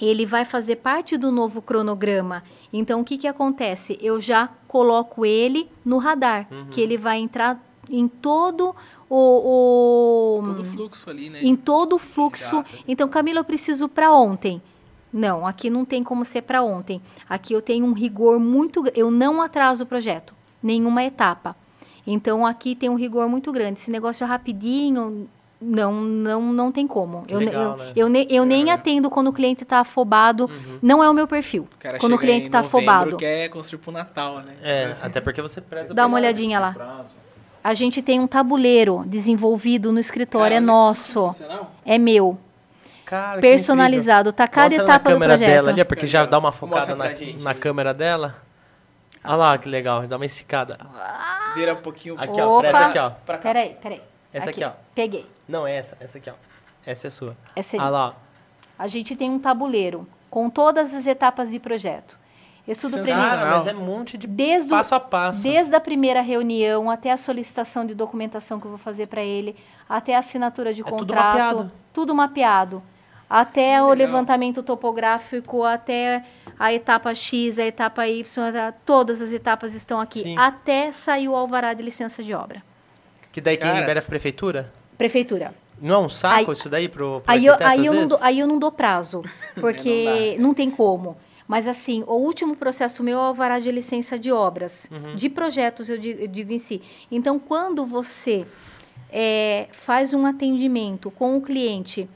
[0.00, 2.42] ele vai fazer parte do novo cronograma.
[2.72, 3.98] Então, o que, que acontece?
[4.00, 8.74] Eu já coloco ele no radar, que ele vai entrar em todo
[9.08, 11.40] o, o- Todo fluxo ali, né?
[11.42, 12.64] em todo o fluxo.
[12.86, 14.62] Então, Camila, eu preciso para ontem.
[15.12, 17.02] Não, aqui não tem como ser para ontem.
[17.28, 20.32] Aqui eu tenho um rigor muito, eu não atraso o projeto,
[20.62, 21.54] nenhuma etapa.
[22.06, 23.78] Então, aqui tem um rigor muito grande.
[23.78, 25.28] Esse negócio é rapidinho,
[25.60, 27.22] não, não, não tem como.
[27.22, 28.24] Que eu, legal, eu, né?
[28.26, 28.72] eu, eu nem É.
[28.72, 30.44] atendo quando o cliente está afobado.
[30.46, 30.78] Uhum.
[30.80, 31.68] Não é o meu perfil.
[31.74, 33.16] O cara quando o cliente está afobado.
[33.18, 34.54] quer construir pro Natal, né?
[34.62, 37.04] É, até porque você preza Dá uma olhadinha lá.
[37.62, 41.70] A gente tem um tabuleiro desenvolvido no escritório, é Cara, nosso, sensacional.
[41.84, 42.38] é meu,
[43.04, 44.32] Cara, personalizado.
[44.32, 45.54] Tá cada Mostra etapa na do câmera projeto.
[45.56, 47.04] dela ali, porque já dá uma focada na,
[47.40, 48.36] na câmera dela.
[49.22, 50.78] Olha lá, que legal, dá uma esticada.
[51.54, 52.68] Vira um pouquinho Aqui, ó, Opa.
[52.68, 53.10] essa aqui, ó.
[53.10, 53.42] pra cá.
[53.42, 54.02] Peraí, peraí.
[54.32, 54.72] Essa aqui, ó.
[54.94, 55.26] Peguei.
[55.48, 56.34] Não, é essa, essa aqui, ó.
[56.86, 57.36] Essa é sua.
[57.54, 57.80] Essa aí.
[57.80, 58.14] Olha lá.
[58.78, 62.18] A gente tem um tabuleiro com todas as etapas de projeto.
[62.66, 62.92] Estudo.
[62.92, 63.46] Cara, preliminar.
[63.56, 65.42] mas é um monte de Desde, o- passo a passo.
[65.42, 69.56] desde a primeira reunião até a solicitação de documentação que eu vou fazer para ele,
[69.88, 71.72] até a assinatura de É tudo contrato, mapeado.
[71.92, 72.82] tudo mapeado.
[73.30, 73.94] Até Que o legal.
[73.94, 76.24] levantamento topográfico, até
[76.58, 78.24] a etapa X, a etapa Y,
[78.84, 80.36] todas as etapas estão aqui, Sim.
[80.36, 82.60] até sair o alvará de licença de obra.
[83.30, 83.78] Que daí quem Cara.
[83.78, 84.72] libera é a prefeitura?
[84.98, 85.54] Prefeitura.
[85.80, 88.18] Não é um saco Aí- isso daí pro, pro Aí eu, aí, eu não dou,
[88.20, 89.22] aí eu não dou prazo,
[89.58, 91.16] porque não, tem como.
[91.46, 95.14] Mas assim, o último processo meu é o alvará de licença de obras, Uhum.
[95.14, 96.82] de projetos, eu digo, eu digo em si.
[97.10, 98.44] Então, quando você
[99.12, 102.08] é, faz um atendimento com o cliente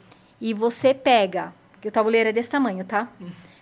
[0.44, 3.08] e você pega, que o tabuleiro é desse tamanho, tá?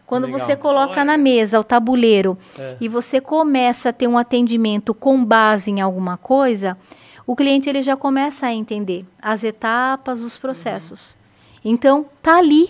[0.05, 0.41] Quando Legal.
[0.41, 1.05] você coloca Olha.
[1.05, 2.77] na mesa o tabuleiro É.
[2.81, 6.77] e você começa a ter um atendimento com base em alguma coisa,
[7.25, 11.17] o cliente ele já começa a entender as etapas, os processos.
[11.65, 12.69] Então, tá ali.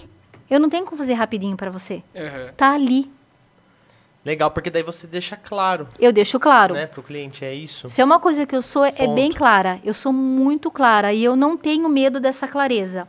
[0.51, 2.03] Eu não tenho como fazer rapidinho para você.
[2.15, 2.53] Aham.
[2.55, 3.11] Tá ali.
[4.25, 6.75] Legal, porque daí você deixa claro, Eu deixo claro.
[6.75, 7.89] né, pro cliente, é isso.
[7.89, 9.15] Se é uma coisa que eu sou, é Ponto.
[9.15, 9.81] bem clara.
[9.83, 13.09] Eu sou muito clara e eu não tenho medo dessa clareza.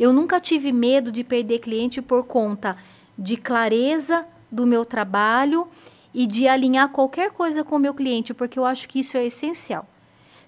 [0.00, 2.74] Eu nunca tive medo de perder cliente por conta
[3.18, 5.68] de clareza do meu trabalho
[6.14, 9.26] e de alinhar qualquer coisa com o meu cliente, porque eu acho que isso é
[9.26, 9.86] essencial.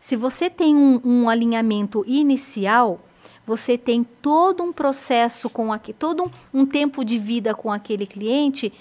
[0.00, 3.00] Se você tem um, um alinhamento inicial,
[3.46, 8.06] você tem todo um processo com aqui, todo um, um tempo de vida com aquele
[8.06, 8.72] cliente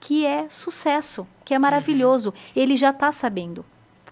[0.00, 2.34] que é sucesso, que é maravilhoso.
[2.54, 3.64] Ele já está sabendo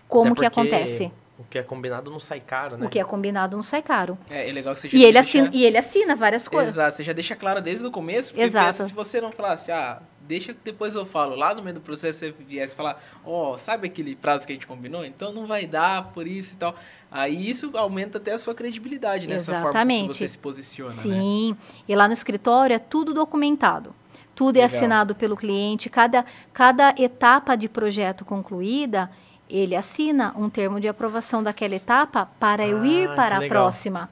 [0.06, 1.10] como que acontece.
[1.36, 2.86] O que é combinado não sai caro, né?
[2.86, 4.16] O que é combinado não sai caro.
[4.30, 6.74] É, é legal que você já E ele, deixa- assina, e ele assina várias coisas.
[6.74, 8.66] Exato, você já deixa claro desde o começo, porque Exato.
[8.68, 11.80] pensa, se você não falasse, ah, deixa que depois eu falo, lá no meio do
[11.80, 15.04] processo você viesse falar, ó, sabe aquele prazo que a gente combinou?
[15.04, 16.72] Então não vai dar por isso e tal.
[17.10, 20.08] Aí isso aumenta até a sua credibilidade nessa forma Exatamente.
[20.10, 21.02] que você se posiciona, né?
[21.02, 21.56] Sim.
[21.88, 23.92] E lá no escritório é tudo documentado.
[24.36, 24.76] Tudo é Legal.
[24.76, 25.88] assinado pelo cliente.
[25.90, 29.08] Cada, cada etapa de projeto concluída,
[29.48, 33.38] ele assina um termo de aprovação daquela etapa para eu Ah, ir que para a
[33.40, 33.62] legal.
[33.64, 34.10] próxima.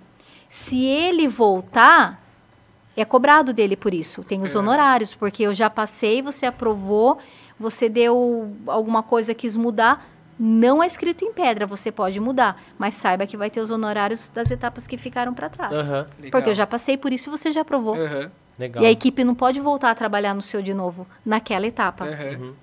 [0.50, 2.20] Se ele voltar,
[2.96, 4.22] é cobrado dele por isso.
[4.22, 4.58] Tem os É.
[4.58, 7.18] honorários, porque eu já passei, você aprovou,
[7.58, 10.06] você deu alguma coisa, quis mudar.
[10.38, 14.28] Não é escrito em pedra, você pode mudar, mas saiba que vai ter os honorários
[14.30, 15.72] das etapas que ficaram para trás.
[15.88, 16.06] Legal.
[16.30, 17.96] Porque eu já passei por isso e você já aprovou.
[18.58, 18.82] Legal.
[18.82, 22.04] E a equipe não pode voltar a trabalhar no seu de novo, naquela etapa.
[22.06, 22.54] aham.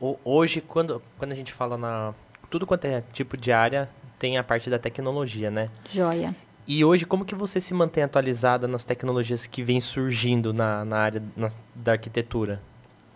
[0.00, 2.14] Hoje, quando, quando a gente fala na...
[2.48, 3.88] Tudo quanto é tipo de área,
[4.18, 5.68] tem a parte da tecnologia, né?
[5.90, 6.34] Joia.
[6.66, 10.98] E hoje, como que você se mantém atualizada nas tecnologias que vêm surgindo na, na
[10.98, 12.62] área na- da arquitetura?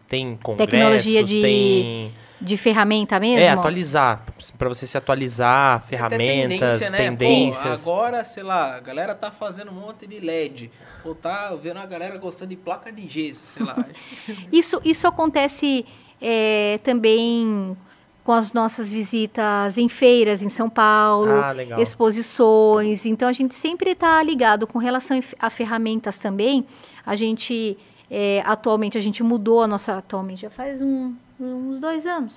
[0.09, 2.15] Tem congressos, Tecnologia de tem...
[2.41, 3.41] De ferramenta mesmo?
[3.41, 4.23] É, atualizar.
[4.59, 6.99] Pra você se atualizar, ferramentas, tendência, né?
[6.99, 7.85] tendências.
[7.85, 10.71] Pô, agora, sei lá, a galera tá fazendo um monte de LED.
[11.05, 13.87] Ou tá vendo a galera gostando de placa de gesso, sei lá.
[14.53, 15.87] Isso, isso acontece
[16.27, 17.77] é, também
[18.25, 21.53] com as nossas visitas em feiras em São Paulo, Ah,
[21.83, 23.05] exposições.
[23.05, 26.65] Então a gente sempre está ligado com relação a ferramentas também.
[27.05, 27.77] A gente
[28.11, 32.33] é, atualmente a gente mudou a nossa atualmente já faz um- uns dois anos,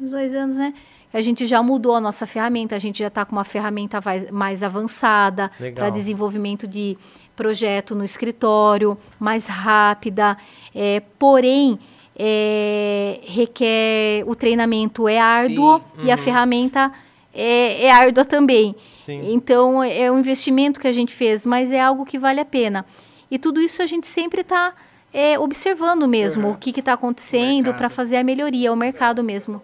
[0.00, 0.72] uns dois anos, né?
[1.12, 2.76] A gente já mudou a nossa ferramenta.
[2.76, 6.96] A gente já está com uma ferramenta vai- mais avançada para desenvolvimento de
[7.34, 10.36] projeto no escritório, mais rápida.
[10.74, 11.78] É, porém
[12.18, 16.22] é, requer o treinamento é árduo Sim, e a uhum.
[16.22, 16.92] ferramenta
[17.34, 18.74] é, é árdua também.
[18.98, 19.32] Sim.
[19.32, 22.84] Então, é um investimento que a gente fez, mas é algo que vale a pena.
[23.30, 24.72] E tudo isso a gente sempre está
[25.40, 26.52] observando mesmo Uhum.
[26.52, 29.62] o que está acontecendo para fazer a melhoria, o mercado mesmo.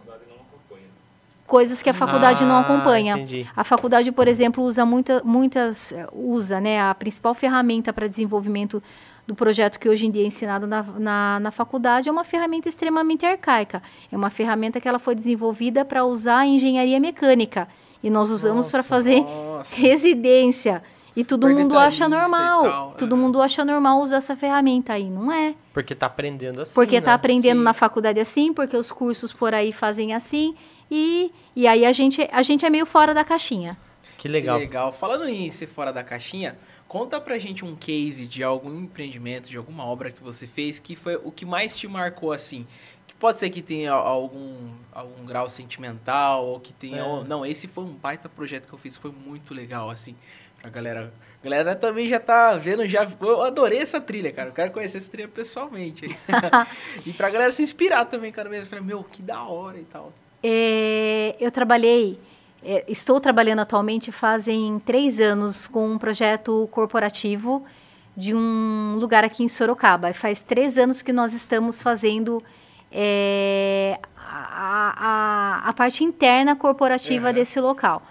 [1.46, 3.14] Coisas que a faculdade não Ah, acompanha.
[3.14, 3.46] entendi.
[3.54, 8.82] A faculdade, por exemplo, usa muita, muitas, usa, né, a principal ferramenta para desenvolvimento
[9.26, 12.68] do projeto que hoje em dia é ensinado na, na, na faculdade é uma ferramenta
[12.68, 13.82] extremamente arcaica.
[14.10, 17.68] É uma ferramenta que ela foi desenvolvida para usar em engenharia mecânica.
[18.02, 19.76] E nós usamos para fazer Nossa.
[19.76, 20.82] residência.
[21.14, 22.62] E todo mundo acha normal.
[22.62, 23.18] tal, Todo é.
[23.18, 25.08] mundo acha normal usar essa ferramenta aí.
[25.08, 25.54] Não é.
[25.72, 26.98] Porque tá aprendendo assim, Porque né?
[26.98, 27.64] está aprendendo Sim.
[27.64, 30.54] na faculdade assim, porque os cursos por aí fazem assim.
[30.90, 33.76] E, e aí a gente, a gente é meio fora da caixinha.
[34.16, 34.58] Que legal.
[34.58, 34.92] Que legal.
[34.92, 36.56] Falando em ser fora da caixinha,
[36.92, 40.94] conta pra gente um case de algum empreendimento, de alguma obra que você fez que
[40.94, 42.66] foi o que mais te marcou assim.
[43.06, 46.98] Que pode ser que tenha algum, algum grau sentimental, ou que tenha.
[46.98, 47.02] É.
[47.02, 50.14] ou- não, esse foi um baita projeto que eu fiz, foi muito legal, assim.
[50.60, 51.14] Pra galera.
[51.40, 53.08] A galera também já tá vendo, já.
[53.22, 54.50] Eu adorei essa trilha, cara.
[54.50, 56.04] Eu quero conhecer essa trilha pessoalmente.
[57.06, 58.68] e pra galera se inspirar também, cara, mesmo.
[58.68, 60.12] Falei, meu, que da hora e tal.
[60.42, 62.18] É, eu trabalhei,
[62.64, 67.64] é, estou trabalhando atualmente fazem três anos com um projeto corporativo
[68.16, 70.10] de um lugar aqui em Sorocaba.
[70.10, 72.42] E Faz três anos que nós estamos fazendo
[72.90, 78.02] é, a, a- a parte interna corporativa desse local.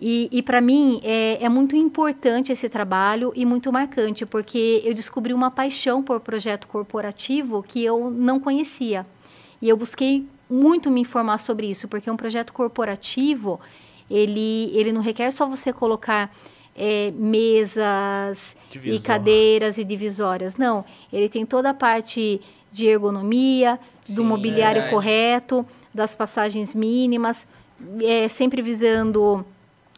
[0.00, 4.92] E, e para mim é, é muito importante esse trabalho e muito marcante, porque eu
[4.92, 9.06] descobri uma paixão por projeto corporativo que eu não conhecia.
[9.60, 13.60] E eu busquei muito me informar sobre isso, porque um projeto corporativo,
[14.10, 16.34] ele, ele não requer só você colocar
[16.76, 18.96] é, mesas Divisor.
[18.96, 20.56] e cadeiras e divisórias.
[20.56, 22.40] Não, ele tem toda a parte
[22.72, 23.78] de ergonomia,
[24.08, 24.94] do Sim, mobiliário verdade.
[24.94, 27.46] correto, das passagens mínimas,
[28.02, 29.44] é, sempre visando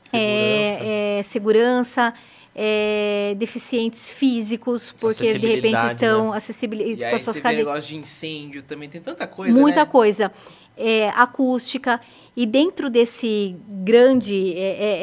[0.03, 0.17] Segurança.
[0.17, 2.15] é, é, segurança,
[2.61, 6.37] é, deficientes físicos, porque de repente Acessibilidade, estão né?
[6.37, 7.67] acessibilidades E com aí as suas cadeiras.
[7.67, 9.87] negócio de incêndio também, tem tanta coisa, Muita né?
[9.87, 10.33] coisa.
[10.77, 12.01] É, acústica.
[12.37, 14.99] E dentro desse grande é, é,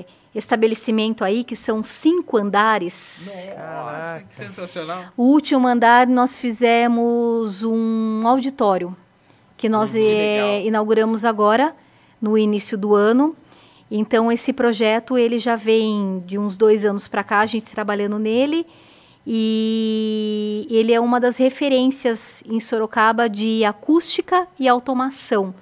[0.00, 0.04] é,
[0.34, 4.26] estabelecimento aí, que são cinco andares, Nossa, Caraca.
[4.28, 5.04] que sensacional.
[5.16, 8.96] o último andar nós fizemos um auditório,
[9.56, 10.60] que nós Hum, que legal.
[10.66, 11.74] inauguramos agora,
[12.20, 13.36] no início do ano.
[13.90, 18.18] Então, esse projeto, ele já vem de uns dois anos para cá, a gente trabalhando
[18.18, 18.66] nele.
[19.26, 25.54] E ele é uma das referências em Sorocaba de acústica e automação.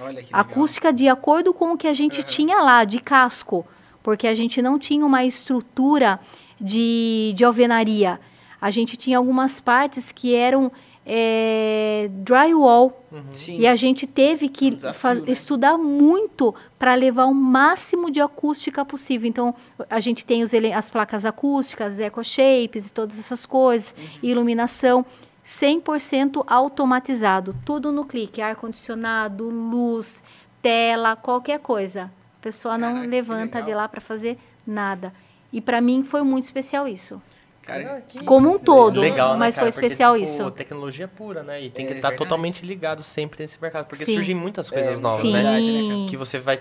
[0.00, 0.40] Olha que legal.
[0.40, 2.28] Acústica de acordo com o que a gente Aham.
[2.28, 3.66] tinha lá, de casco,
[4.02, 6.18] porque a gente não tinha uma estrutura
[6.60, 8.18] de, de alvenaria.
[8.60, 10.72] A gente tinha algumas partes que eram
[11.04, 13.58] é, drywall Sim.
[13.58, 15.32] e a gente teve É que um desafio, né?
[15.32, 19.28] estudar muito para levar o máximo de acústica possível.
[19.28, 19.54] Então,
[19.90, 24.04] a gente tem os as placas acústicas, eco shapes e todas essas coisas, Uhum.
[24.22, 25.04] iluminação
[25.44, 30.22] 100% automatizado, tudo no clique, ar condicionado, luz,
[30.60, 32.04] tela, qualquer coisa.
[32.38, 35.12] A pessoa Caraca, não levanta de lá para fazer nada.
[35.52, 37.20] E para mim foi muito especial isso.
[37.62, 39.66] Cara, Como um todo, Legal, né, mas cara?
[39.66, 40.50] foi Porque, especial tipo, isso.
[40.50, 41.62] tecnologia pura, né?
[41.62, 42.16] E tem É que estar verdade.
[42.16, 43.86] totalmente ligado sempre nesse mercado.
[43.86, 44.14] Porque Sim.
[44.14, 45.32] surgem muitas coisas É, novas, Sim.
[45.32, 45.42] né?
[45.42, 46.06] verdade, né?
[46.08, 46.60] Que você vai.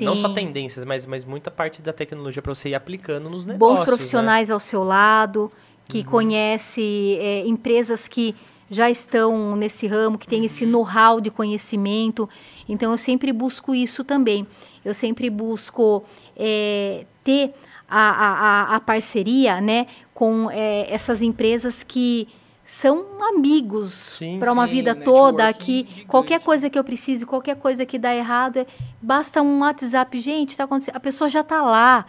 [0.00, 0.34] Não só Sim.
[0.34, 3.78] tendências, mas, mas muita parte da tecnologia para você ir aplicando nos negócios.
[3.80, 5.50] bons profissionais ao seu lado,
[5.88, 6.04] que Uhum.
[6.04, 8.34] conhece é, empresas que
[8.70, 10.46] já estão nesse ramo, que tem Uhum.
[10.46, 12.28] esse know-how de conhecimento.
[12.68, 14.46] Então, eu sempre busco isso também.
[14.84, 16.04] Eu sempre busco
[16.36, 17.52] é, ter
[17.98, 22.28] a, a, a- parceria né, com é, essas empresas que
[22.66, 27.84] são amigos para uma sim, vida toda, que qualquer coisa que eu precise, qualquer coisa
[27.84, 28.66] que dá errado, é-
[29.02, 32.06] basta um WhatsApp, gente, tá acontecendo, a pessoa já está lá.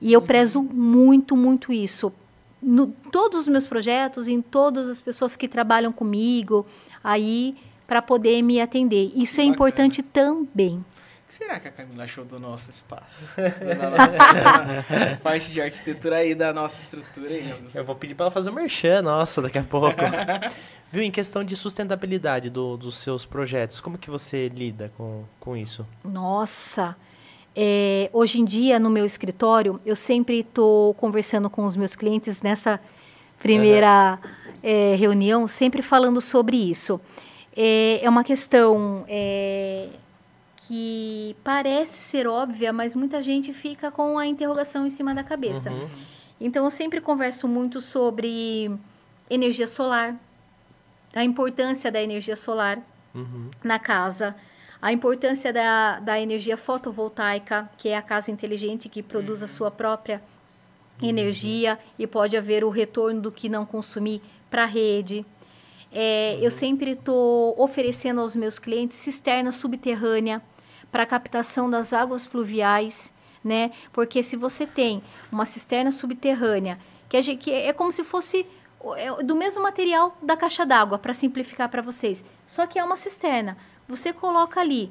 [0.00, 0.12] E Uhum.
[0.12, 2.12] eu prezo muito, muito isso.
[2.62, 6.64] No todos os meus projetos, em todas as pessoas que trabalham comigo,
[7.02, 7.54] aí
[7.86, 9.12] para poder me atender.
[9.14, 9.54] Isso é Bacana.
[9.54, 10.84] importante também.
[11.28, 13.30] O que será que a Camila achou do nosso espaço?
[13.36, 17.76] Da parte de arquitetura aí da nossa estrutura aí, Augusto.
[17.76, 19.94] Eu vou pedir para ela fazer o merchan, nossa, daqui a pouco.
[20.90, 25.54] Viu, em questão de sustentabilidade do- dos seus projetos, como que você lida com, com
[25.54, 25.86] isso?
[26.02, 26.96] Nossa,
[27.54, 32.40] é, hoje em dia no meu escritório eu sempre estou conversando com os meus clientes
[32.40, 32.80] nessa
[33.38, 34.18] primeira
[34.62, 36.98] é, reunião, sempre falando sobre isso.
[37.54, 39.88] É, é uma questão é,
[40.68, 45.70] que parece ser óbvia, mas muita gente fica com a interrogação em cima da cabeça.
[45.70, 45.88] Uhum.
[46.38, 48.70] Então, eu sempre converso muito sobre
[49.30, 50.14] energia solar,
[51.14, 52.78] a importância da energia solar
[53.14, 53.50] Uhum.
[53.64, 54.36] na casa,
[54.80, 59.70] a importância da, da energia fotovoltaica, que é a casa inteligente que produz a sua
[59.70, 60.22] própria
[61.02, 65.24] energia e pode haver o retorno do que não consumir para a rede.
[65.90, 70.42] É, Eu sempre estou oferecendo aos meus clientes cisterna subterrânea
[70.90, 73.12] para captação das águas pluviais,
[73.44, 73.70] né?
[73.92, 76.78] Porque se você tem uma cisterna subterrânea,
[77.08, 78.46] que, a gente, que é como se fosse
[78.96, 82.24] é do mesmo material da caixa d'água, para simplificar para vocês.
[82.46, 83.56] Só que é uma cisterna.
[83.88, 84.90] Você coloca ali,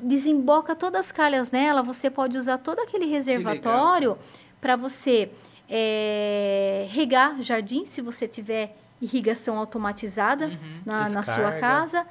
[0.00, 4.16] desemboca todas as calhas nela, você pode usar todo aquele reservatório
[4.60, 5.30] para você
[5.68, 10.80] é, regar jardim, se você tiver irrigação automatizada Uhum.
[10.84, 12.06] na, na sua casa,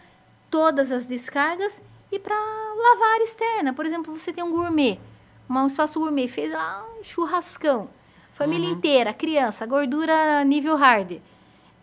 [0.49, 1.81] todas as descargas
[2.11, 3.73] e para lavar a área externa.
[3.73, 4.99] Por exemplo, você tem um gourmet,
[5.49, 7.89] um espaço gourmet, fez lá um churrascão,
[8.33, 8.75] família Uhum.
[8.75, 11.19] inteira, criança, gordura nível hard.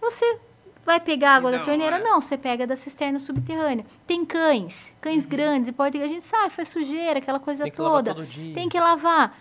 [0.00, 0.38] Você
[0.84, 1.98] vai pegar água da da torneira?
[1.98, 3.84] Não, você pega da cisterna subterrânea.
[4.06, 5.30] Tem cães, cães Uhum.
[5.30, 8.14] grandes, e pode a gente sabe, faz sujeira, aquela coisa Tem toda.
[8.54, 9.36] Tem que lavar.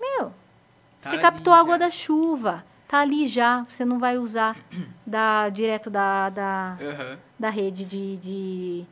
[0.00, 0.32] Meu,
[1.00, 2.64] Tá você captou a água da chuva.
[2.88, 4.56] Tá ali já, você não vai usar
[5.06, 7.18] da, direto da, da, Aham.
[7.38, 8.86] da rede de, de,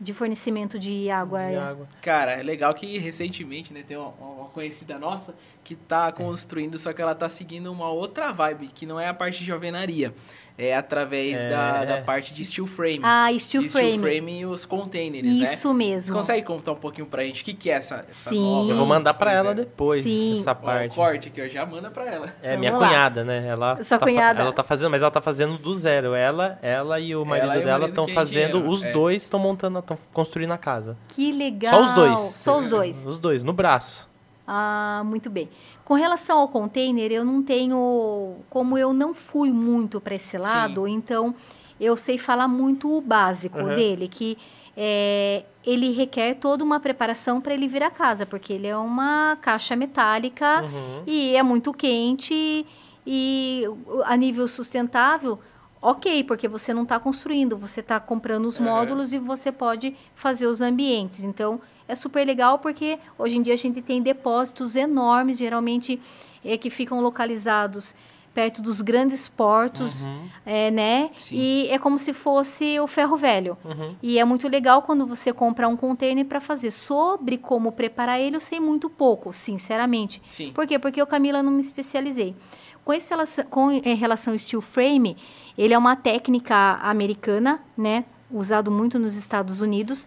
[0.00, 1.46] de fornecimento de água.
[1.46, 1.58] De é.
[1.58, 1.88] água.
[2.00, 6.92] Cara, é legal que recentemente, né, tem uma, uma conhecida nossa que tá construindo, só
[6.92, 10.14] que ela tá seguindo uma outra vibe, que não é a parte de alvenaria.
[10.60, 11.48] É através É.
[11.48, 13.00] da, da parte de steel frame.
[13.02, 13.98] Ah, steel steel frame.
[13.98, 15.44] frame e os containers, né?
[15.52, 16.06] Isso mesmo.
[16.08, 18.40] Você consegue contar um pouquinho pra gente o que, que é essa, essa Sim.
[18.40, 18.70] nova?
[18.70, 19.54] Eu vou mandar pra Pois ela é.
[19.54, 20.34] depois, Sim.
[20.34, 20.94] essa Ó, o parte.
[20.94, 22.34] corte aqui, ó, já manda pra ela.
[22.42, 22.88] É, minha Vamos lá.
[22.90, 23.46] cunhada, né?
[23.48, 24.40] Ela Sua tá, cunhada.
[24.42, 26.14] ela tá fazendo, mas ela tá fazendo do zero.
[26.14, 28.92] Ela, ela e o marido Ela dela estão que é fazendo, os é.
[28.92, 30.96] dois estão montando, estão construindo a casa.
[31.08, 31.72] Que legal.
[31.72, 32.20] Só os dois.
[32.20, 33.06] Só os dois.
[33.06, 34.08] Os dois, no braço.
[34.52, 35.48] Ah, muito bem.
[35.90, 38.36] Com relação ao container, eu não tenho.
[38.48, 41.34] Como eu não fui muito para esse lado, então
[41.80, 43.74] eu sei falar muito o básico Uhum.
[43.74, 44.38] dele, que
[44.76, 49.36] é, ele requer toda uma preparação para ele vir a casa, porque ele é uma
[49.42, 51.02] caixa metálica Uhum.
[51.08, 52.64] e é muito quente
[53.04, 53.64] e
[54.04, 55.40] a nível sustentável,
[55.82, 58.66] ok, porque você não está construindo, você está comprando os Uhum.
[58.66, 61.24] módulos e você pode fazer os ambientes.
[61.24, 61.60] Então,
[61.90, 66.00] é super legal porque hoje em dia a gente tem depósitos enormes, geralmente
[66.44, 67.94] é, que ficam localizados
[68.32, 70.28] perto dos grandes portos, Uhum.
[70.46, 71.10] é, né?
[71.16, 71.36] Sim.
[71.36, 73.58] E é como se fosse o ferro velho.
[73.64, 73.96] Uhum.
[74.00, 76.70] E é muito legal quando você compra um container para fazer.
[76.70, 80.22] Sobre como preparar ele, eu sei muito pouco, sinceramente.
[80.28, 80.52] Sim.
[80.52, 80.78] Por quê?
[80.78, 82.36] Porque eu, Camila, não me especializei.
[82.84, 85.16] Com, esse, relação- com em relação ao steel frame,
[85.58, 88.04] ele é uma técnica americana, né?
[88.30, 90.06] Usado muito nos Estados Unidos.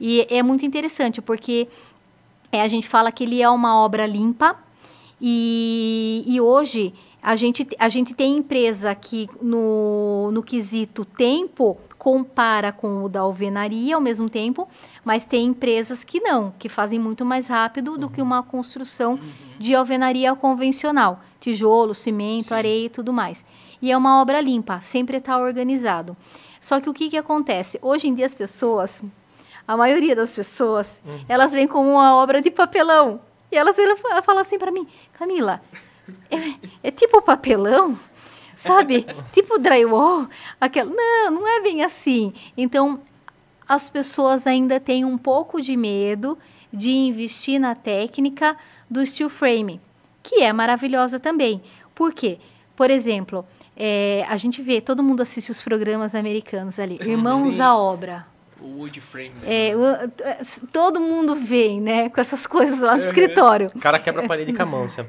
[0.00, 1.68] E é muito interessante, porque
[2.50, 4.56] é, a gente fala que ele é uma obra limpa.
[5.20, 12.72] E, e hoje a gente, a gente tem empresa que no, no quesito tempo compara
[12.72, 14.66] com o da alvenaria ao mesmo tempo,
[15.04, 19.20] mas tem empresas que não, que fazem muito mais rápido do que uma construção
[19.58, 22.54] de alvenaria convencional, tijolo, cimento, Sim.
[22.54, 23.44] areia e tudo mais.
[23.82, 26.16] E é uma obra limpa, sempre está organizado.
[26.58, 27.78] Só que o que, que acontece?
[27.82, 29.02] Hoje em dia as pessoas,
[29.70, 33.20] a maioria das pessoas, elas vêm com uma obra de papelão.
[33.52, 33.76] E elas
[34.24, 35.62] falam assim para mim, Camila,
[36.28, 37.96] é, é tipo papelão?
[38.56, 39.06] Sabe?
[39.32, 40.26] tipo drywall?
[40.60, 40.90] Aquela...
[40.90, 42.34] Não, não é bem assim.
[42.56, 43.00] Então,
[43.68, 46.36] as pessoas ainda têm um pouco de medo
[46.72, 48.56] de investir na técnica
[48.90, 49.80] do steel frame,
[50.20, 51.62] que é maravilhosa também.
[51.94, 52.40] Por quê?
[52.74, 53.46] Por exemplo,
[53.76, 57.60] é, a gente vê, todo mundo assiste os programas americanos ali, Irmãos Sim.
[57.60, 58.26] à Obra.
[58.62, 59.32] O wood frame.
[59.42, 59.68] né?
[59.70, 59.84] É, o-
[60.22, 60.38] é,
[60.72, 63.08] todo mundo vem, né, com essas coisas lá no Uhum.
[63.08, 63.66] escritório.
[63.74, 65.04] O cara quebra a parede com a mão, assim.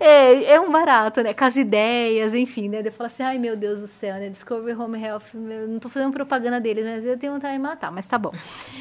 [0.00, 1.32] É, é um barato, né?
[1.34, 2.82] Com as ideias, enfim, né?
[2.84, 4.28] Eu falo assim, ai meu Deus do céu, né?
[4.28, 7.90] Discovery Home Health, eu não tô fazendo propaganda deles, mas eu tenho vontade de matar,
[7.90, 8.32] mas tá bom.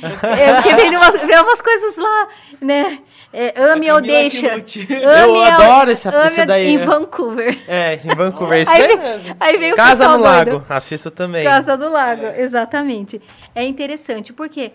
[0.01, 2.27] é, porque vem umas, vem umas coisas lá,
[2.61, 2.99] né?
[3.31, 4.47] É, ame ou deixa.
[4.89, 5.91] Eu adoro ame
[6.27, 6.85] esse daí, Em é.
[6.85, 7.59] Vancouver.
[7.67, 9.35] É, em Vancouver, isso Aí é vem- mesmo.
[9.39, 10.51] Aí vem o Casa no doido.
[10.51, 11.43] Lago, assisto também.
[11.43, 13.21] Casa do Lago, exatamente.
[13.55, 14.71] É interessante, porque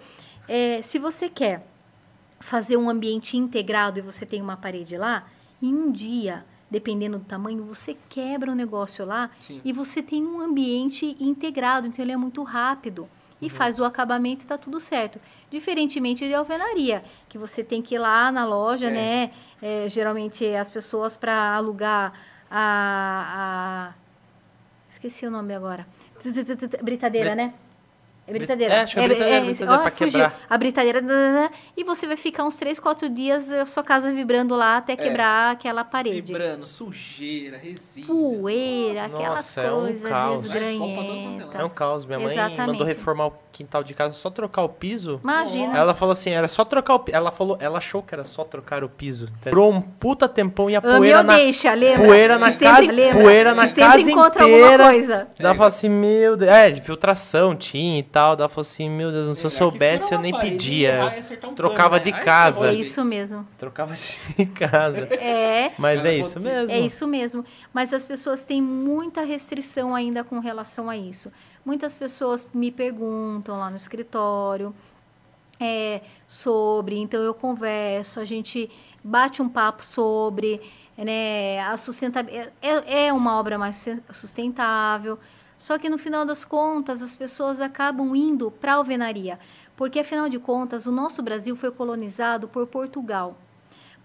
[0.49, 1.67] é, se você quer
[2.41, 5.27] fazer um ambiente integrado e você tem uma parede lá,
[5.61, 9.61] em um dia, dependendo do tamanho, você quebra o negócio lá Sim.
[9.65, 13.09] e você tem um ambiente integrado, então ele é muito rápido.
[13.41, 15.21] E faz o acabamento e tá tudo certo.
[15.49, 18.91] Diferentemente de alvenaria, que você tem que ir lá na loja, É.
[18.91, 19.31] né?
[19.63, 22.13] É, geralmente as pessoas para alugar
[22.51, 23.95] a, a-
[24.91, 25.87] Esqueci o nome agora.
[26.83, 27.55] Britadeira, né?
[28.29, 28.75] É britadeira.
[28.75, 30.13] É, acho que é britadeira, britadeira ó, pra fugiu.
[30.13, 30.41] quebrar.
[30.49, 31.51] A britadeira.
[31.77, 35.53] E você vai ficar uns 3, 4 dias a sua casa vibrando lá até quebrar
[35.53, 36.21] aquela parede.
[36.33, 38.41] Vibrando, sujeira, resíduo.
[38.41, 40.45] Poeira, Nossa, aquelas é um coisas caos.
[41.55, 42.05] É um caos.
[42.05, 42.67] Minha mãe Exatamente.
[42.67, 45.19] mandou reformar o quintal de casa, só trocar o piso.
[45.23, 45.77] Imagina.
[45.77, 47.17] Ela falou assim, era só trocar o piso.
[47.17, 49.29] Ela falou, ela achou que era só trocar o piso.
[49.45, 52.07] Durou um puta tempão e a poeira na deixa, lembra?
[52.07, 53.23] poeira na E sempre- casa, lembra?
[53.23, 54.71] poeira na E sempre casa encontra inteira.
[54.73, 55.29] alguma coisa.
[55.39, 58.18] Ela falou assim, meu Deus, é, de filtração tinha e tal.
[58.19, 61.15] Ela falou assim, meu Deus, se eu soubesse eu nem pedia.
[61.57, 62.71] Trocava de casa.
[62.71, 63.47] É isso mesmo.
[63.57, 65.05] Trocava de casa.
[65.15, 65.73] É.
[65.79, 66.75] Mas é isso mesmo.
[66.75, 67.45] É isso mesmo.
[67.73, 71.31] Mas as pessoas têm muita restrição ainda com relação a isso.
[71.65, 74.75] Muitas pessoas me perguntam lá no escritório
[75.61, 78.71] é, sobre, então eu converso, a gente
[79.03, 80.61] bate um papo sobre,
[80.97, 82.53] né, a sustentabilidade.
[82.63, 85.19] É, é uma obra mais sus- sustentável.
[85.59, 89.39] Só que no final das contas, as pessoas acabam indo para a alvenaria.
[89.77, 93.37] Porque, afinal de contas, o nosso Brasil foi colonizado por Portugal.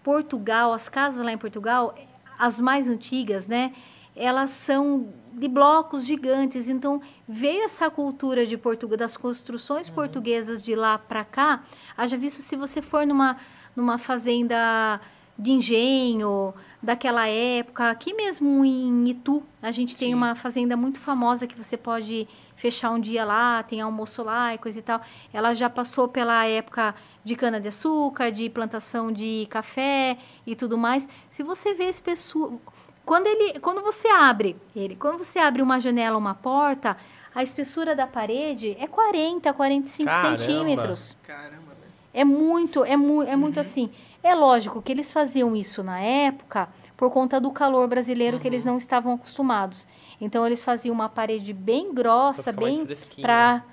[0.03, 1.95] Portugal, as casas lá em Portugal,
[2.37, 3.73] as mais antigas, né?
[4.15, 6.67] Elas são de blocos gigantes.
[6.67, 11.63] Então, veio essa cultura de Portugal, das construções portuguesas de lá para cá.
[11.95, 13.37] Haja visto se você for numa,
[13.75, 14.99] numa fazenda
[15.37, 20.13] de engenho daquela época, aqui mesmo em Itu, a gente tem Sim.
[20.13, 24.57] uma fazenda muito famosa que você pode fechar um dia lá, tem almoço lá e
[24.57, 25.01] coisa e tal.
[25.33, 31.07] Ela já passou pela época de cana-de-açúcar, de plantação de café e tudo mais.
[31.29, 32.59] Se você vê esse pessoal,
[33.05, 36.95] quando ele, quando você abre ele, quando você abre uma janela, uma porta,
[37.33, 40.37] a espessura da parede é 40, 45 Caramba.
[40.37, 41.17] centímetros.
[41.23, 41.91] Caramba, velho.
[42.13, 43.37] É muito, é, mu é Uhum.
[43.39, 43.89] muito assim.
[44.23, 48.53] É lógico que eles faziam isso na época por conta do calor brasileiro que Uhum.
[48.53, 49.85] eles não estavam acostumados.
[50.21, 52.87] Então eles faziam uma parede bem grossa, bem
[53.21, 53.63] para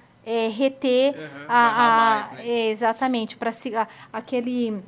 [0.56, 2.48] reter Aham, a, a- mais, né?
[2.48, 3.52] é, exatamente para
[4.12, 4.82] aquele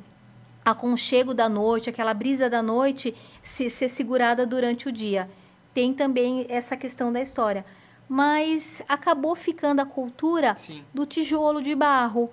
[0.65, 5.29] aconchego da noite, aquela brisa da noite se, ser segurada durante o dia.
[5.73, 7.65] Tem também essa questão da história.
[8.07, 10.83] Mas acabou ficando a cultura Sim.
[10.93, 12.29] do tijolo de barro,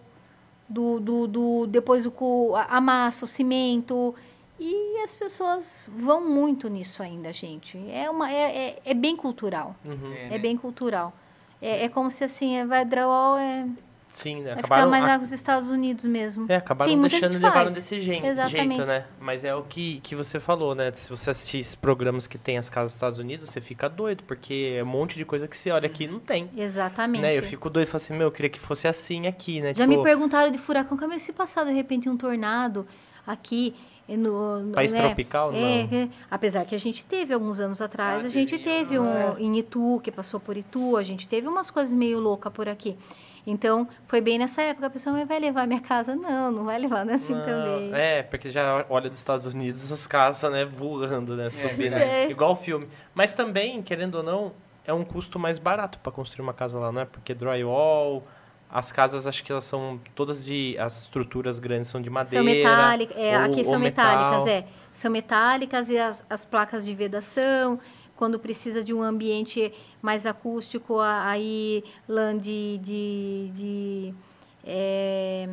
[0.70, 4.14] do, do, do depois o, co- a massa, o cimento.
[4.58, 7.78] E as pessoas vão muito nisso ainda, gente.
[7.90, 9.74] É, uma, é, é, é bem cultural.
[9.84, 10.12] Uhum.
[10.12, 10.38] É né?
[10.38, 11.12] bem cultural.
[11.60, 13.66] É, é como se assim, é, vai drywall é,
[14.12, 14.54] Sim, né?
[14.54, 16.46] vai ficar Acabaram, mais a- nos Estados Unidos mesmo.
[16.48, 18.76] É, acabaram Tem deixando e levaram desse gen- Exatamente.
[18.76, 19.04] jeito, né?
[19.20, 20.90] Mas é o que, que você falou, né?
[20.92, 24.24] Se você assistir esses programas que tem as casas dos Estados Unidos, você fica doido,
[24.24, 26.50] porque é um monte de coisa que você olha aqui e não tem.
[26.56, 27.22] Exatamente.
[27.22, 27.36] Né?
[27.38, 29.68] Eu fico doido e falo assim, meu, eu queria que fosse assim aqui, né?
[29.74, 32.86] Já tipo, me perguntaram de furacão, como é que se passar de repente um tornado
[33.26, 33.74] aqui
[34.08, 35.02] no, no país né?
[35.06, 35.98] tropical, É, não.
[35.98, 36.08] é.
[36.28, 39.40] apesar que a gente teve alguns anos atrás, Ah, a gente teve, mas um é.
[39.40, 42.96] em Itu, que passou por Itu, a gente teve umas coisas meio loucas por aqui.
[43.47, 46.14] Então, foi bem nessa época, a pessoa, mas vai levar minha casa?
[46.14, 47.91] Não, não vai levar, não é assim Não, também.
[47.95, 52.30] É, porque já olha dos Estados Unidos as casas, né, voando, né, subindo, verdade.
[52.30, 52.88] igual o filme.
[53.14, 54.53] Mas também, querendo ou não,
[54.84, 57.05] é um custo mais barato para construir uma casa lá, não é?
[57.05, 58.22] Porque drywall,
[58.70, 62.45] as casas acho que elas são todas de, as estruturas grandes são de madeira.
[62.45, 64.49] São metálicas, é, ou- aqui são metálicas, metal.
[64.49, 64.64] é.
[64.93, 67.80] São metálicas e as, as placas de vedação,
[68.20, 74.14] quando precisa de um ambiente mais acústico, aí lã de, de, de,
[74.62, 75.48] é,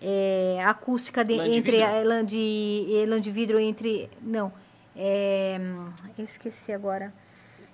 [0.00, 2.08] é, acústica de- Lã de entre vidro?
[2.08, 4.52] lã de, é, lã de vidro entre, não,
[4.96, 5.56] é,
[6.18, 7.14] eu esqueci agora.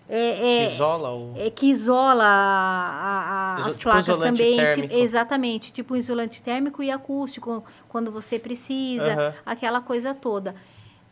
[0.07, 1.35] É, Que é, isola o...
[1.39, 4.57] é, que isola a- a- as tipo placas isolante também.
[4.57, 4.89] térmico.
[4.89, 10.55] tipo- exatamente, tipo um isolante térmico e acústico, quando você precisa, aquela coisa toda.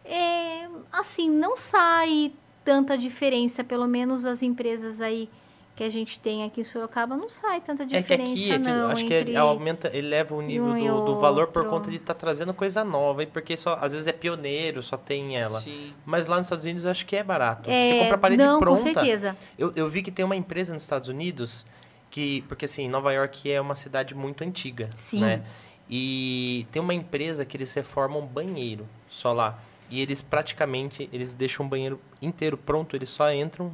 [0.04, 2.32] É, assim, não sai
[2.66, 5.30] tanta diferença, pelo menos as empresas aí
[5.76, 8.58] que a gente tem aqui em Sorocaba, não sai tanta É que diferença, aqui, é
[8.58, 11.68] que não, acho que ele aumenta, ele leva o nível um do, do valor por
[11.68, 15.36] conta de estar trazendo coisa nova, e porque só, às vezes é pioneiro, só tem
[15.36, 15.60] ela.
[15.60, 15.92] Sim.
[16.04, 17.70] Mas lá nos Estados Unidos eu acho que é barato.
[17.70, 18.82] É, Você compra a parede não, pronta.
[18.82, 19.36] com certeza.
[19.56, 21.66] Eu, eu vi que tem uma empresa nos Estados Unidos
[22.10, 22.42] que.
[22.48, 24.88] Porque assim, Nova York é uma cidade muito antiga.
[24.94, 25.20] Sim.
[25.20, 25.42] Né?
[25.88, 29.58] E tem uma empresa que eles reformam banheiro só lá.
[29.90, 33.72] E eles praticamente eles deixam o banheiro inteiro pronto, eles só entram,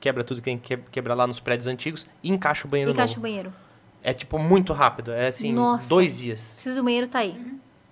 [0.00, 3.12] quebra tudo que tem que quebrar lá nos prédios antigos e encaixa o banheiro Encaixa
[3.12, 3.22] o novo.
[3.22, 3.52] banheiro.
[4.02, 5.12] É tipo muito rápido.
[5.12, 5.88] É assim, Nossa.
[5.88, 6.54] dois dias.
[6.54, 7.40] Preciso do banheiro, tá aí.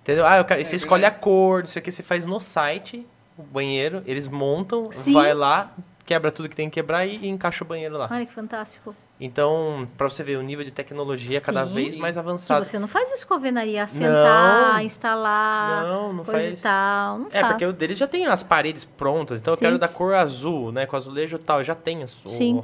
[0.01, 0.25] Entendeu?
[0.25, 2.39] Ah, eu quero, É você escolhe a cor, não sei o que, você faz no
[2.39, 3.05] site,
[3.37, 5.13] o banheiro, eles montam, Sim.
[5.13, 5.73] vai lá,
[6.05, 8.09] quebra tudo que tem que quebrar e, e encaixa o banheiro lá.
[8.11, 8.95] Olha que fantástico.
[9.23, 11.73] Então, pra você ver, o nível de tecnologia é cada Sim.
[11.75, 12.65] vez mais avançado.
[12.65, 14.81] você não faz isso com a alvenaria, sentar, Não.
[14.81, 16.59] instalar, Não, não coisa faz.
[16.59, 17.19] e tal.
[17.19, 17.47] Não É, faz.
[17.53, 19.65] porque o deles já tem as paredes prontas, então eu Sim.
[19.65, 22.15] quero da cor azul, né, com azulejo e tal, já tem as,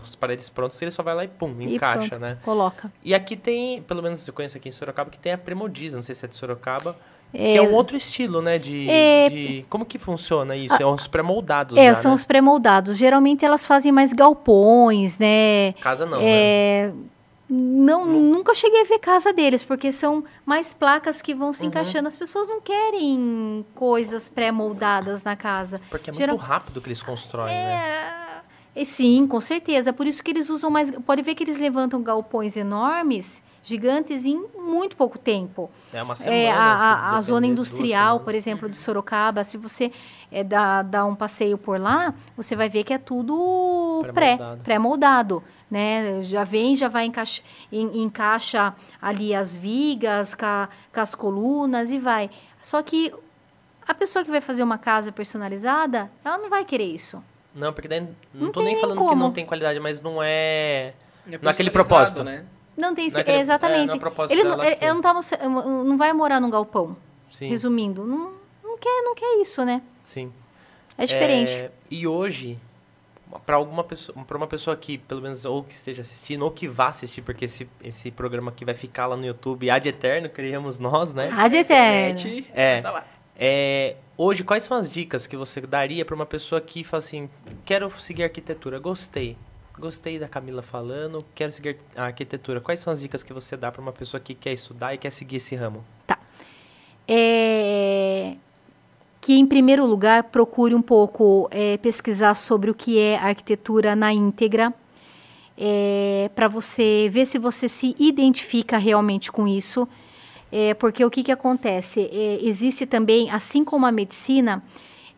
[0.03, 2.37] as paredes prontas, ele só vai lá e pum, E encaixa, pronto, né?
[2.43, 2.91] Coloca.
[3.03, 6.01] E aqui tem, pelo menos eu conheço aqui em Sorocaba, que tem a Premodiza, não
[6.03, 6.95] sei se é de Sorocaba,
[7.33, 9.29] É, que é um outro estilo, né, de, É.
[9.29, 10.75] de- Como que funciona isso?
[10.81, 12.15] É uns pré-moldados É, já, são né?
[12.15, 12.97] os pré-moldados.
[12.97, 15.73] Geralmente elas fazem mais galpões, né?
[15.81, 16.25] Casa não, né?
[16.25, 16.91] É,
[17.49, 21.67] não, nunca cheguei a ver casa deles, porque são mais placas que vão se Uhum.
[21.69, 22.07] encaixando.
[22.07, 25.79] As pessoas não querem coisas pré-moldadas na casa.
[25.89, 28.41] Porque é muito geral- rápido que eles constroem, né?
[28.75, 29.93] É, e sim, com certeza.
[29.93, 30.91] Por isso que eles usam mais.
[31.05, 35.69] Pode ver que eles levantam galpões enormes, gigantes, em muito pouco tempo.
[35.93, 39.91] É uma semana, É, a, a- zona industrial, por exemplo, de Sorocaba, se você
[40.31, 44.61] é, dá, dá um passeio por lá, você vai ver que é tudo pré, Pré-moldado.
[44.63, 46.23] pré-moldado, né?
[46.23, 47.41] Já vem, já vai encaixa,
[47.71, 52.29] en- encaixa ali as vigas, ca- com as colunas e vai.
[52.61, 53.13] Só que
[53.87, 57.21] a pessoa que vai fazer uma casa personalizada, ela não vai querer isso.
[57.55, 59.23] Não, porque daí não, Não tô tem nem falando que como.
[59.23, 60.93] não tem qualidade, mas não é.
[61.25, 62.23] É Naquele personalizado, propósito.
[62.23, 62.45] Né?
[62.77, 63.91] Não tem, Não é é, exatamente.
[63.91, 64.85] é, é ele, não, dela ele, aqui.
[64.85, 65.21] ele não, tava,
[65.83, 66.95] não vai morar num galpão,
[67.31, 68.05] Sim, resumindo.
[68.05, 68.33] Não,
[68.63, 69.81] não, quer, não quer isso, né?
[70.03, 70.31] sim.
[70.97, 71.51] É diferente.
[71.51, 72.57] É, e hoje,
[73.45, 76.67] para alguma pessoa, para uma pessoa que, pelo menos, ou que esteja assistindo, ou que
[76.67, 80.79] vá assistir, porque esse, esse programa aqui vai ficar lá no YouTube ad eterno, criamos
[80.79, 81.29] nós, né?
[81.49, 82.45] De eterno.
[82.53, 82.81] É.
[82.81, 83.05] Tá lá.
[83.39, 87.29] É, hoje, quais são as dicas que você daria para uma pessoa que fala assim,
[87.63, 89.37] quero seguir arquitetura, gostei.
[89.79, 92.59] Gostei da Camila falando, quero seguir a arquitetura.
[92.59, 95.11] Quais são as dicas que você dá para uma pessoa que quer estudar e quer
[95.11, 95.85] seguir esse ramo?
[97.07, 98.35] É,
[99.21, 104.11] que, em primeiro lugar, procure um pouco é, pesquisar sobre o que é arquitetura na
[104.11, 104.73] íntegra,
[105.55, 109.87] é, para você ver se você se identifica realmente com isso.
[110.51, 112.09] É, porque o que, que acontece?
[112.11, 114.63] É, existe também, assim como a medicina,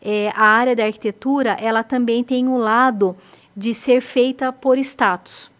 [0.02, 3.16] é, a área da arquitetura, ela também tem um lado
[3.56, 5.52] de ser feita por status.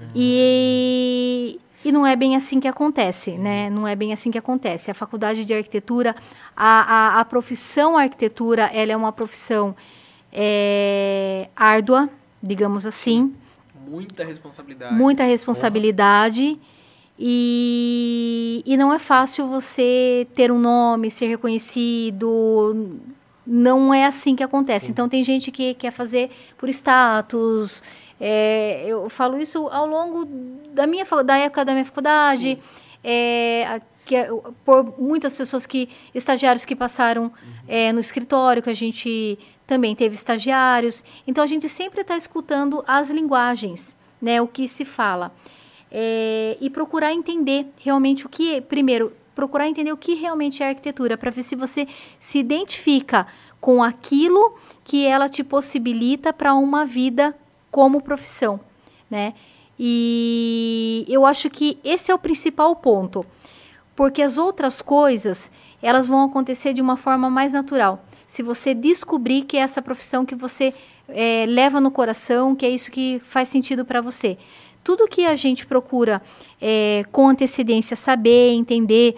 [0.00, 0.08] Uhum.
[0.14, 3.70] E, e não é bem assim que acontece, né?
[3.70, 4.90] Não é bem assim que acontece.
[4.90, 6.14] A faculdade de arquitetura,
[6.56, 9.74] a, a, a profissão arquitetura, ela é uma profissão
[10.32, 12.08] é, árdua,
[12.42, 13.34] digamos assim.
[13.86, 14.94] Muita responsabilidade.
[14.94, 16.58] Muita responsabilidade.
[17.18, 23.00] E, e não é fácil você ter um nome, ser reconhecido.
[23.50, 24.86] Não é assim que acontece.
[24.86, 24.92] Sim.
[24.92, 27.82] Então, tem gente que quer fazer por status.
[28.20, 30.26] É, eu falo isso ao longo
[30.72, 32.58] da minha da época da minha faculdade.
[33.02, 34.28] É, que, é,
[34.64, 37.30] por muitas pessoas que estagiários que passaram uhum.
[37.66, 42.82] é, no escritório que a gente também teve estagiários então a gente sempre está escutando
[42.88, 45.30] as linguagens né o que se fala
[45.90, 51.16] é, e procurar entender realmente o que, primeiro, procurar entender o que realmente é arquitetura,
[51.16, 51.86] para ver se você
[52.18, 53.24] se identifica
[53.60, 57.32] com aquilo que ela te possibilita para uma vida
[57.70, 58.58] como profissão,
[59.08, 59.34] né?
[59.78, 63.24] E eu acho que esse é o principal ponto,
[63.94, 65.48] porque as outras coisas
[65.80, 68.04] elas vão acontecer de uma forma mais natural.
[68.26, 70.74] Se você descobrir que é essa profissão que você
[71.08, 74.36] é, leva no coração, que é isso que faz sentido para você
[74.88, 76.22] tudo que a gente procura
[76.58, 79.16] é, com antecedência saber, entender,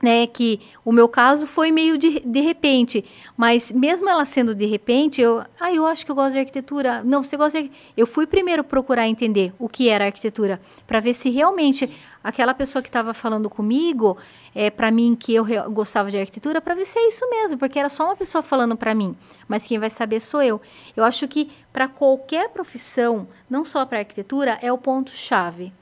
[0.00, 3.04] né, que o meu caso foi meio de, de repente,
[3.36, 7.02] mas mesmo ela sendo de repente, eu, ah, eu acho que eu gosto de arquitetura.
[7.02, 11.14] Não, você gosta de, eu fui primeiro procurar entender o que era arquitetura, para ver
[11.14, 11.90] se realmente
[12.26, 14.18] aquela pessoa que estava falando comigo,
[14.52, 17.78] é, para mim que eu gostava de arquitetura, para ver se é isso mesmo, porque
[17.78, 19.16] era só uma pessoa falando para mim,
[19.46, 20.60] mas quem vai saber sou eu.
[20.96, 25.72] Eu acho que para qualquer profissão, não só para arquitetura, é o ponto chave.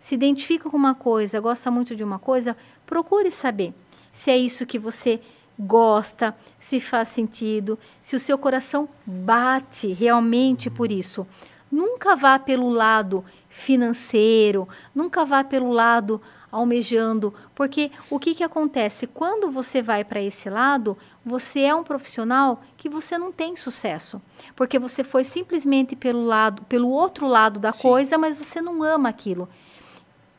[0.00, 3.72] Se identifica com uma coisa, gosta muito de uma coisa, procure saber
[4.10, 5.20] se é isso que você
[5.56, 11.24] gosta, se faz sentido, se o seu coração bate realmente por isso.
[11.70, 13.24] Nunca vá pelo lado
[13.56, 16.20] financeiro, nunca vá pelo lado
[16.52, 19.06] almejando, porque o que, que acontece?
[19.06, 24.20] Quando você vai para esse lado, você é um profissional que você não tem sucesso,
[24.54, 27.82] porque você foi simplesmente pelo lado, pelo outro lado da Sim.
[27.82, 29.48] coisa, mas você não ama aquilo.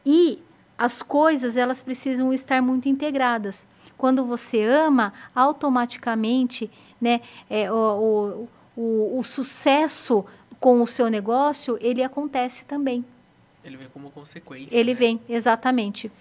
[0.06, 0.40] E
[0.78, 3.66] as coisas elas precisam estar muito integradas.
[3.98, 6.70] Quando você ama, automaticamente,
[7.02, 10.24] né, é, o, o, o, o sucesso
[10.60, 13.04] com o seu negócio, ele acontece também.
[13.64, 14.78] Ele vem como consequência.
[14.78, 15.00] Ele né?
[15.00, 16.12] vem, exatamente.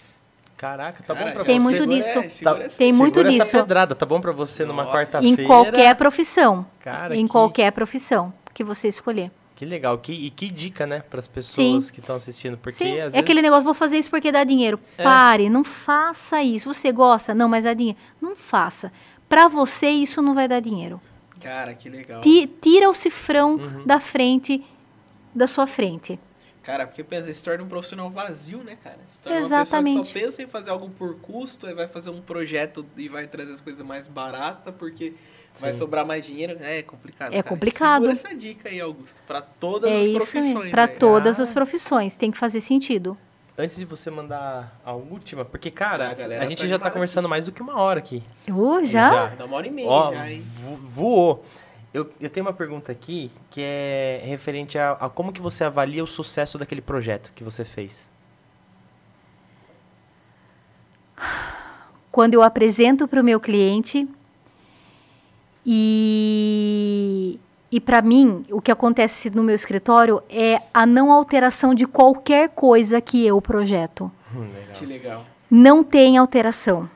[0.57, 1.63] Caraca, tá Cara, bom pra tem você.
[1.63, 2.43] Muito segura, disso.
[2.43, 3.43] É, tá, tem muito disso.
[3.43, 4.83] essa pedrada, tá bom pra você Nossa.
[4.83, 5.43] numa quarta-feira?
[5.43, 6.67] Em qualquer profissão.
[6.81, 7.33] Cara, em que...
[7.33, 9.31] qualquer profissão que você escolher.
[9.55, 9.99] Que legal.
[9.99, 11.93] Que, e que dica, né, para as pessoas Sim.
[11.93, 12.57] que estão assistindo.
[12.57, 12.93] Porque Sim.
[12.93, 13.15] às é vezes...
[13.17, 14.81] aquele negócio, vou fazer isso porque dá dinheiro.
[14.97, 15.03] É.
[15.03, 16.73] Pare, não faça isso.
[16.73, 17.35] Você gosta?
[17.35, 17.99] Não, mas dá dinheiro.
[18.21, 18.91] Não faça.
[19.29, 21.01] Para você, isso não vai dar dinheiro.
[21.47, 22.21] Cara, que legal.
[22.61, 23.87] Tira o cifrão uhum.
[23.87, 24.65] da frente,
[25.35, 26.19] da sua frente.
[26.67, 28.99] Cara, porque pensa, se torna um profissional vazio, né, cara?
[29.07, 29.95] Se torna Exatamente.
[29.95, 32.85] uma pessoa que só pensa em fazer algo por custo, aí vai fazer um projeto
[32.97, 35.11] e vai trazer as coisas mais baratas, porque
[35.55, 35.61] Sim.
[35.61, 36.59] vai sobrar mais dinheiro.
[36.61, 37.29] É complicado.
[37.29, 37.43] É cara.
[37.45, 38.03] complicado.
[38.03, 40.71] Segura essa dica aí, Augusto, para todas é as profissões.
[40.73, 41.43] Para todas ah.
[41.45, 43.17] as profissões, tem que fazer sentido.
[43.59, 47.25] Antes de você mandar a última, porque, cara, a, a gente tá já tá conversando
[47.25, 47.31] aqui.
[47.31, 48.23] mais do que uma hora aqui.
[48.49, 49.11] Uh, já?
[49.11, 49.27] já.
[49.35, 50.45] Dá uma hora e meia Ó, já, hein?
[50.83, 51.43] Voou.
[51.95, 56.05] Eu, eu tenho uma pergunta aqui que é referente a, a como que você avalia
[56.05, 58.11] o sucesso daquele projeto que você fez.
[62.13, 64.07] Quando eu apresento para o meu cliente
[65.65, 67.41] e,
[67.77, 72.49] e para mim, o que acontece no meu escritório é a não alteração de qualquer
[72.51, 74.11] coisa que eu projeto.
[74.35, 75.25] Hum, que legal.
[75.51, 76.89] Não tem alteração.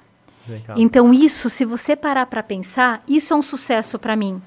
[0.49, 0.79] Legal.
[0.79, 4.41] Então, isso, se você parar para pensar, isso é um sucesso para mim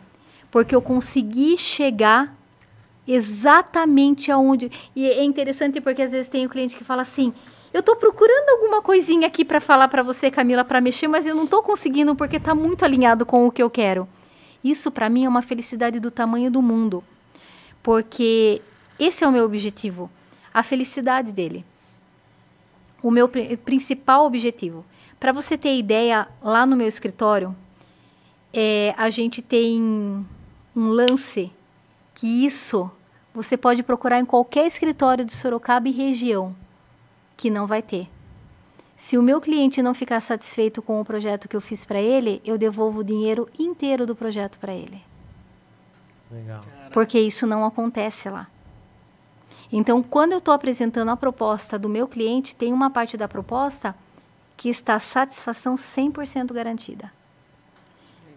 [0.54, 2.32] porque eu consegui chegar
[3.08, 4.72] exatamente aonde.
[4.96, 7.34] E é interessante porque às vezes tem o um cliente que fala assim:
[7.74, 11.36] eu estou procurando alguma coisinha aqui para falar para você, Camila, para mexer, mas eu
[11.36, 14.08] não estou conseguindo porque está muito alinhado com o que eu quero.
[14.64, 17.04] Isso para mim é uma felicidade do tamanho do mundo,
[17.82, 18.62] porque
[18.98, 20.10] esse é o meu objetivo,
[20.54, 21.66] a felicidade dele.
[23.02, 24.86] O meu principal objetivo.
[25.20, 27.56] Para você ter ideia, lá no meu escritório,
[28.54, 29.82] é, a gente tem
[30.76, 31.52] um lance
[32.16, 32.90] que isso
[33.34, 36.56] você pode procurar em qualquer escritório de Sorocaba e região
[37.36, 38.08] que não vai ter.
[39.04, 42.42] Se o meu cliente não ficar satisfeito com o projeto que eu fiz para ele,
[42.46, 45.04] eu devolvo o dinheiro inteiro do projeto para ele.
[46.32, 46.62] Legal.
[46.94, 48.48] Porque isso não acontece lá.
[49.70, 53.94] Então, quando eu estou apresentando a proposta do meu cliente, tem uma parte da proposta
[54.56, 57.12] que está satisfação 100% garantida.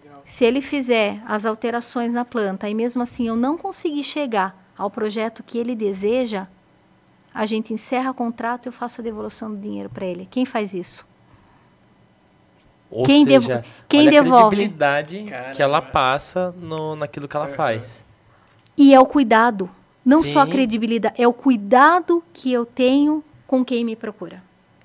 [0.02, 0.20] Legal.
[0.24, 4.90] Se ele fizer as alterações na planta e mesmo assim eu não conseguir chegar ao
[4.90, 6.48] projeto que ele deseja,
[7.36, 10.26] a gente encerra o contrato e eu faço a devolução do dinheiro para ele.
[10.30, 11.06] Quem faz isso?
[12.90, 14.44] Ou Quem seja, devo- quem olha devolve?
[14.44, 15.54] a credibilidade Caramba.
[15.54, 18.02] que ela passa no, naquilo que ela faz.
[18.76, 19.68] E é o cuidado.
[20.04, 20.52] Não só a Sim.
[20.52, 24.42] credibilidade, é o cuidado que eu tenho com quem me procura.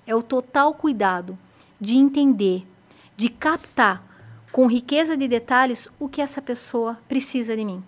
[0.07, 1.37] É o total cuidado
[1.79, 2.65] de entender,
[3.15, 4.03] de captar
[4.51, 7.83] com riqueza de detalhes o que essa pessoa precisa de mim.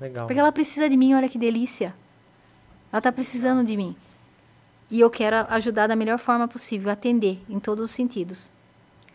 [0.00, 0.26] Legal.
[0.26, 1.94] Porque ela precisa de mim, olha que delícia.
[2.90, 3.94] Ela está precisando de mim.
[4.90, 8.50] E eu quero ajudar da melhor forma possível, atender em todos os sentidos.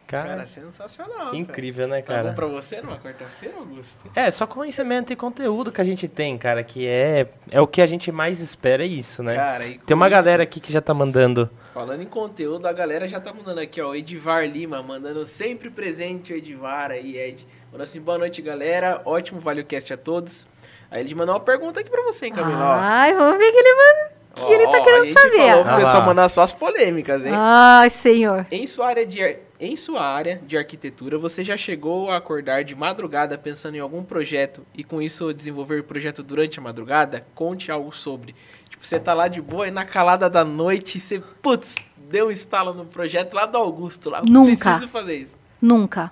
[0.06, 1.18] Cara, Cara, sensacional.
[1.18, 1.36] cara.
[1.38, 2.34] incrível, né, Tá bom cara?
[2.36, 4.12] pra você numa quarta-feira, Augusto?
[4.14, 7.82] É, só conhecimento e conteúdo que a gente tem, cara, que é, é o que
[7.82, 9.34] a gente mais espera, é isso, né?
[9.34, 11.50] Cara, e Tem uma isso, galera aqui que já tá mandando.
[11.74, 13.90] Falando em conteúdo, a galera já tá mandando aqui, ó.
[13.90, 17.48] O Edivar Lima, mandando sempre presente o Edivar aí, Ed.
[17.72, 19.02] Mandou assim, boa noite, galera.
[19.06, 20.45] Ótimo ValeoCast a todos.
[20.91, 22.78] Aí ele mandou uma pergunta aqui pra você, hein, Camila?
[22.80, 24.12] Ai, vamos ver o que ele manda.
[24.36, 25.38] Ó, que ele tá ó, querendo a gente saber.
[25.50, 26.06] falou pro Ah pessoal lá.
[26.06, 27.32] mandar só as polêmicas, hein?
[27.36, 28.46] Ai, senhor.
[28.52, 32.64] Em sua, área de, ar- em sua área de arquitetura, você já chegou a acordar
[32.64, 37.26] de madrugada pensando em algum projeto e com isso desenvolver o projeto durante a madrugada?
[37.36, 38.34] Conte algo sobre.
[38.70, 41.76] Tipo, você tá lá de boa e na calada da noite você, putz,
[42.10, 44.10] deu um estalo no projeto lá do Augusto.
[44.10, 44.72] Lá, Nunca.
[44.72, 45.38] Preciso fazer isso.
[45.62, 46.12] Nunca.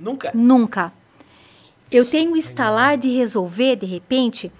[0.00, 0.30] Nunca?
[0.34, 0.92] Nunca.
[1.90, 4.50] Eu tenho o instalar de resolver, de repente,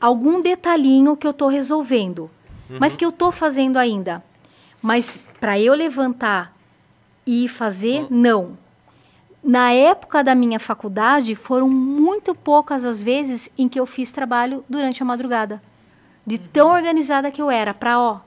[0.00, 2.30] algum detalhinho que eu estou resolvendo,
[2.78, 4.22] mas que eu estou fazendo ainda.
[4.82, 6.54] Mas para eu levantar
[7.26, 8.56] e fazer, não.
[9.42, 14.64] Na época da minha faculdade, foram muito poucas as vezes em que eu fiz trabalho
[14.68, 15.62] durante a madrugada.
[16.26, 18.20] De tão organizada que eu era, para, ó,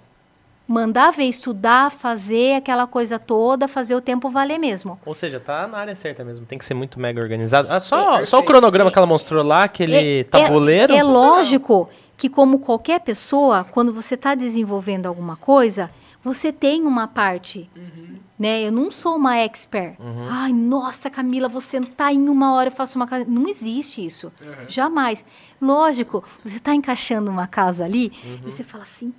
[0.67, 4.99] mandar ver, estudar, fazer aquela coisa toda, fazer o tempo valer mesmo.
[5.05, 6.45] Ou seja, tá na área certa mesmo.
[6.45, 7.69] Tem que ser muito mega organizado.
[7.71, 10.93] Ah, É, só, só o cronograma que ela mostrou lá, aquele É- tabuleiro.
[10.93, 15.89] É, é lógico que, como qualquer pessoa, quando você está desenvolvendo alguma coisa,
[16.23, 17.69] você tem uma parte.
[17.75, 18.17] Uhum.
[18.37, 18.67] Né?
[18.67, 19.95] Eu não sou uma expert.
[20.29, 23.25] Ai, nossa, Camila, vou sentar em uma hora e faço uma casa.
[23.27, 24.31] Não existe isso.
[24.41, 24.53] Uhum.
[24.67, 25.23] Jamais.
[25.59, 28.39] Lógico, você está encaixando uma casa ali Uhum.
[28.47, 29.11] e você fala assim.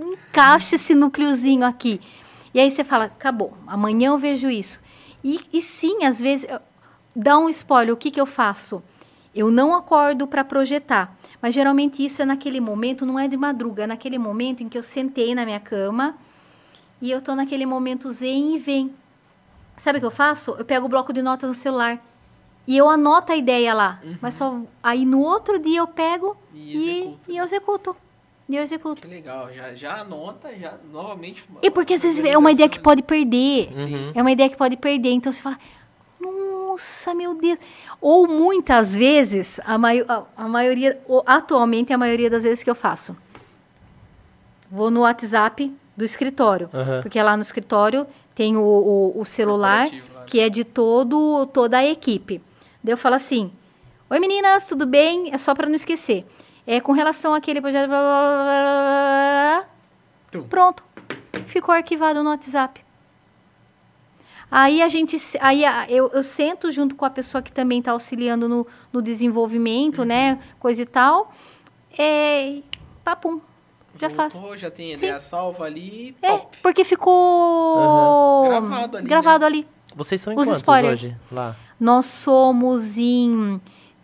[0.00, 2.00] Encaixa esse núcleozinho aqui.
[2.52, 4.80] E aí você fala, acabou, amanhã eu vejo isso.
[5.22, 6.48] E, e sim, às vezes,
[7.14, 8.82] dá um spoiler, o que, que eu faço?
[9.34, 11.16] Eu não acordo para projetar.
[11.40, 14.76] Mas geralmente isso é naquele momento, não é de madruga, é naquele momento em que
[14.76, 16.16] eu sentei na minha cama
[17.00, 18.94] e eu tô naquele momento zen e vem.
[19.76, 20.54] Sabe o que eu faço?
[20.58, 21.98] Eu pego o bloco de notas no celular
[22.66, 24.00] e eu anoto a ideia lá.
[24.20, 27.96] Mas só aí no outro dia eu pego E e, e eu executo.
[28.50, 29.00] E eu executo.
[29.00, 31.44] Que legal, já, já anota, já novamente.
[31.62, 33.72] E porque às vezes é uma ideia que pode perder.
[33.72, 34.10] Sim.
[34.12, 35.12] É uma ideia que pode perder.
[35.12, 35.56] Então você fala,
[36.18, 37.60] nossa, meu Deus.
[38.00, 42.74] Ou muitas vezes, a, mai a, a maioria, atualmente, a maioria das vezes que eu
[42.74, 43.16] faço.
[44.68, 46.68] Vou no WhatsApp do escritório.
[46.74, 47.02] Aham.
[47.02, 48.04] Porque lá no escritório
[48.34, 50.02] tem o, o, o celular, né?
[50.26, 52.42] que é de todo, toda a equipe.
[52.82, 53.52] Daí eu falo assim:
[54.08, 55.32] Oi meninas, tudo bem?
[55.32, 56.26] É só para não esquecer.
[56.72, 57.88] É com relação àquele projeto.
[57.88, 59.66] blá, blá, blá, blá, blá, blá.
[60.30, 60.42] Tum.
[60.48, 60.84] Pronto.
[61.46, 62.84] Ficou arquivado no WhatsApp.
[64.48, 67.92] Aí a gente, aí a- eu, eu sento junto com a pessoa que também está
[67.92, 71.32] auxiliando no, no desenvolvimento, né, coisa e tal,
[71.96, 72.58] é,
[73.04, 73.40] papum,
[74.00, 74.38] já faço.
[74.38, 76.58] Voltou, já tem ideia salva ali, É, top.
[76.64, 79.68] porque ficou Gravado ali, gravado ali.
[79.94, 81.02] Vocês são em Os quantos spoilers.
[81.04, 81.16] hoje?
[81.30, 81.54] Lá.
[81.78, 83.60] Nós somos em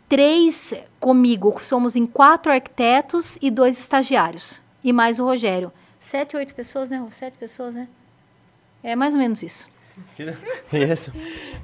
[0.09, 4.61] três comigo, somos em quatro arquitetos e dois estagiários.
[4.83, 5.73] E mais o Rogério.
[5.99, 7.05] Sete, oito pessoas, né?
[7.11, 7.89] Sete pessoas, né?
[8.83, 9.69] É mais ou menos isso.
[10.73, 11.11] Isso.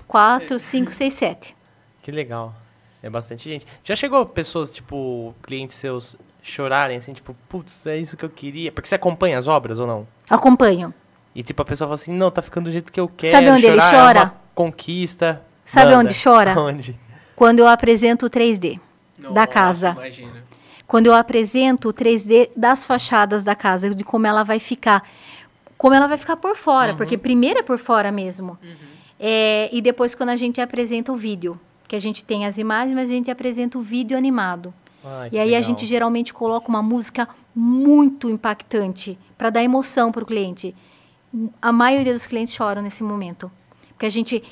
[0.08, 1.54] Quatro, cinco, seis, sete.
[2.02, 2.54] Que legal.
[3.02, 3.66] É bastante gente.
[3.84, 8.72] Já chegou pessoas, tipo, clientes seus chorarem assim, tipo, putz, é isso que eu queria.
[8.72, 10.08] Porque você acompanha as obras ou não?
[10.28, 10.92] Acompanho.
[11.34, 13.36] E tipo, a pessoa fala assim, não, tá ficando do jeito que eu quero.
[13.36, 14.20] Sabe onde ele chorar chora?
[14.20, 15.42] É conquista.
[15.64, 16.08] Sabe Manda.
[16.08, 16.58] onde chora?
[16.60, 16.98] Onde?
[17.36, 18.78] Quando eu apresento o 3D
[19.18, 19.90] da Nossa, casa.
[19.90, 20.44] Imagina.
[20.86, 25.02] Quando eu apresento o 3D das fachadas da casa, de como ela vai ficar.
[25.78, 28.58] Como ela vai ficar por fora, porque primeiro é por fora mesmo.
[29.18, 32.94] É, e depois quando a gente apresenta o vídeo, que a gente tem as imagens,
[32.94, 34.72] mas a gente apresenta o vídeo animado.
[35.04, 35.62] Ai, E aí a legal.
[35.62, 40.74] gente geralmente coloca uma música muito impactante para dar emoção para o cliente.
[41.60, 43.50] A maioria dos clientes choram nesse momento.
[43.88, 44.42] Porque a gente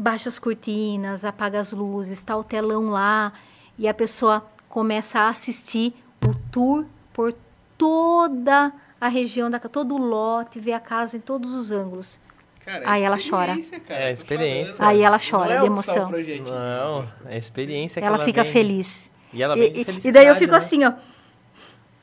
[0.00, 3.32] baixa as cortinas, apaga as luzes, está o telão lá
[3.76, 5.92] e a pessoa começa a assistir
[6.24, 7.34] o tour por
[7.76, 12.18] toda a região da todo o lote, ver a casa em todos os ângulos.
[12.64, 13.52] Cara, Aí ela chora.
[13.52, 14.74] experiência, cara, É, experiência.
[14.74, 14.90] falando.
[14.92, 16.10] Aí ela Não chora é de emoção.
[16.10, 18.52] Não, é a experiência que ela ela fica vem.
[18.52, 19.10] feliz.
[19.32, 20.58] E ela E, e- e daí eu fico né?
[20.58, 20.92] assim, ó.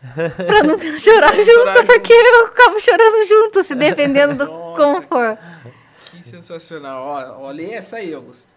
[0.46, 1.86] pra não chorar Pra junto, chorar junto.
[1.88, 5.38] porque eu acabo chorando junto, se dependendo do Nossa, como for.
[6.30, 7.03] Sensacional.
[7.06, 8.56] Ó, olha essa aí, Augusto.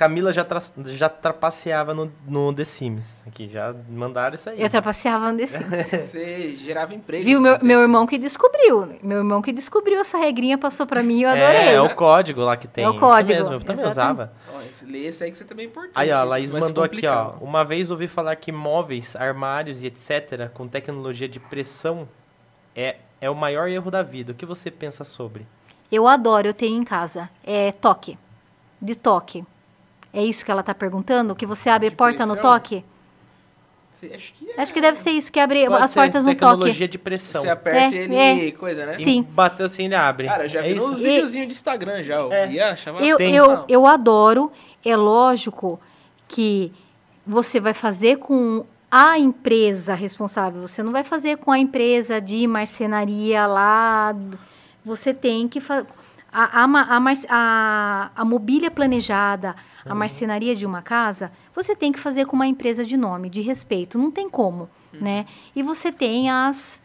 [0.00, 3.22] Camila já, tra já trapaceava no, no The Sims.
[3.26, 4.58] Aqui, já mandaram isso aí.
[4.58, 5.58] Eu trapaceava nesse.
[5.62, 7.22] Você gerava emprego.
[7.22, 8.98] Viu, meu, meu irmão que descobriu.
[9.02, 11.44] Meu irmão que descobriu essa regrinha, passou pra mim e eu adorei.
[11.44, 12.82] É, é o código lá que tem.
[12.82, 14.30] É o código, Isso mesmo, eu também exatamente.
[14.30, 14.32] usava.
[14.54, 15.92] Ó, esse, lê esse aí que você também é importante.
[15.94, 17.32] Aí, ó, a Laís mandou aqui, ó.
[17.38, 22.08] Uma vez ouvi falar que móveis, armários e etc., com tecnologia de pressão,
[22.74, 24.32] é, é o maior erro da vida.
[24.32, 25.46] O que você pensa sobre?
[25.90, 27.28] Eu adoro, eu tenho em casa.
[27.44, 28.18] É toque.
[28.80, 29.44] De toque.
[30.12, 31.34] É isso que ela tá perguntando?
[31.34, 32.50] Que você abre De porta no pressão?
[32.52, 32.84] toque?
[33.92, 34.60] Você- acho que é.
[34.60, 36.88] Acho que deve ser isso, que abre Pode as ser portas no tecnologia toque.
[36.88, 37.42] de pressão.
[37.42, 38.50] Você aperta É, ele é.
[38.52, 38.94] coisa, né?
[38.94, 39.22] Sim.
[39.22, 40.26] Bateu assim, ele abre.
[40.26, 42.14] Cara, já é vi E- videozinhos de Instagram já.
[42.16, 42.46] Eu É.
[42.46, 44.50] via, Eu, eu, eu adoro.
[44.84, 45.78] É lógico
[46.26, 46.72] que
[47.26, 50.60] você vai fazer com a empresa responsável.
[50.66, 54.14] Você não vai fazer com a empresa de marcenaria lá.
[54.84, 55.86] Você tem que fazer.
[56.32, 61.98] A, a, a, a, a mobília planejada, a marcenaria de uma casa, você tem que
[61.98, 63.98] fazer com uma empresa de nome, de respeito.
[63.98, 65.26] Não tem como, né?
[65.56, 66.80] E você tem as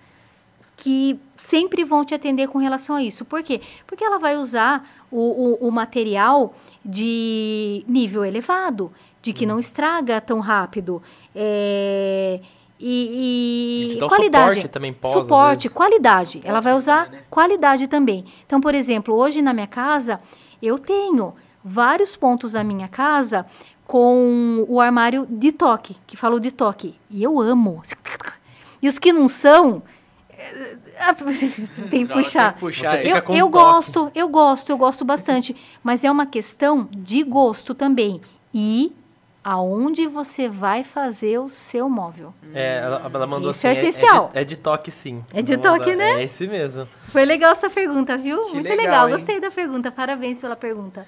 [0.78, 3.24] que sempre vão te atender com relação a isso.
[3.24, 3.62] Por quê?
[3.88, 5.20] Porque ela vai usar o,
[5.64, 8.92] o, o material de nível elevado,
[9.22, 11.02] de que não estraga tão rápido.
[11.34, 12.42] É,
[12.80, 14.46] e, E te e dá o qualidade.
[14.48, 16.42] suporte também pós, Suporte, qualidade.
[16.44, 17.20] Ela vai usar né?
[17.30, 18.26] qualidade também.
[18.46, 20.20] Então, por exemplo, hoje na minha casa,
[20.62, 21.34] eu tenho
[21.64, 23.46] vários pontos da minha casa
[23.86, 26.96] com o armário de toque, que falou de toque.
[27.10, 27.82] E eu amo.
[28.82, 29.82] E os que não são,
[30.30, 30.78] eh,
[31.90, 32.54] tem que puxar.
[32.54, 33.02] tem que puxar Você aí.
[33.04, 35.56] fica Eu, com eu gosto, eu gosto, eu gosto bastante.
[35.84, 38.22] Mas é uma questão de gosto também.
[38.54, 38.92] E
[39.46, 42.34] aonde você vai fazer o seu móvel.
[42.52, 43.86] É, ela, ela mandou Isso assim.
[43.86, 44.32] é essencial.
[44.34, 45.24] É, de, é de toque, sim.
[45.32, 46.22] É de Ela mandou- toque, né?
[46.22, 46.88] É esse mesmo.
[47.10, 48.44] Foi legal essa pergunta, viu?
[48.48, 49.92] Que Muito legal, legal, gostei da pergunta.
[49.92, 51.06] Parabéns pela pergunta.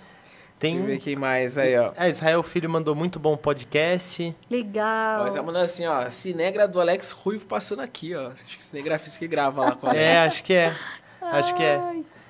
[0.60, 0.74] Tem.
[0.76, 1.92] Deixa eu ver quem mais aí, ó.
[1.98, 4.36] Ah, Israel Filho mandou muito bom podcast.
[4.50, 5.22] Legal.
[5.22, 6.08] Ó, você mandando assim, ó.
[6.10, 8.28] Cinegra do Alex Ruivo passando aqui, ó.
[8.30, 10.76] Acho que cinegrafista que grava lá com a É, acho que é.
[11.22, 11.80] Acho que é.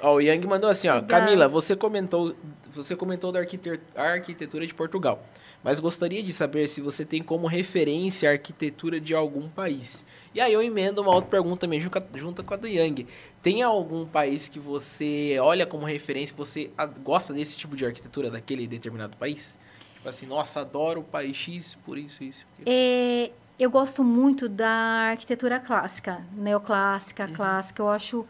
[0.02, 0.96] Ó, o Yang mandou assim, ó.
[0.96, 1.08] Legal.
[1.22, 2.34] Camila, você comentou,
[2.74, 5.22] você comentou da arquite- arquitetura de Portugal.
[5.64, 10.06] Mas gostaria de saber se você tem como referência a arquitetura de algum país.
[10.34, 13.08] E aí eu emendo uma outra pergunta também, junto, com a do Yang.
[13.42, 16.72] Tem algum país que você olha como referência, que você
[17.04, 19.60] gosta desse tipo de arquitetura daquele determinado país?
[19.96, 22.46] Tipo assim, nossa, adoro o país X por isso, isso.
[22.66, 24.70] É, eu gosto muito da
[25.12, 27.34] arquitetura clássica, neoclássica, Uhum.
[27.34, 27.82] clássica.
[27.82, 28.26] Eu acho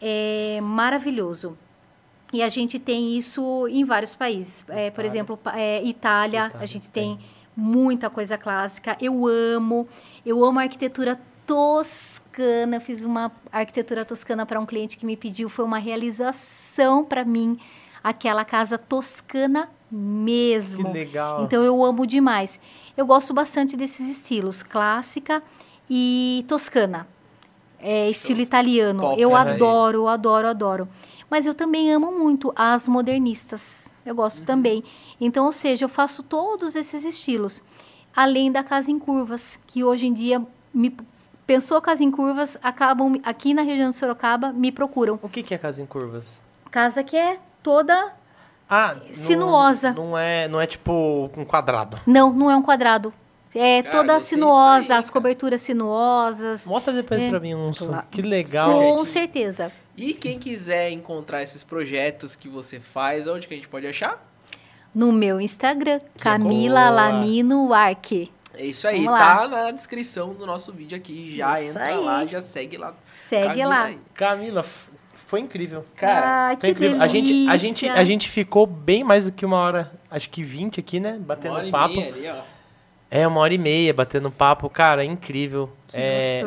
[0.00, 1.56] é, maravilhoso.
[2.32, 4.64] E a gente tem isso em vários países.
[4.68, 7.16] É, por exemplo, é, Itália, Itália a gente tem.
[7.16, 8.96] tem muita coisa clássica.
[9.00, 9.86] Eu amo,
[10.24, 12.76] eu amo a arquitetura toscana.
[12.76, 17.24] Eu fiz uma arquitetura toscana para um cliente que me pediu, foi uma realização para
[17.24, 17.58] mim.
[18.02, 20.90] Aquela casa toscana Que mesmo.
[20.92, 21.44] legal.
[21.44, 22.58] Então eu amo demais.
[22.96, 25.42] Eu gosto bastante desses estilos, clássica
[25.88, 27.06] e toscana.
[27.78, 29.00] É, estilo Tos- italiano.
[29.00, 29.48] top eu aí.
[29.50, 30.88] adoro, adoro, adoro.
[31.32, 33.90] Mas eu também amo muito as modernistas.
[34.04, 34.44] Eu gosto Uhum.
[34.44, 34.84] também.
[35.18, 37.62] Então, ou seja, eu faço todos esses estilos.
[38.14, 40.42] Além da casa em curvas, que hoje em dia
[40.74, 40.94] me
[41.46, 45.18] pensou casa em curvas, acabam aqui na região de Sorocaba me procuram.
[45.22, 46.38] O que, que é casa em curvas?
[46.70, 48.12] Casa que é toda
[48.68, 49.92] Ah, não- Sinuosa.
[49.92, 51.98] Não, é, não é tipo um quadrado.
[52.06, 53.10] Não, não é um quadrado.
[53.54, 56.66] É Cara, toda sinuosa, aí, as coberturas sinuosas.
[56.66, 58.06] Mostra depois É, pra mim um claro.
[58.10, 58.70] Que legal.
[58.72, 59.08] Com gente.
[59.08, 59.72] certeza.
[59.96, 64.26] E quem quiser encontrar esses projetos que você faz, onde que a gente pode achar?
[64.94, 66.90] No meu Instagram, Camila boa.
[66.90, 68.30] Lamino Arque.
[68.54, 69.48] É isso aí, Vamos tá lá.
[69.48, 71.34] na descrição do nosso vídeo aqui.
[71.36, 71.96] Já Isso entra aí.
[71.96, 72.94] lá, já segue lá.
[73.14, 73.82] Segue Camila lá.
[73.84, 73.98] aí.
[74.12, 74.66] Camila,
[75.14, 75.86] foi incrível.
[75.96, 77.00] Cara, ah, Foi que incrível.
[77.00, 77.58] A gente, a, delícia.
[77.58, 81.12] gente, a gente ficou bem mais do que uma hora, acho que 20 aqui, né?
[81.12, 81.94] uma Batendo hora e papo.
[81.96, 82.42] meia ali, ó.
[83.14, 85.68] É, uma hora e meia, batendo papo, cara, é incrível.
[85.92, 86.40] É,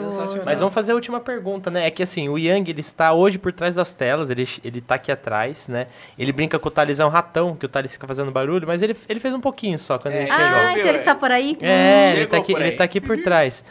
[0.44, 1.86] mas vamos fazer a última pergunta, né?
[1.86, 4.96] É que assim, o Yang, ele está hoje por trás das telas, ele, ele tá
[4.96, 5.86] aqui atrás, né?
[6.18, 8.82] Ele brinca com o Thales é um ratão, que o Thales fica fazendo barulho, mas
[8.82, 10.24] ele, ele fez um pouquinho só quando É.
[10.24, 10.44] ele chegou.
[10.44, 11.00] Ah, viu, então ele é?
[11.02, 11.56] está por aí?
[11.62, 13.64] É, ele tá, aqui, por ele tá aqui por trás.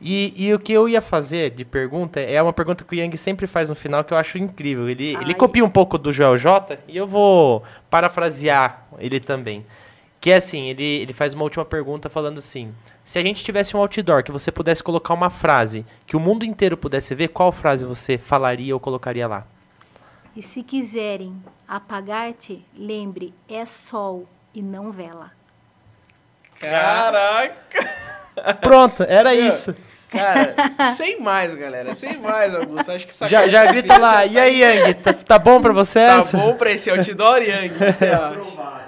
[0.00, 3.16] E, e o que eu ia fazer de pergunta é uma pergunta que o Yang
[3.16, 4.88] sempre faz no final que eu acho incrível.
[4.88, 9.64] Ele, ele copia um pouco do Joel J e eu vou parafrasear ele também.
[10.20, 12.74] Que é assim, ele, ele faz uma última pergunta falando assim:
[13.04, 16.44] se a gente tivesse um outdoor que você pudesse colocar uma frase que o mundo
[16.44, 19.46] inteiro pudesse ver, qual frase você falaria ou colocaria lá?
[20.36, 25.32] E se quiserem apagar-te, lembre, é sol e não vela.
[26.58, 27.88] Caraca!
[28.60, 29.74] Pronto, era isso.
[30.10, 30.54] Cara,
[30.96, 31.94] sem mais, galera.
[31.94, 32.90] Sem mais, Augusto.
[32.90, 36.04] Acho que essa Já, já grita lá, e aí, Yang, tá, tá bom pra você
[36.06, 36.36] Tá essa?
[36.36, 37.74] bom pra esse outdoor, Yang?
[37.74, 38.40] O que você acha?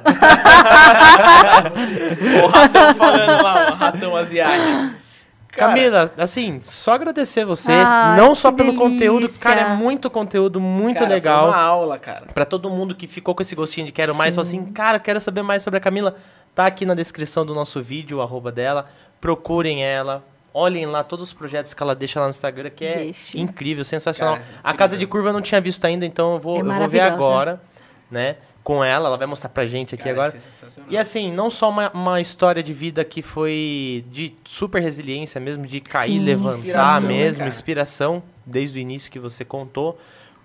[2.43, 5.03] o ratão falando lá, o ratão asiático.
[5.49, 9.39] Cara, Camila, assim, só agradecer você, Ai, não só pelo conteúdo, delícia.
[9.41, 11.49] cara, é muito conteúdo, muito cara, Foi legal.
[11.49, 12.25] uma aula, cara.
[12.33, 15.21] Pra todo mundo que ficou com esse gostinho de quero mais, falou assim, cara, quero
[15.21, 16.17] saber mais sobre a Camila,
[16.55, 18.87] tá aqui na descrição do nosso vídeo, o arroba dela,
[19.21, 22.97] procurem ela, olhem lá todos os projetos que ela deixa lá no Instagram, que é
[22.97, 23.39] Deixe.
[23.41, 24.35] incrível, sensacional.
[24.37, 26.65] Cara, a Casa de Curva eu não tinha visto ainda, então eu vou, É eu
[26.75, 27.61] vou ver agora,
[28.11, 30.37] né, com ela, ela vai mostrar pra gente aqui Cara, agora.
[30.39, 30.71] é.
[30.89, 35.67] E assim, não só uma, uma história de vida que foi de super resiliência mesmo,
[35.67, 37.49] de cair, Sim, levantar inspiração, né, mesmo, cara?
[37.49, 39.99] inspiração, desde o início que você contou,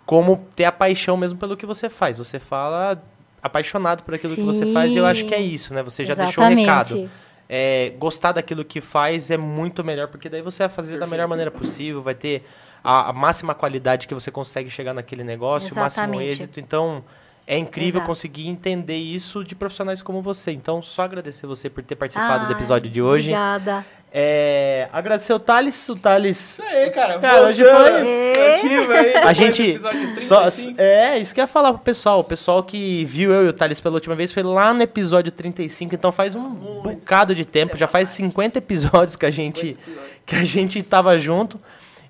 [0.05, 2.17] como ter a paixão mesmo pelo que você faz.
[2.17, 2.99] Você fala
[3.43, 5.53] apaixonado por aquilo que você faz e eu acho que é Sim.
[5.53, 5.84] isso, né?
[5.84, 6.65] Você já deixou o Exatamente.
[6.95, 7.11] recado.
[7.49, 11.11] É, gostar daquilo que faz é muito melhor, porque daí você vai fazer da Perfeito.
[11.11, 12.45] melhor maneira possível, vai ter
[12.84, 16.32] a, a máxima qualidade que você consegue chegar naquele negócio, o máximo Exatamente.
[16.32, 16.60] êxito.
[16.60, 17.03] Então,
[17.45, 18.07] é incrível Exato.
[18.07, 20.52] conseguir entender isso de profissionais como você.
[20.52, 23.30] Então, só agradecer você por ter participado do Ai, episódio de hoje.
[23.30, 23.86] Obrigada.
[24.11, 26.38] É, agradecer o Thales, o Thales.
[26.53, 27.19] Isso aí, cara.
[27.19, 29.79] Cara, hoje foi- ativo aí, A gente.
[30.17, 30.81] Só, 35.
[30.81, 32.19] é, isso que eu ia falar pro pessoal.
[32.21, 35.31] O pessoal que viu eu e o Thales pela última vez foi lá no episódio
[35.31, 39.77] 35, então faz um bocado de tempo, já faz 50 episódios que a gente
[40.25, 41.59] que a gente tava junto.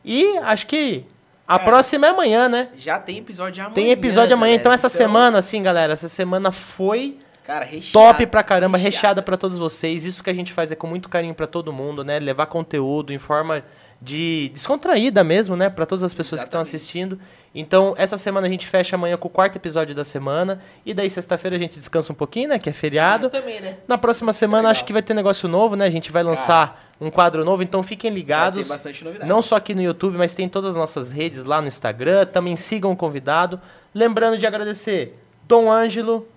[0.05, 1.03] E acho que
[1.47, 2.69] a Cara, próxima é amanhã, né?
[2.77, 3.73] Já tem episódio amanhã.
[3.73, 4.61] Tem episódio amanhã, galera.
[4.61, 7.17] então essa semana, assim, galera, essa semana foi
[7.47, 9.21] Cara, recheada, top pra caramba, recheada recheada.
[9.21, 10.03] pra todos vocês.
[10.03, 12.19] Isso que a gente faz é com muito carinho pra todo mundo, né?
[12.19, 13.63] Levar conteúdo em forma
[14.01, 15.69] de descontraída mesmo, né?
[15.69, 16.75] Pra todas as pessoas que estão Exatamente.
[16.75, 17.19] assistindo.
[17.55, 20.61] Então, essa semana a gente fecha amanhã com o quarto episódio da semana.
[20.85, 22.59] E daí, sexta-feira, a gente descansa um pouquinho, né?
[22.59, 23.29] Que é feriado.
[23.29, 23.77] também, né?
[23.87, 24.71] Na próxima semana, Legal.
[24.71, 25.85] acho que vai ter negócio novo, né?
[25.85, 28.67] A gente vai lançar um quadro novo, então fiquem ligados.
[28.67, 29.29] Vai ter bastante novidade.
[29.29, 32.25] Não só aqui no YouTube, mas tem em todas as nossas redes lá no Instagram.
[32.25, 33.57] Também sigam o convidado.
[33.95, 35.17] Lembrando de agradecer
[35.47, 36.27] Dom Ângelo.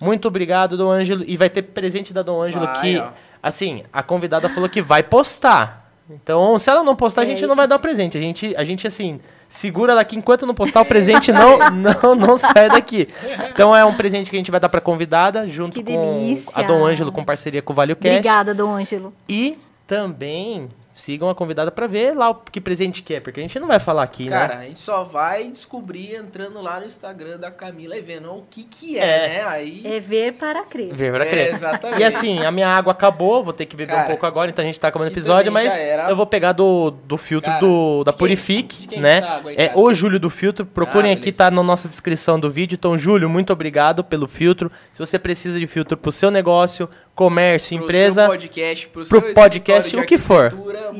[0.00, 1.24] Muito obrigado, Dom Ângelo.
[1.26, 3.08] E vai ter presente da Dom Ângelo Vai, que, ó.
[3.42, 5.82] assim, a convidada falou que vai postar.
[6.10, 8.18] Então, se ela não postar, a gente não vai dar o presente.
[8.18, 12.14] A gente, a gente assim, segura ela aqui enquanto não postar o presente, não, não,
[12.14, 13.08] não sai daqui.
[13.50, 16.52] Então, é um presente que a gente vai dar pra convidada, junto Que com delícia.
[16.54, 17.92] a Dom Ângelo, com parceria com o Vale.
[17.94, 19.14] Obrigada, Dom Ângelo.
[19.26, 19.56] E
[19.86, 23.58] também sigam a convidada pra ver lá o que presente que é, porque a gente
[23.58, 24.62] não vai falar aqui, Cara, né?
[24.62, 28.62] a gente só vai descobrir entrando lá no Instagram da Camila e vendo o que
[28.62, 29.28] que é, É.
[29.28, 29.44] né?
[29.44, 29.82] Aí...
[29.84, 30.94] É ver para crer.
[30.94, 31.52] Ver pra É, crer.
[31.52, 32.00] exatamente.
[32.00, 34.62] E assim, a minha água acabou, vou ter que beber um Cara, pouco agora, então
[34.62, 35.74] a gente tá acabando o episódio, mas
[36.08, 39.20] eu vou pegar do, do filtro Cara, do, da de quem- Purifique, de quem né?
[39.44, 39.78] aí, é cara?
[39.80, 42.76] o Júlio do filtro, procurem Ah, aqui, tá na nossa descrição do vídeo.
[42.76, 44.70] Então, Júlio, muito obrigado pelo filtro.
[44.92, 49.20] Se você precisa de filtro pro seu negócio, comércio, Pro empresa, seu podcast, pro, pro
[49.20, 50.52] seu podcast, o que for.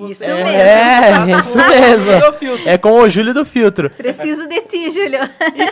[0.09, 0.61] Isso vai- mesmo.
[0.61, 2.13] É, isso mesmo.
[2.67, 3.91] É com o Júlio do filtro.
[3.91, 5.19] Preciso de ti, Júlio.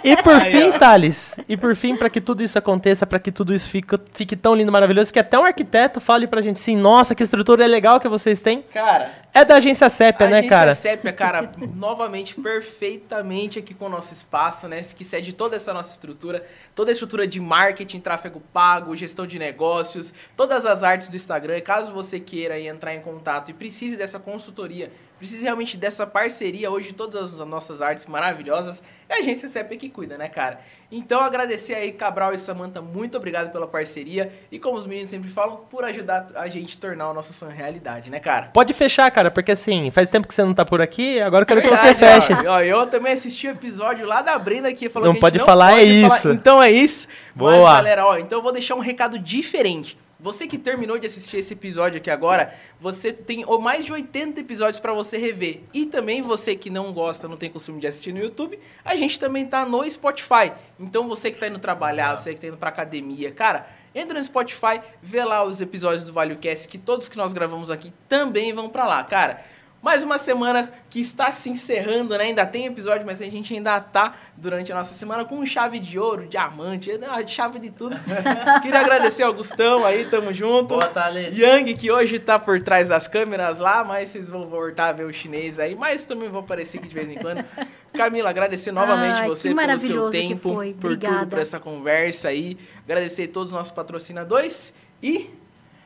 [0.03, 0.79] E, e por Aí, fim, ó.
[0.79, 4.35] Thales, e por fim, para que tudo isso aconteça, para que tudo isso fique, fique
[4.37, 8.01] tão lindo, maravilhoso, que até um arquiteto fale pra gente assim, nossa, que estrutura legal
[8.01, 8.65] que vocês têm.
[8.75, 10.75] Cara, É da agência Sépia, a né, agência cara?
[10.75, 14.83] Sépia, cara, novamente, perfeitamente aqui com o nosso espaço, né?
[14.83, 16.45] Que cede toda essa nossa estrutura,
[16.75, 21.59] toda a estrutura de marketing, tráfego pago, gestão de negócios, todas as artes do Instagram.
[21.63, 24.93] Caso você queira entrar em contato e precise dessa consultoria,
[25.23, 29.89] precise realmente dessa parceria, hoje todas as nossas artes maravilhosas, é a agência Sépia que
[29.89, 30.59] cuida, né, cara?
[30.91, 35.31] Então, agradecer aí, Cabral e Samanta, muito obrigado pela parceria e, como os meninos sempre
[35.31, 38.51] falam, por ajudar a gente a tornar o nosso sonho realidade, né, cara?
[38.53, 41.47] Pode fechar, cara, porque assim, faz tempo que você não tá por aqui, agora eu
[41.47, 42.47] quero que você É Verdade, feche.
[42.49, 42.55] ó.
[42.55, 45.39] Ó, eu também assisti o episódio lá da Brenda que falou Não que a pode
[45.39, 46.31] gente falar, é pode isso.
[46.33, 47.07] Então é isso.
[47.33, 47.75] Mas, Boa.
[47.77, 49.97] galera, ó, então eu vou deixar um recado diferente.
[50.23, 54.79] Você que terminou de assistir esse episódio aqui agora, você tem mais de 80 episódios
[54.79, 55.63] pra você rever.
[55.75, 59.19] E também você que não gosta, não tem costume de assistir no YouTube, a gente
[59.19, 60.53] também tá no Spotify.
[60.79, 64.25] Então você que tá indo trabalhar, você que tá indo pra academia, cara, Entra no
[64.25, 68.71] Spotify, vê lá os episódios do ValioCast, que todos que nós gravamos aqui também vão
[68.71, 69.05] pra lá.
[69.05, 69.45] Cara,
[69.83, 72.25] mais uma semana que está se encerrando, né?
[72.25, 75.99] Ainda tem episódio, mas a gente ainda tá durante a nossa semana com chave de
[75.99, 77.97] ouro, diamante, ah, chave de tudo.
[78.63, 80.69] Queria agradecer ao Gustão aí, tamo junto.
[80.69, 81.37] Boa, Thales.
[81.37, 85.05] Yang, que hoje tá por trás das câmeras lá, mas vocês vão voltar a ver
[85.05, 87.45] o chinês aí, mas também vou aparecer aqui de vez em quando.
[87.93, 92.57] Camila, agradecer novamente Ai, você pelo seu tempo, por tudo, por essa conversa aí.
[92.85, 94.73] Agradecer a todos os nossos patrocinadores
[95.03, 95.29] e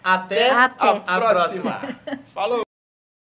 [0.04, 1.98] Até, até a próxima.
[2.34, 2.65] Falou!